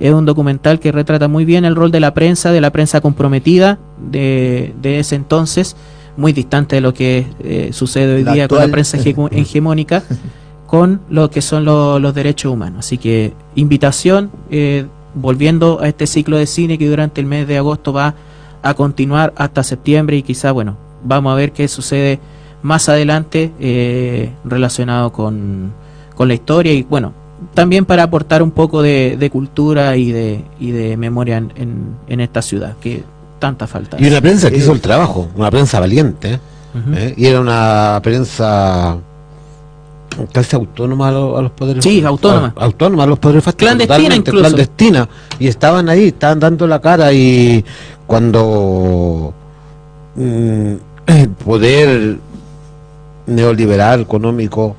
[0.00, 3.00] es un documental que retrata muy bien el rol de la prensa, de la prensa
[3.00, 3.78] comprometida
[4.10, 5.76] de, de ese entonces,
[6.16, 10.02] muy distante de lo que eh, sucede hoy La día con la prensa hege- hegemónica,
[10.66, 12.80] con lo que son lo- los derechos humanos.
[12.86, 17.58] Así que invitación, eh, volviendo a este ciclo de cine que durante el mes de
[17.58, 18.14] agosto va
[18.62, 22.18] a continuar hasta septiembre y quizá, bueno, vamos a ver qué sucede
[22.62, 25.72] más adelante eh, relacionado con,
[26.16, 27.12] con la historia y bueno,
[27.54, 31.96] también para aportar un poco de, de cultura y de, y de memoria en, en-
[32.06, 33.02] en esta ciudad, que
[33.40, 33.96] tanta falta.
[34.00, 36.34] Y una prensa que Eh, hizo el trabajo, una prensa valiente.
[36.34, 36.38] ¿eh?
[36.94, 37.14] ¿Eh?
[37.16, 38.96] Y era una prensa
[40.32, 42.54] casi autónoma a, lo- a los poderes Sí, autónoma.
[42.56, 44.38] a- autónoma a los poderes fácticos Clandestina incluso.
[44.40, 45.08] clandestina
[45.38, 47.64] y estaban ahí estaban dando la cara y
[48.06, 49.32] cuando
[50.14, 50.72] mm,
[51.06, 52.18] el poder
[53.26, 54.76] neoliberal económico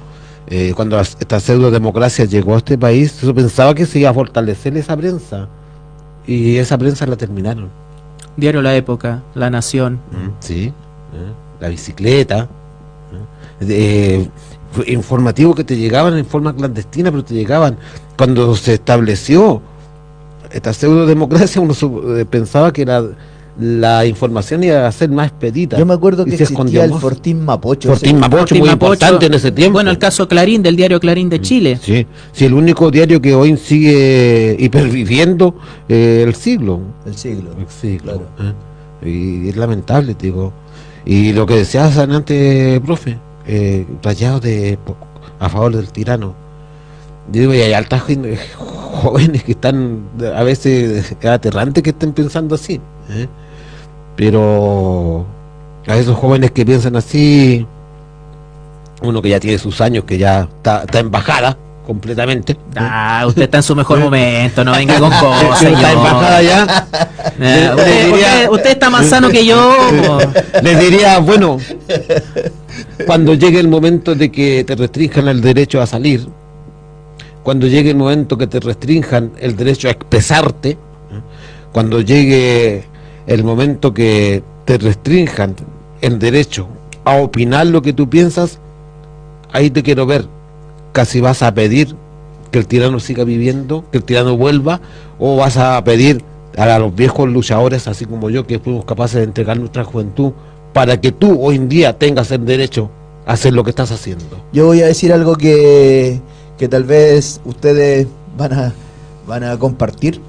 [0.47, 4.13] eh, cuando esta pseudo democracia llegó a este país se pensaba que se iba a
[4.13, 5.47] fortalecer esa prensa
[6.27, 7.69] y esa prensa la terminaron
[8.35, 9.99] Diario La Época, La Nación.
[10.39, 10.73] Sí, ¿eh?
[11.59, 12.47] la bicicleta,
[13.61, 13.65] ¿eh?
[13.65, 14.29] De-
[14.71, 17.77] fue informativo que te llegaban en forma clandestina, pero te llegaban.
[18.17, 19.61] Cuando se estableció
[20.51, 21.75] esta pseudo democracia, uno
[22.17, 23.03] eh, pensaba que la,
[23.59, 25.77] la información iba a ser más expedita.
[25.77, 26.93] Yo me acuerdo que se existía escondía el.
[26.93, 27.89] Fortín Mapocho.
[27.89, 28.93] Fortín Mapocho, muy Mapocho.
[28.93, 29.73] importante en ese tiempo.
[29.73, 31.80] Bueno, el caso Clarín, del diario Clarín de Chile.
[31.81, 35.55] Sí, sí, el único diario que hoy sigue hiperviviendo
[35.88, 36.80] eh, el siglo.
[37.05, 37.51] El siglo.
[37.59, 38.13] El siglo.
[38.13, 38.53] Claro.
[39.03, 39.09] ¿eh?
[39.09, 40.53] Y es lamentable, te digo.
[41.05, 44.80] Y lo que decías antes, profe, eh, rayados de,
[45.39, 46.34] a favor del tirano.
[47.31, 48.03] Yo digo, y hay altas
[48.57, 50.05] jóvenes que están,
[50.35, 52.81] a veces, es aterrante que estén pensando así.
[53.09, 53.27] ¿eh?
[54.15, 55.26] Pero
[55.88, 57.65] a esos jóvenes que piensan así,
[59.02, 62.56] uno que ya tiene sus años, que ya está, está en bajada completamente.
[62.76, 65.61] Ah, usted está en su mejor momento, no venga con cosas.
[65.64, 66.88] Está en bajada ya.
[67.40, 69.76] Eh, usted, usted- usted está más sano que yo.
[70.61, 71.57] Les diría, bueno,
[73.06, 76.27] cuando llegue el momento de que te restrinjan el derecho a salir,
[77.44, 80.77] cuando llegue el momento que te restrinjan el derecho a expresarte, ¿eh?
[81.73, 82.85] cuando llegue
[83.27, 85.55] el momento que te restrinjan
[86.01, 86.67] el derecho
[87.05, 88.59] a opinar lo que tú piensas,
[89.51, 90.25] ahí te quiero ver.
[90.91, 91.95] Casi vas a pedir
[92.51, 94.79] que el tirano siga viviendo, que el tirano vuelva,
[95.19, 96.23] o vas a pedir
[96.57, 100.33] a los viejos luchadores, así como yo, que fuimos capaces de entregar nuestra juventud,
[100.71, 102.89] para que tú hoy en día tengas el derecho
[103.25, 104.25] a hacer lo que estás haciendo.
[104.51, 106.21] Yo voy a decir algo que,
[106.57, 108.73] que tal vez ustedes van a,
[109.27, 110.19] van a compartir.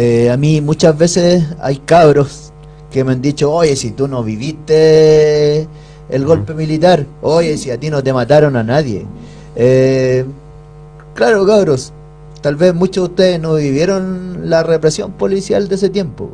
[0.00, 2.52] Eh, a mí muchas veces hay cabros
[2.88, 5.66] que me han dicho, oye, si tú no viviste
[6.08, 9.06] el golpe militar, oye, si a ti no te mataron a nadie.
[9.56, 10.24] Eh,
[11.14, 11.92] claro, cabros,
[12.42, 16.30] tal vez muchos de ustedes no vivieron la represión policial de ese tiempo.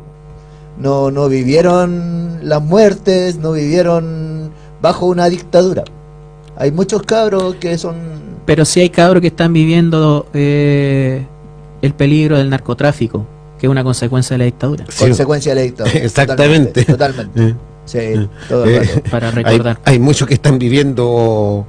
[0.77, 5.85] No, no vivieron las muertes, no vivieron bajo una dictadura.
[6.55, 7.95] Hay muchos cabros que son
[8.45, 11.25] Pero sí hay cabros que están viviendo eh,
[11.81, 13.25] el peligro del narcotráfico,
[13.59, 14.85] que es una consecuencia de la dictadura.
[14.89, 15.05] Sí.
[15.05, 15.99] consecuencia de la dictadura.
[16.03, 16.83] Exactamente.
[16.85, 17.33] Totalmente.
[17.33, 17.55] totalmente.
[17.85, 17.99] Sí,
[18.49, 19.01] todo el eh, rato.
[19.11, 19.79] Para hay, recordar.
[19.85, 21.67] hay muchos que están viviendo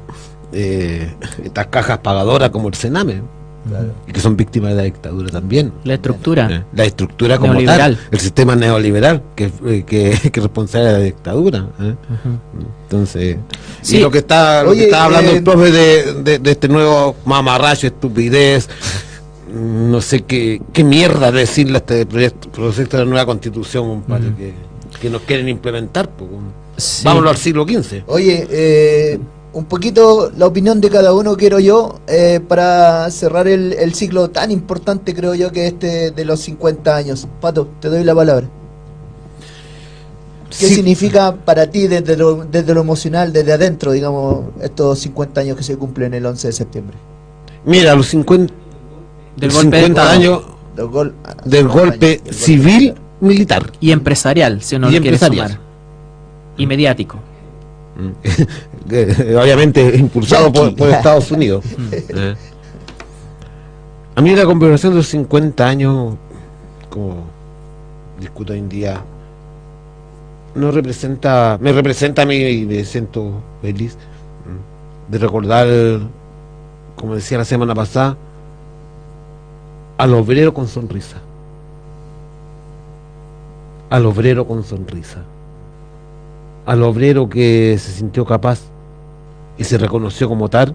[0.51, 1.13] eh,
[1.45, 3.21] estas cajas pagadoras como el Sename,
[3.69, 3.89] Claro.
[4.07, 5.73] y que son víctimas de la dictadura también.
[5.85, 6.49] La estructura.
[6.51, 7.97] Eh, La estructura como Neoliberal.
[7.97, 11.67] tal, el sistema neoliberal que, eh, que, que es responsable de la dictadura.
[11.81, 11.95] ¿eh?
[12.85, 13.37] Entonces,
[13.83, 13.97] Sí.
[13.99, 16.69] y lo que está, lo que está hablando eh, el profe de, de, de este
[16.69, 18.69] nuevo mamarracho, estupidez,
[19.57, 24.33] no sé qué, qué mierda decirle a este proyecto, proyecto de la nueva constitución, compadre,
[24.37, 24.53] que,
[25.01, 26.09] que nos quieren implementar.
[26.11, 26.31] pues,
[26.79, 27.05] Sí.
[27.07, 28.03] Vámonos al siglo XV.
[28.07, 29.19] Oye, eh,
[29.55, 34.29] un poquito la opinión de cada uno quiero yo eh, para cerrar el, el ciclo
[34.29, 37.27] tan importante creo yo que este de los 50 años.
[37.41, 38.47] Pato, te doy la palabra.
[40.51, 40.75] ¿Qué Sí.
[40.77, 45.63] significa para ti desde lo, desde lo emocional, desde adentro, digamos, estos 50 años que
[45.63, 46.97] se cumplen el 11 de septiembre?
[47.65, 48.53] Mira, los 50,
[49.37, 50.09] Del golpe de 50 Estado.
[50.11, 50.43] años
[50.77, 51.15] Del, gol-
[51.45, 53.63] del años, golpe civil militar.
[53.63, 53.73] militar.
[53.81, 55.59] Y empresarial, si uno Y lo quiere sumar.
[56.57, 57.19] Y mediático.
[59.41, 61.65] obviamente impulsado por, por Estados Unidos.
[62.09, 62.35] Eh.
[64.15, 66.15] A mí la conmemoración de los 50 años
[66.89, 67.25] como
[68.19, 69.03] discuto hoy en día
[70.55, 73.95] no representa, me representa a mí y me siento feliz
[74.47, 75.67] mm, de recordar,
[76.97, 78.17] como decía la semana pasada,
[79.99, 81.17] al obrero con sonrisa.
[83.91, 85.23] Al obrero con sonrisa.
[86.67, 88.61] Al obrero que se sintió capaz
[89.57, 90.75] y se reconoció como tal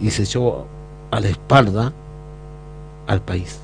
[0.00, 0.64] y se echó
[1.10, 1.92] a la espalda
[3.06, 3.58] al país,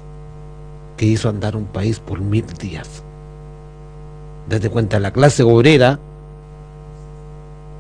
[0.97, 3.03] que hizo andar un país por mil días.
[4.49, 5.99] Date cuenta, la clase obrera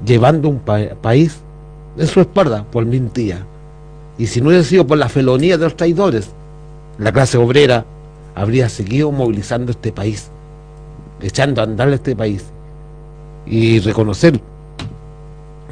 [0.05, 1.41] llevando un pa- país
[1.97, 3.41] en su espalda por mil días.
[4.19, 6.31] Y si no hubiera sido por la felonía de los traidores,
[6.99, 7.85] la clase obrera
[8.35, 10.29] habría seguido movilizando este país,
[11.23, 12.45] echando a andar este país.
[13.47, 14.41] Y reconocer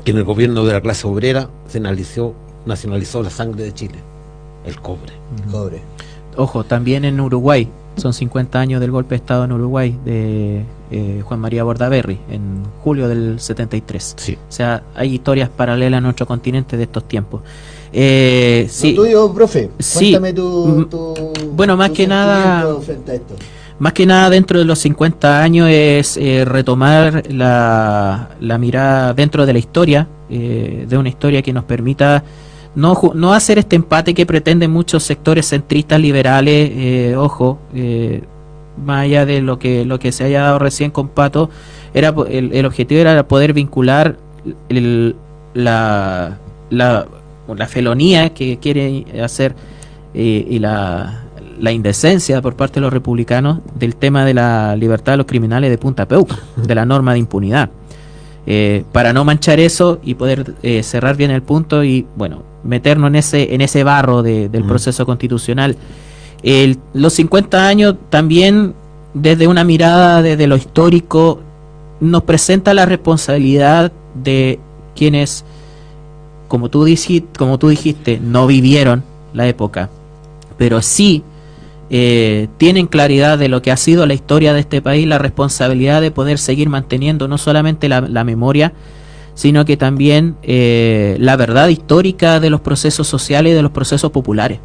[0.04, 3.98] que en el gobierno de la clase obrera se nacionalizó, nacionalizó la sangre de Chile,
[4.64, 5.12] el cobre.
[5.50, 5.82] Cobre.
[6.36, 11.22] Ojo, también en Uruguay, son 50 años del golpe de Estado en Uruguay de eh,
[11.24, 14.14] Juan María Bordaberry, en julio del 73.
[14.16, 14.38] Sí.
[14.48, 17.42] O sea, hay historias paralelas en nuestro continente de estos tiempos.
[17.98, 20.10] Eh, sí, Lo tuyo, profe, Sí.
[20.10, 21.14] cuéntame tu, tu-
[21.52, 23.34] bueno, más tu que nada- sentimiento frente a esto.
[23.78, 29.46] Más que nada dentro de los 50 años es eh, retomar la, la mirada dentro
[29.46, 32.22] de la historia, eh, de una historia que nos permita
[32.74, 37.58] no, no hacer este empate que pretenden muchos sectores centristas liberales, eh, ojo,
[38.84, 41.48] más allá de lo que, lo que se haya dado recién con Pato,
[41.94, 44.18] era el, el objetivo era poder vincular
[44.68, 45.16] el-
[45.54, 46.36] la,
[46.68, 47.06] la,
[47.54, 49.54] la felonía que quiere hacer
[50.14, 51.22] eh, y la,
[51.60, 55.70] la indecencia por parte de los republicanos del tema de la libertad de los criminales
[55.70, 57.70] de Punta Peuca, de la norma de impunidad.
[58.48, 63.08] Eh, para no manchar eso y poder eh, cerrar bien el punto y bueno meternos
[63.08, 65.76] en ese en ese barro de- del proceso constitucional
[66.44, 68.72] El- los 50 años también
[69.14, 71.40] desde una mirada desde lo histórico
[71.98, 74.60] nos presenta la responsabilidad de
[74.94, 75.44] quienes
[76.48, 79.02] como tú dijiste, como tú dijiste no vivieron
[79.32, 79.90] la época
[80.58, 81.22] pero sí
[81.88, 86.00] eh, tienen claridad de lo que ha sido la historia de este país, la responsabilidad
[86.00, 88.72] de poder seguir manteniendo no solamente la, memoria,
[89.34, 94.10] sino que también eh, la verdad histórica de los procesos sociales y de los procesos
[94.10, 94.58] populares.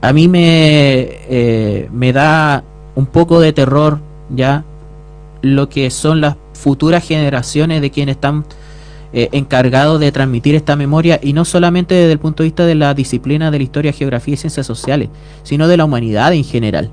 [0.00, 2.62] A mí me, eh, me da
[2.94, 3.98] un poco de terror
[4.30, 4.64] ya
[5.42, 8.44] lo que son las futuras generaciones de quienes están
[9.12, 12.74] eh, encargados de transmitir esta memoria y no solamente desde el punto de vista de
[12.74, 15.08] la disciplina de la historia, geografía y ciencias sociales,
[15.44, 16.90] sino de la humanidad en general.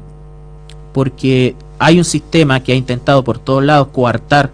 [0.93, 4.51] Porque hay un sistema que ha intentado por todos lados coartar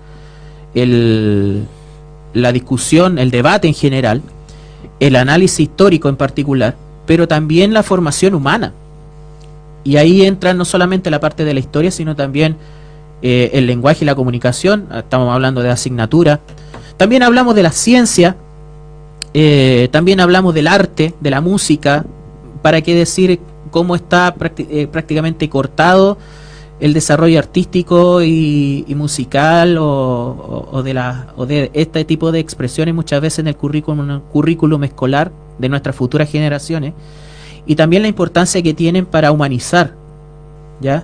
[0.73, 4.21] la discusión, el debate en general,
[4.99, 6.75] el análisis histórico en particular,
[7.05, 8.73] pero también la formación humana.
[9.83, 12.55] Y ahí entra no solamente la parte de la historia, sino también
[13.21, 16.39] eh, el lenguaje y la comunicación, estamos hablando de asignatura,
[17.01, 18.35] también hablamos de la ciencia,
[19.33, 22.05] eh, también hablamos del arte, de la música,
[22.61, 23.39] para qué decir
[23.71, 26.19] cómo está eh, prácticamente cortado
[26.79, 33.19] el desarrollo artístico y, musical o, de la, o de este tipo de expresiones muchas
[33.19, 36.93] veces en el currículum, currículum escolar de nuestras futuras generaciones
[37.65, 39.95] y también la importancia que tienen para humanizar
[40.81, 41.03] ya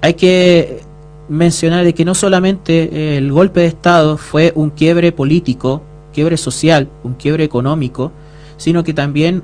[0.00, 0.87] hay que
[1.28, 5.82] mencionar de que no solamente eh, el golpe de Estado fue un quiebre político,
[6.12, 8.12] quiebre social, un quiebre económico,
[8.56, 9.42] sino que también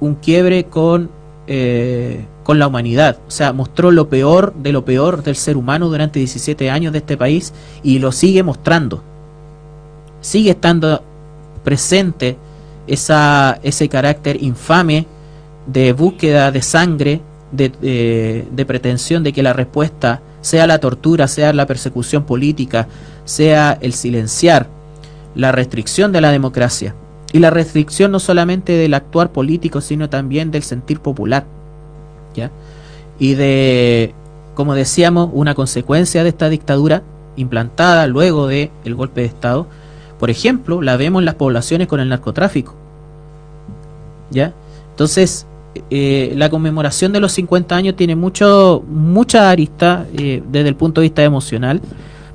[0.00, 1.10] un quiebre con,
[1.46, 3.18] eh, con la humanidad.
[3.26, 6.98] O sea, mostró lo peor de lo peor del ser humano durante 17 años de
[6.98, 9.02] este país y lo sigue mostrando.
[10.20, 11.02] Sigue estando
[11.64, 12.36] presente
[12.86, 15.06] esa, ese carácter infame
[15.66, 17.20] de búsqueda de sangre,
[17.52, 22.86] de, de- de pretensión de que la respuesta sea la tortura, sea la persecución política,
[23.24, 24.68] sea el silenciar,
[25.34, 26.94] la restricción de la democracia.
[27.32, 31.46] Y la restricción no solamente del actuar político, sino también del sentir popular.
[32.36, 32.52] ¿ya?
[33.18, 34.14] Y de,
[34.54, 37.02] como decíamos, una consecuencia de esta dictadura
[37.34, 39.66] implantada luego del el golpe de Estado,
[40.20, 42.76] por ejemplo, la vemos en las poblaciones con el narcotráfico.
[44.30, 44.54] ¿Ya?
[44.90, 45.44] Entonces,
[45.90, 51.00] eh, la conmemoración de los 50 años tiene mucho, mucha arista eh, desde el punto
[51.00, 51.80] de vista emocional,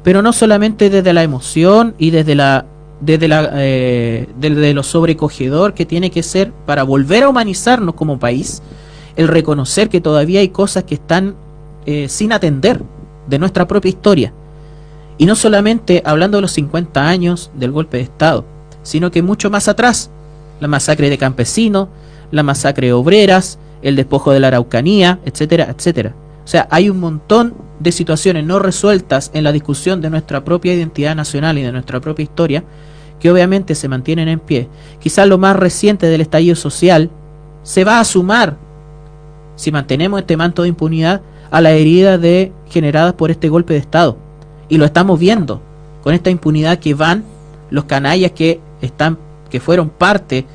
[0.04, 2.66] pero no solamente desde la emoción y desde la
[3.00, 8.20] desde la eh, desde lo sobrecogedor que tiene que ser para volver a humanizarnos como
[8.20, 8.62] país,
[9.16, 11.36] el reconocer que todavía hay cosas que están
[12.08, 12.84] sin atender
[13.28, 14.34] de nuestra propia historia.
[15.18, 18.46] Y no solamente hablando de los 50 años del golpe de Estado,
[18.84, 20.12] sino que mucho más atrás,
[20.60, 21.88] la masacre de campesinos,
[22.32, 26.16] la masacre de obreras, el despojo de la Araucanía, etcétera, etcétera.
[26.44, 30.74] O sea, hay un montón de situaciones no resueltas en la discusión de nuestra propia
[30.74, 32.64] identidad nacional y de nuestra propia historia,
[33.20, 34.68] que obviamente se mantienen en pie.
[35.00, 37.10] Quizás lo más reciente del estallido social
[37.64, 38.58] se va a sumar,
[39.56, 41.22] si mantenemos este manto de impunidad,
[41.52, 44.18] a la herida de, generadas por este golpe de Estado.
[44.70, 45.62] Y lo estamos viendo
[46.02, 47.24] con esta impunidad que van
[47.70, 49.18] los canallas que están
[49.50, 50.46] que fueron parte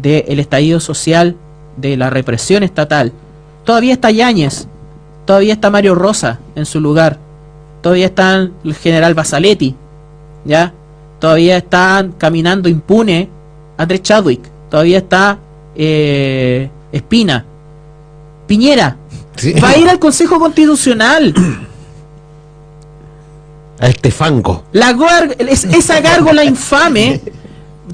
[0.00, 1.36] del estallido social,
[1.76, 3.12] de la represión estatal.
[3.64, 4.66] Todavía está Yáñez,
[5.26, 7.18] todavía está Mario Rosa en su lugar,
[7.82, 9.74] todavía está el general Basaletti,
[10.44, 10.72] ¿ya?
[11.18, 13.28] Todavía están caminando impune
[13.76, 15.38] Andrés Chadwick, todavía está
[15.74, 17.44] eh, Espina,
[18.46, 18.96] Piñera,
[19.62, 21.34] va a ir al Consejo Constitucional.
[23.80, 24.64] A este fango.
[24.72, 24.96] La
[25.38, 27.20] es- esa gárgola infame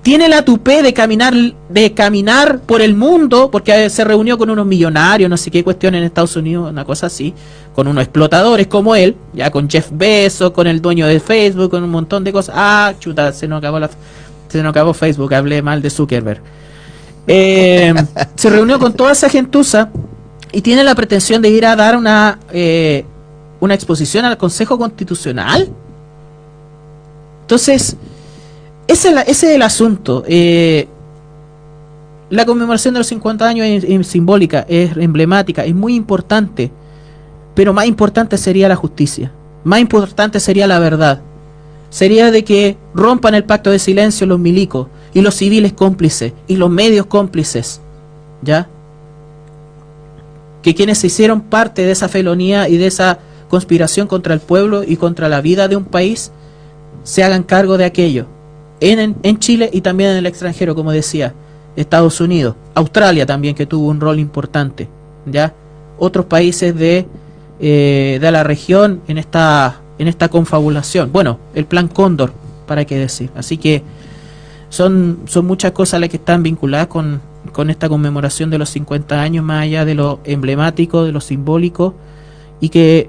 [0.03, 1.35] tiene la tupé de caminar
[1.69, 5.95] de caminar por el mundo porque se reunió con unos millonarios, no sé qué cuestión
[5.95, 7.35] en Estados Unidos, una cosa así,
[7.75, 11.83] con unos explotadores como él, ya con Jeff Bezos, con el dueño de Facebook, con
[11.83, 12.55] un montón de cosas.
[12.59, 13.91] Ah, chuta, se nos acabó la
[14.49, 16.41] se nos acabó Facebook, hablé mal de Zuckerberg.
[17.27, 17.95] Eh,
[18.35, 19.91] se reunió con toda esa gentuza
[20.53, 23.05] y tiene la pretensión de ir a dar una eh,
[23.61, 25.69] una exposición al Consejo Constitucional.
[27.43, 27.97] Entonces,
[28.87, 30.25] ese es, ese es el asunto.
[30.27, 30.89] Eh,
[32.31, 36.71] la conmemoración de los 50 años es, es simbólica, es emblemática, es muy importante.
[37.55, 39.33] Pero más importante sería la justicia.
[39.63, 41.21] Más importante sería la verdad.
[41.91, 46.57] Sería de que rompan el pacto de silencio los milicos y los civiles cómplices y
[46.57, 47.81] los medios cómplices.
[48.43, 48.69] ¿Ya?
[50.63, 54.83] Que quienes se hicieron parte de esa felonía y de esa conspiración contra el pueblo
[54.83, 56.33] y contra la vida de un país
[57.05, 58.27] se hagan cargo de aquello.
[58.93, 61.33] En, Chile y también en el extranjero, como decía,
[61.75, 64.89] Estados Unidos, Australia también que tuvo un rol importante,
[65.27, 65.55] ya
[65.99, 67.07] otros países de,
[67.61, 71.13] eh, de la región en esta en esta confabulación.
[71.13, 72.33] Bueno, el plan Cóndor,
[72.67, 73.31] para qué decir.
[73.37, 73.83] Así que
[74.69, 77.21] son, son muchas cosas las que están vinculadas con,
[77.53, 81.95] con esta conmemoración de los 50 años, más allá de lo emblemático, de lo simbólico,
[82.61, 83.09] y que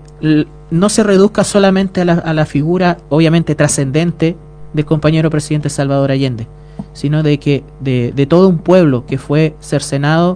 [0.70, 4.36] no se reduzca solamente a la, a la figura, obviamente trascendente,
[4.76, 6.48] del compañero presidente Salvador Allende,
[6.94, 10.36] sino de que de, de todo un pueblo que fue cercenado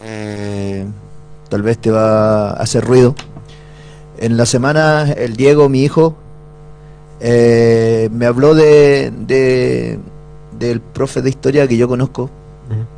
[0.00, 0.86] Eh,
[1.48, 3.14] tal vez te va a hacer ruido.
[4.18, 6.16] En la semana, el Diego, mi hijo,
[7.20, 9.98] eh, me habló de, de-
[10.58, 12.30] del profe de historia que yo conozco.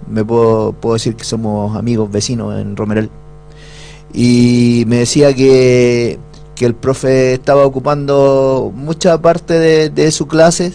[0.08, 3.08] Me puedo, puedo decir que somos amigos, vecinos en Romerel.
[4.12, 6.18] Y me decía que,
[6.60, 10.74] que el profe estaba ocupando mucha parte de, de su clase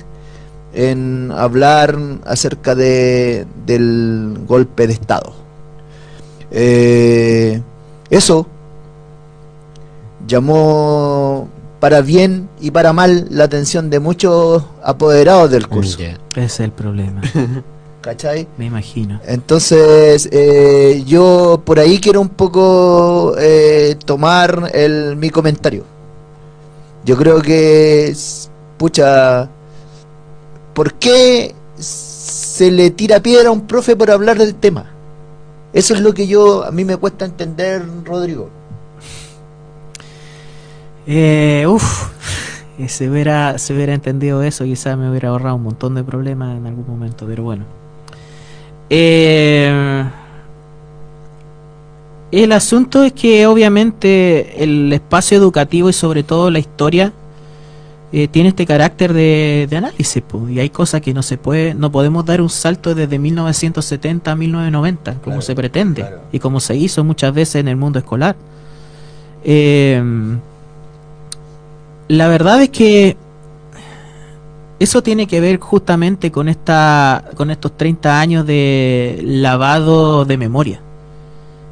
[0.74, 1.96] en hablar
[2.26, 5.32] acerca de, del golpe de Estado.
[6.50, 7.62] Eh,
[8.10, 8.48] eso
[10.26, 11.50] llamó
[11.80, 16.00] para bien y para mal la atención de muchos apoderados del curso.
[16.00, 17.22] ese es el problema.
[18.06, 18.48] ¿Cachai?
[18.60, 19.20] Me imagino.
[19.26, 25.84] Entonces, eh, yo por ahí quiero un poco eh, tomar el, mi comentario.
[27.04, 28.16] Yo creo que,
[28.78, 29.50] pucha,
[30.76, 34.86] ¿por qué se le tira piedra a un profe por hablar del tema?
[35.74, 38.52] Eso es lo que yo, a mí me cuesta entender, Rodrigo.
[41.08, 42.12] Eh, uf,
[42.78, 46.56] eh, se hubiera, se hubiera entendido eso, quizás me hubiera ahorrado un montón de problemas
[46.56, 47.66] en algún momento, pero bueno.
[48.98, 50.06] Eh,
[52.32, 57.12] el asunto es que obviamente el espacio educativo y sobre todo la historia
[58.14, 61.74] eh, tiene este carácter de, de análisis, po, y hay cosas que no se puede,
[61.74, 66.22] no podemos dar un salto desde 1970 a 1990, como Claro, se pretende claro.
[66.32, 68.38] y como se hizo muchas veces en el mundo escolar.
[69.44, 70.02] Eh,
[72.08, 73.18] la verdad es que
[74.80, 80.82] eso tiene que ver justamente con esta con estos 30 años de lavado de memoria.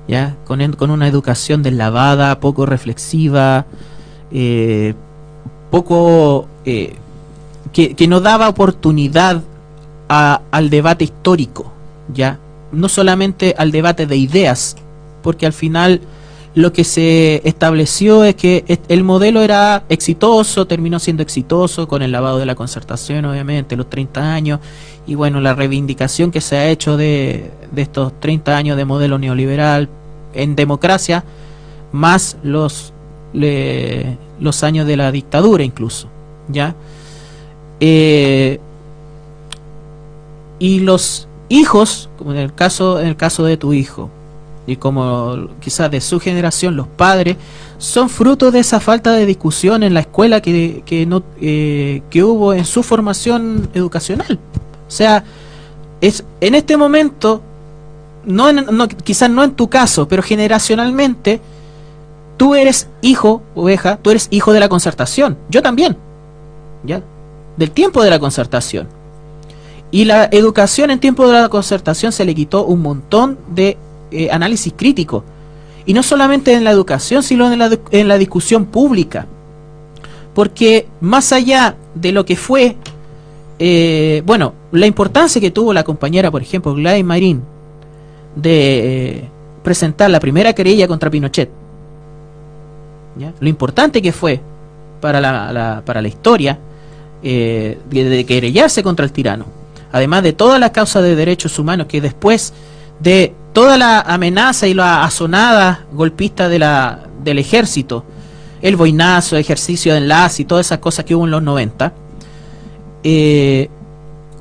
[0.07, 0.35] ¿Ya?
[0.45, 3.65] Con, con una educación deslavada, poco reflexiva,
[4.31, 4.93] eh,
[5.71, 6.95] poco eh,
[7.71, 9.41] que, que no daba oportunidad
[10.09, 11.71] a- al debate histórico,
[12.13, 12.37] ¿ya?
[12.73, 14.75] No solamente al debate de ideas,
[15.21, 16.01] porque al final
[16.55, 22.11] lo que se estableció es que el modelo era exitoso, terminó siendo exitoso con el
[22.11, 24.59] lavado de la concertación, obviamente, los 30 años,
[25.07, 29.17] y bueno, la reivindicación que se ha hecho de, de estos 30 años de modelo
[29.17, 29.89] neoliberal
[30.35, 31.23] en democracia,
[31.91, 32.93] más los,
[33.33, 36.07] le- los años de la dictadura incluso,
[36.49, 36.75] ¿ya?
[37.79, 38.59] Eh,
[40.59, 44.09] y los hijos, como en el caso, en el caso de tu hijo,
[44.65, 47.37] y como quizás de su generación, los padres,
[47.77, 52.23] son fruto de esa falta de discusión en la escuela que, que, no, eh, que
[52.23, 54.39] hubo en su formación educacional.
[54.87, 55.23] O sea,
[55.99, 57.41] es en este momento,
[58.25, 61.41] no, en- no quizás no en tu caso, pero generacionalmente,
[62.37, 65.37] tú eres hijo, oveja, tú eres hijo de la concertación.
[65.49, 65.97] Yo también.
[66.85, 67.01] ¿Ya?
[67.57, 68.87] Del tiempo de la concertación.
[69.91, 73.77] Y la educación en tiempo de la concertación se le quitó un montón de
[74.13, 75.23] eh, análisis crítico.
[75.85, 79.25] Y no solamente en la educación, sino en la, en la discusión pública.
[80.33, 82.77] Porque más allá de lo que fue,
[83.59, 87.41] eh, bueno, la importancia que tuvo la compañera, por ejemplo, Gladys Marín,
[88.35, 89.29] de eh,
[89.63, 91.49] presentar la primera querella contra Pinochet,
[93.39, 94.39] lo importante que fue
[94.99, 96.57] para la, para la historia
[97.21, 99.45] de querellarse contra el tirano,
[99.91, 102.53] además de todas las causas de derechos humanos que después
[102.99, 108.03] de toda la amenaza y la azonada golpista del ejército,
[108.61, 111.93] el boinazo, ejercicio de enlace y todas esas cosas que hubo en los 90,
[113.03, 113.69] eh,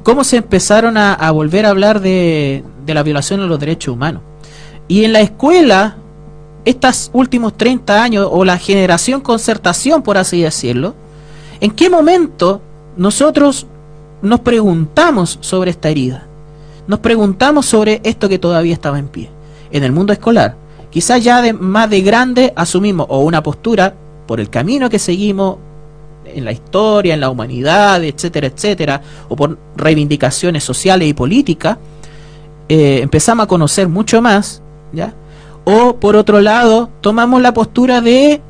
[0.02, 4.22] cómo se empezaron a, volver a hablar de, de la violación de los derechos humanos.
[4.89, 5.97] Y en la escuela,
[6.64, 10.94] estos últimos 30 años, o la generación concertación, por así decirlo,
[11.60, 12.62] ¿en qué momento
[12.97, 13.66] nosotros
[14.22, 16.26] nos preguntamos sobre esta herida?
[16.86, 19.30] Nos preguntamos sobre esto que todavía estaba en pie.
[19.70, 20.56] En el mundo escolar,
[20.90, 23.94] quizás ya de, más de grande asumimos o una postura
[24.26, 25.56] por el camino que seguimos
[26.24, 31.78] en la historia, en la humanidad, etcétera, etcétera, o por reivindicaciones sociales y políticas,
[32.68, 35.14] eh, empezamos a conocer mucho más, ¿ya?
[35.64, 38.40] O por otro lado, tomamos la postura de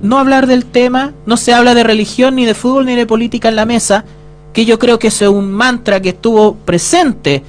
[0.00, 3.48] no hablar del tema, no se habla de religión, ni de fútbol, ni de política
[3.48, 4.04] en la mesa,
[4.52, 7.42] que yo creo que es un mantra que estuvo presente,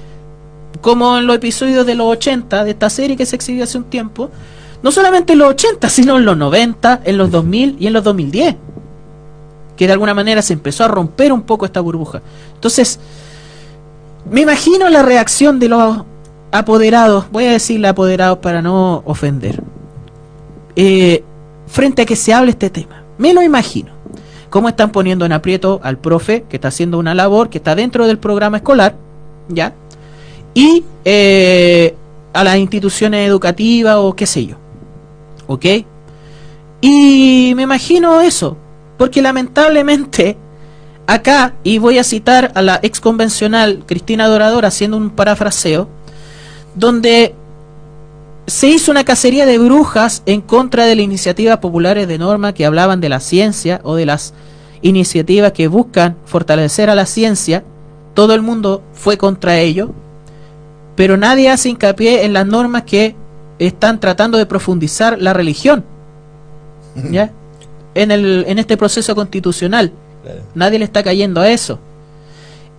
[0.84, 3.86] como en los episodios de los 80 de esta serie que se exhibió hace un
[3.86, 4.30] tiempo,
[4.84, 8.04] no solamente en los 80, sino en los 90, en los 2000 y en los
[8.04, 8.56] 2010
[9.76, 12.22] que de alguna manera se empezó a romper un poco esta burbuja.
[12.54, 13.00] Entonces,
[14.30, 16.04] me imagino la reacción de los
[16.52, 19.64] apoderados, voy a decirle apoderados para no ofender,
[20.76, 21.24] eh,
[21.68, 23.04] frente a que se hable este tema.
[23.18, 23.92] Me lo imagino.
[24.50, 28.06] Cómo están poniendo en aprieto al profe que está haciendo una labor que está dentro
[28.06, 28.96] del programa escolar,
[29.50, 29.74] ¿ya?
[30.54, 31.96] Y eh,
[32.34, 34.56] a las instituciones educativas o qué sé yo.
[35.48, 35.66] ¿Ok?
[36.82, 38.58] Y me imagino eso,
[38.98, 40.38] porque lamentablemente
[41.08, 45.88] acá, y voy a citar a la ex convencional Cristina Dorador haciendo un parafraseo,
[46.76, 47.36] donde
[48.48, 52.66] se hizo una cacería de brujas en contra de las iniciativas populares de norma que
[52.66, 54.34] hablaban de la ciencia o de las
[54.82, 57.64] iniciativas que buscan fortalecer a la ciencia.
[58.14, 59.94] Todo el mundo fue contra ello,
[60.96, 63.16] pero nadie hace hincapié en las normas que
[63.60, 65.84] están tratando de profundizar la religión.
[67.12, 67.32] ¿Ya?
[67.96, 69.92] En, el, en este proceso constitucional.
[70.56, 71.80] Nadie le está cayendo a eso.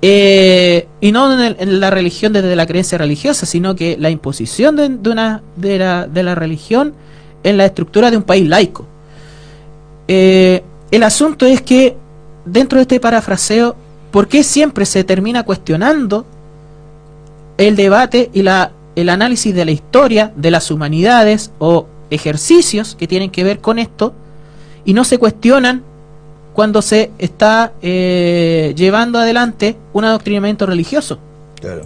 [0.03, 4.11] Eh, y no en, el- en la religión desde la creencia religiosa, sino que la
[4.11, 6.93] imposición de, de una, de, la, de la religión
[7.43, 8.87] en la estructura de un país laico.
[10.09, 11.97] Eh, el asunto es que
[12.45, 13.75] dentro de este parafraseo,
[14.11, 16.27] ¿por qué siempre se termina cuestionando
[17.59, 23.07] el debate y la, el análisis de la historia, de las humanidades o ejercicios que
[23.09, 24.13] tienen que ver con esto
[24.85, 25.83] y no se cuestionan
[26.53, 31.19] cuando se está eh, llevando adelante un adoctrinamiento religioso,
[31.61, 31.83] Claro.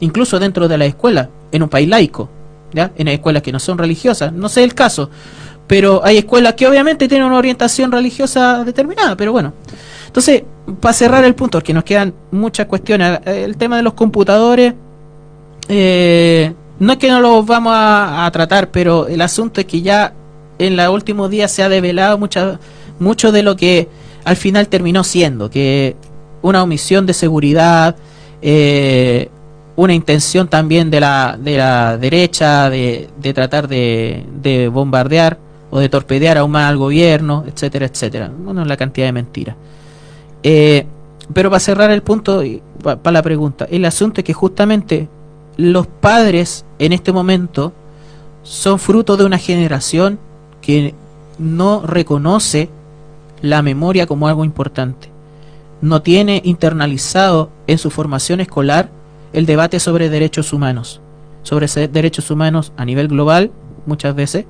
[0.00, 2.28] incluso dentro de la escuela, en un país laico,
[2.72, 2.90] ¿ya?
[2.96, 5.10] en escuelas que no son religiosas, no sé el caso,
[5.66, 9.52] pero hay escuelas que obviamente tienen una orientación religiosa determinada, pero bueno.
[10.06, 10.42] Entonces,
[10.80, 14.72] para cerrar el punto, porque nos quedan muchas cuestiones, eh, el tema de los computadores,
[15.68, 20.12] eh, no es que no los vamos a, tratar, pero el asunto es que ya
[20.58, 22.18] en los últimos días se ha develado
[22.98, 23.88] mucho de lo que
[24.24, 25.96] al final terminó siendo, que
[26.42, 27.96] una omisión de seguridad,
[28.42, 29.28] eh,
[29.76, 35.38] una intención también de la, de la derecha de, tratar de, de bombardear
[35.70, 38.30] o de torpedear aún más al gobierno, etcétera, etcétera.
[38.36, 39.56] Bueno, la cantidad de mentiras.
[40.42, 40.86] Eh,
[41.32, 42.42] pero para cerrar el punto,
[42.82, 45.08] para la pregunta, el asunto es que justamente
[45.58, 47.72] los padres en este momento
[48.44, 50.18] son fruto de una generación
[50.62, 50.94] que
[51.38, 52.70] no reconoce
[53.42, 55.10] la memoria como algo importante.
[55.82, 58.88] No tiene internalizado en su formación escolar
[59.32, 61.00] el debate sobre derechos humanos,
[61.42, 63.50] sobre derechos humanos a nivel global
[63.84, 64.46] muchas veces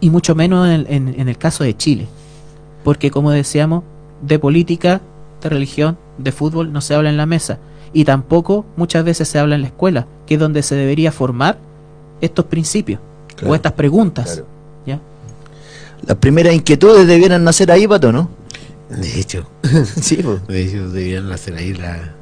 [0.00, 2.06] y mucho menos en, en- en el caso de Chile,
[2.84, 3.82] porque como decíamos,
[4.22, 5.00] de política,
[5.42, 7.58] de religión, de fútbol no se habla en la mesa
[7.94, 11.56] y tampoco muchas veces se habla en la escuela, que es donde se debería formar
[12.20, 13.00] estos principios
[13.36, 13.52] Claro.
[13.52, 14.26] o estas preguntas.
[14.26, 14.46] Claro.
[14.86, 15.00] ¿ya?
[16.06, 18.28] Las primeras inquietudes debieran nacer ahí, Pato, ¿no?
[18.90, 19.46] De hecho,
[20.00, 20.46] Sí, pues.
[20.46, 22.12] de hecho debían hacer ahí la,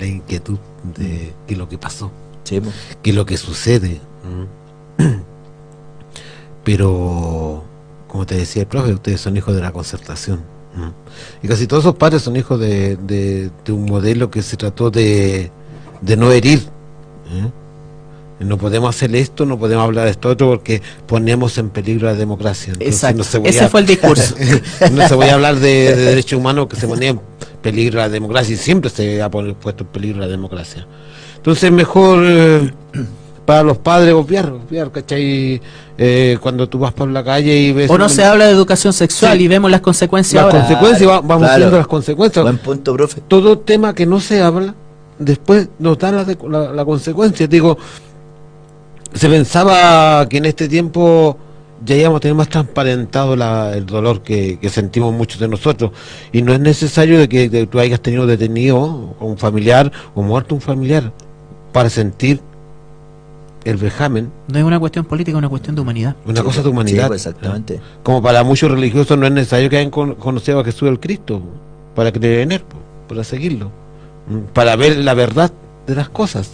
[0.00, 0.58] la inquietud
[0.96, 2.10] de qué es lo que pasó,
[2.44, 2.60] Sí,
[3.02, 4.00] qué es lo que sucede.
[6.64, 7.62] Pero,
[8.08, 10.40] como te decía el profe, ustedes son hijos de la concertación.
[11.42, 14.90] Y casi todos esos padres son hijos de, de- de un modelo que se trató
[14.90, 15.50] de,
[16.00, 16.60] de no herir.
[17.32, 17.50] ¿eh?
[18.44, 22.14] No podemos hacer esto, no podemos hablar de esto otro porque ponemos en peligro la
[22.14, 22.74] democracia.
[22.74, 23.18] Entonces, Exacto.
[23.18, 24.34] no se voy Ese a- fue el discurso.
[24.92, 27.20] no se voy a hablar de, de derechos humanos que se ponía en
[27.62, 30.86] peligro la democracia y siempre se ha puesto en peligro la democracia.
[31.36, 32.72] Entonces mejor eh,
[33.46, 35.60] para los padres obviar, obviar, ¿cachai?
[35.96, 37.88] Eh, cuando tú vas por la calle y ves...
[37.90, 39.44] O no un- se habla de educación sexual Sí.
[39.44, 40.66] y vemos las consecuencias las ahora.
[40.66, 41.58] consecuencias, va- vamos Claro.
[41.58, 42.42] viendo las consecuencias.
[42.42, 43.22] Buen punto, profe.
[43.26, 44.74] Todo tema que no se habla,
[45.18, 47.46] después nos da la, la- la consecuencia.
[47.46, 47.78] Digo,
[49.14, 51.38] se pensaba que en este tiempo
[51.84, 55.92] ya íbamos a tener más transparentado la- el dolor que, que sentimos muchos de nosotros.
[56.32, 60.22] Y no es necesario de que de- tú hayas tenido detenido a un familiar o
[60.22, 61.12] muerto un familiar
[61.72, 62.40] para sentir
[63.70, 66.14] el vejamen, No es una cuestión política, es una cuestión de humanidad.
[66.24, 67.02] una Sí, cosa de humanidad.
[67.04, 67.80] Sí, pues, exactamente.
[68.02, 71.42] Como para muchos religiosos no es necesario que hayan con- conocido a Jesús el Cristo
[71.94, 72.62] para creer en él,
[73.08, 73.70] para seguirlo,
[74.28, 75.50] mm, para ver la verdad
[75.86, 76.50] de las cosas.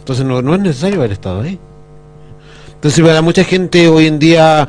[0.00, 1.58] Entonces no, no es necesario haber estado ahí.
[2.74, 4.68] Entonces para mucha gente hoy en día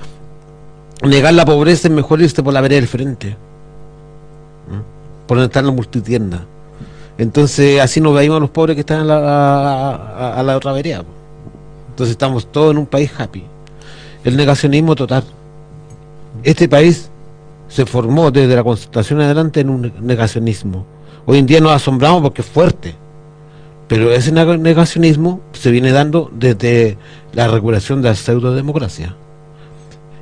[1.03, 3.35] negar la pobreza es mejor irse por la vereda del frente,
[5.27, 6.45] por no estar en la multitienda.
[7.17, 10.57] Entonces así nos veíamos a los pobres que están a la, a- a- a la
[10.57, 11.03] otra vereda.
[12.01, 13.43] Entonces estamos todos en un país happy.
[14.23, 15.23] El negacionismo total.
[16.41, 17.11] Este país
[17.67, 20.87] se formó desde la constitución adelante en un negacionismo.
[21.27, 22.95] Hoy en día nos asombramos porque es fuerte.
[23.87, 26.97] Pero ese neg- negacionismo se viene dando desde
[27.33, 29.15] la regulación de la pseudodemocracia.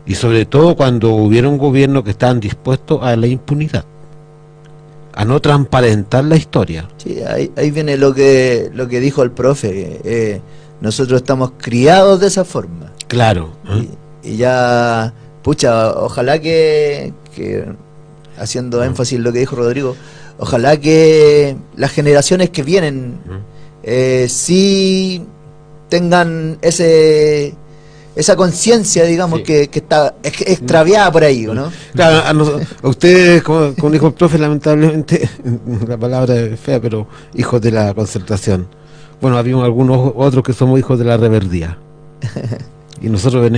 [0.06, 3.86] Y sobre todo cuando hubiera un gobierno que estaban dispuestos a la impunidad,
[5.14, 6.90] a no transparentar la historia.
[6.98, 10.02] Sí, ahí, viene lo que lo que dijo el profe.
[10.04, 10.42] eh,
[10.82, 12.92] nosotros estamos criados de esa forma.
[13.08, 13.52] Claro.
[13.70, 13.88] ¿eh?
[14.24, 17.66] Y, y ya, pucha, ojalá que, que,
[18.38, 19.96] haciendo énfasis en lo que dijo Rodrigo,
[20.38, 23.16] ojalá que las generaciones que vienen
[23.84, 25.24] eh, sí
[25.90, 27.56] tengan ese
[28.16, 29.44] esa conciencia, digamos, Sí.
[29.46, 31.72] que, que está ex- extraviada por ahí, ¿o ¿no?
[31.94, 32.52] Claro, a, nos-
[32.84, 35.30] a ustedes, como, como dijo el profe, lamentablemente,
[35.88, 38.68] la palabra es fea, pero hijos de la concertación.
[39.22, 41.78] Bueno, habíamos algunos otros que somos hijos de la reverdía.
[43.02, 43.50] Y nosotros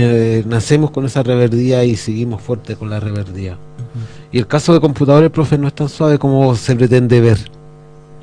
[0.46, 3.56] nacemos con esa reverdía y seguimos fuerte con la reverdía.
[4.30, 7.38] Y el caso de computadores, profe, no es tan suave como se pretende ver.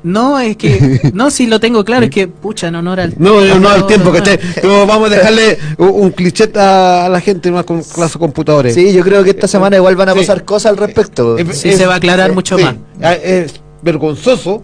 [0.02, 3.14] No, es que, no, si lo tengo claro, es que, pucha, en honor al.
[3.18, 4.40] No, no, no, el tiempo que esté.
[4.66, 8.74] vamos a dejarle un, un cliché a la gente más con clase de computadores.
[8.74, 10.20] Sí, yo creo que esta semana igual van a Sí.
[10.20, 11.36] pasar cosas al respecto.
[11.36, 12.76] Es- Sí, se va a aclarar eh, mucho sí, más.
[13.02, 14.62] ah, Es vergonzoso,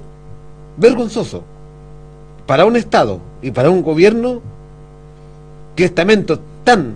[0.78, 1.44] vergonzoso
[2.46, 4.40] para un Estado y para un gobierno
[5.74, 6.94] que estamentos tan,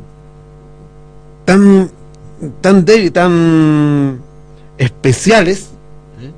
[1.45, 1.91] tan,
[2.61, 4.21] tan débiles, tan
[4.79, 5.69] especiales,
[6.21, 6.31] ¿eh?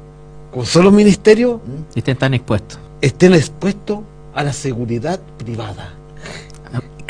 [0.51, 1.61] como son los ministerios,
[1.95, 2.79] estén tan expuestos.
[3.01, 4.01] estén expuestos
[4.35, 5.95] a la seguridad privada,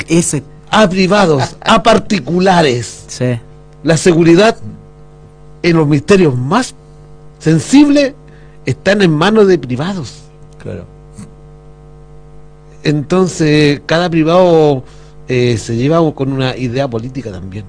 [0.07, 3.05] Ese, a privados, a particulares.
[3.07, 3.39] sí.
[3.83, 4.55] La seguridad
[5.61, 6.73] en los ministerios más
[7.39, 8.13] sensibles
[8.65, 10.23] están en manos de privados.
[10.61, 10.85] Claro.
[12.83, 14.83] Entonces, cada privado
[15.27, 17.65] eh, se lleva con una idea política también.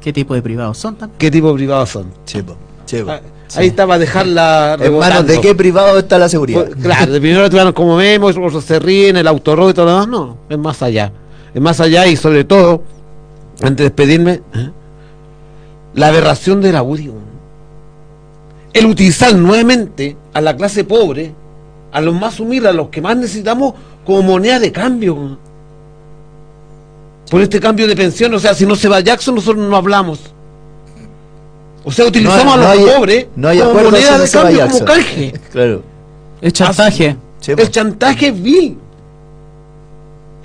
[0.00, 1.18] ¿Qué tipo de privados son también?
[1.18, 2.06] ¿Qué tipo de privados son?
[2.24, 3.10] Sí, po, sí, po.
[3.10, 3.20] Ah,
[3.54, 5.32] Ahí estaba a dejarla En manos rebotando.
[5.32, 6.64] de qué privado está la seguridad.
[6.66, 9.92] Pues, Claro, de primero van como vemos, otros se ríen, el autorrobo y todo lo
[9.92, 10.08] demás.
[10.08, 11.12] No, es más allá.
[11.54, 12.82] Es más allá y sobre todo,
[13.62, 14.70] antes de despedirme, ¿eh?
[15.94, 17.14] la aberración del audio.
[18.72, 21.32] El utilizar nuevamente a la clase pobre,
[21.92, 23.74] a los más humildes, a los que más necesitamos,
[24.06, 25.38] como moneda de cambio.
[27.30, 30.20] Por este cambio de pensión, o sea, si no se va Jackson, nosotros no hablamos.
[31.84, 34.30] O sea, utilizamos No- a los no hay- pobres no hay como moneda no de
[34.30, 35.32] cambio, como canje.
[35.52, 35.82] Claro.
[36.40, 37.16] Es chantaje.
[37.40, 37.62] Sí, po.
[37.62, 38.78] El chantaje vil.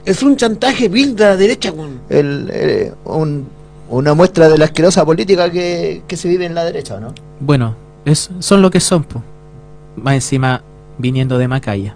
[0.05, 1.71] Es un chantaje vil de la derecha.
[2.09, 3.47] El, eh, un-
[3.89, 7.13] una muestra de la asquerosa política que, que se vive en la derecha, ¿no?
[7.39, 7.75] Bueno,
[8.05, 9.21] es, son lo que son, po.
[9.97, 10.63] Más encima,
[10.97, 11.95] viniendo de Macaya.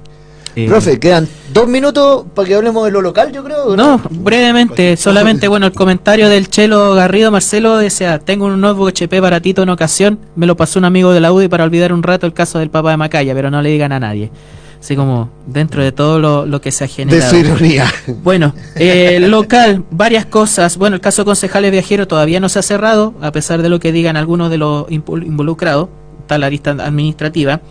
[0.55, 3.65] Eh, Profe, quedan dos minutos para que hablemos de lo local, yo creo.
[3.65, 8.89] ¿o No, brevemente, solamente, bueno, el comentario del Chelo Garrido Marcelo decía, tengo un notebook
[8.89, 12.03] HP baratito en ocasión, me lo pasó un amigo de la UDI para olvidar un
[12.03, 14.31] rato el caso del papá de Macaya, pero no le digan a nadie.
[14.79, 17.31] Así como dentro de todo lo, lo que se ha De generado.
[17.31, 17.91] su ironía.
[18.23, 20.77] Bueno, eh, local, varias cosas.
[20.77, 23.79] Bueno, el caso de concejales viajeros todavía no se ha cerrado, a pesar de lo
[23.79, 25.89] que digan algunos de los involucrados,
[26.21, 27.61] está la lista administrativa.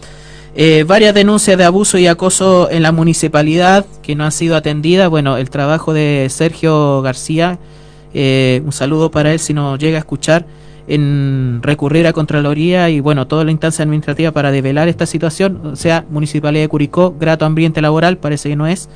[0.56, 5.10] Eh, varias denuncias de abuso y acoso en la municipalidad que no han sido atendidas.
[5.10, 7.58] Bueno, el trabajo de Sergio García,
[8.14, 10.46] eh, un saludo para él si nos llega a escuchar,
[10.86, 15.76] en recurrir a Contraloría y bueno, toda la instancia administrativa para develar esta situación, o
[15.76, 18.88] sea, Municipalidad de Curicó, grato ambiente laboral, parece que no es.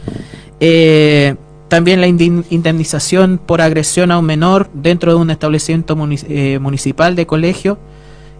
[0.60, 1.34] Eh,
[1.68, 5.96] también la indemnización por agresión a un menor dentro de un establecimiento
[6.28, 7.78] eh, municipal de colegio,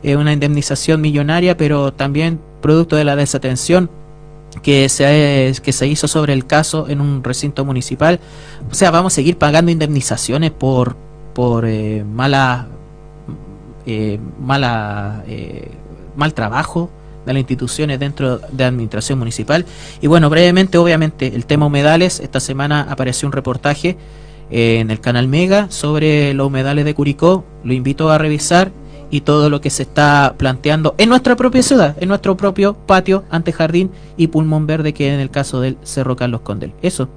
[0.02, 3.90] eh, una indemnización millonaria, pero también producto de la desatención
[4.62, 8.20] que se, que se hizo sobre el caso en un recinto municipal.
[8.70, 10.96] O sea, vamos a seguir pagando indemnizaciones por,
[11.34, 12.68] por eh, mala,
[13.86, 14.18] eh,
[15.26, 15.70] eh,
[16.16, 16.90] mal trabajo
[17.24, 19.64] de las instituciones dentro de la administración municipal.
[20.00, 22.20] Y bueno, brevemente, obviamente, el tema humedales.
[22.20, 23.96] Esta semana apareció un reportaje
[24.50, 27.44] eh, en el canal Mega sobre los humedales de Curicó.
[27.64, 28.72] Lo invito a revisar
[29.10, 33.24] y todo lo que se está planteando en nuestra propia ciudad, en nuestro propio patio,
[33.30, 36.72] antejardín y pulmón verde, que en el caso del Cerro Carlos Condel.
[36.82, 37.08] Eso.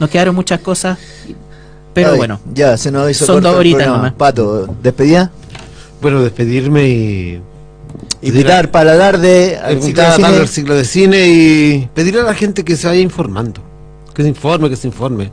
[0.00, 0.98] Nos quedaron muchas cosas,
[1.92, 2.40] pero Ay, bueno.
[2.54, 4.12] Ya, se nos hizo Son dos el horitas nomás.
[4.12, 5.30] Pato, ¿despedida?
[6.00, 7.40] Bueno, despedirme y.
[8.20, 10.38] Invitar para hablar de al ciclo Invitar de a cine.
[10.40, 13.60] al ciclo de cine y pedirle a la gente que se vaya informando.
[14.14, 15.30] Que se informe, que se informe.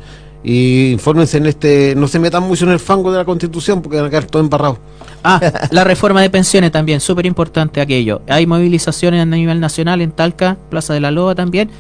[0.48, 1.96] Y infórmense en este.
[1.96, 4.44] No se metan mucho en el fango de la constitución porque van a quedar todo
[4.44, 4.78] embarrados.
[5.24, 5.42] Ah,
[5.72, 8.22] la reforma de pensiones también, súper importante aquello.
[8.28, 11.72] Hay movilizaciones a nivel nacional en Talca, Plaza de la Loba también.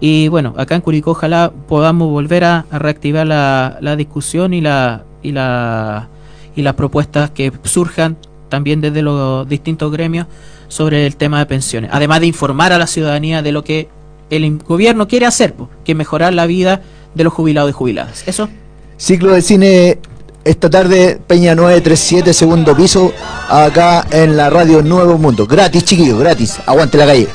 [0.00, 5.04] Y bueno, acá en Curicó ojalá podamos volver a, reactivar la, la discusión y la,
[5.22, 6.08] y la
[6.54, 8.16] y las propuestas que surjan
[8.48, 10.26] también desde los distintos gremios
[10.68, 11.90] sobre el tema de pensiones.
[11.92, 13.88] Además de informar a la ciudadanía de lo que
[14.30, 15.54] el gobierno quiere hacer,
[15.84, 16.82] que mejorar la vida
[17.14, 18.24] de los jubilados y jubiladas.
[18.26, 18.48] Eso.
[18.96, 19.98] Ciclo de cine
[20.44, 23.12] esta tarde, Peña 937, segundo piso,
[23.48, 25.46] acá en la radio Nuevo Mundo.
[25.46, 26.58] Gratis, chiquillos, gratis.
[26.66, 27.28] Aguante la calle.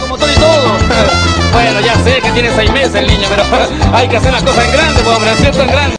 [0.00, 0.72] como todo y todo.
[1.52, 3.44] Bueno, ya sé que tiene seis meses el niño, pero
[3.92, 5.62] hay que hacer las cosas en grande, pues, hombre, ¿cierto?
[5.62, 5.82] En grande.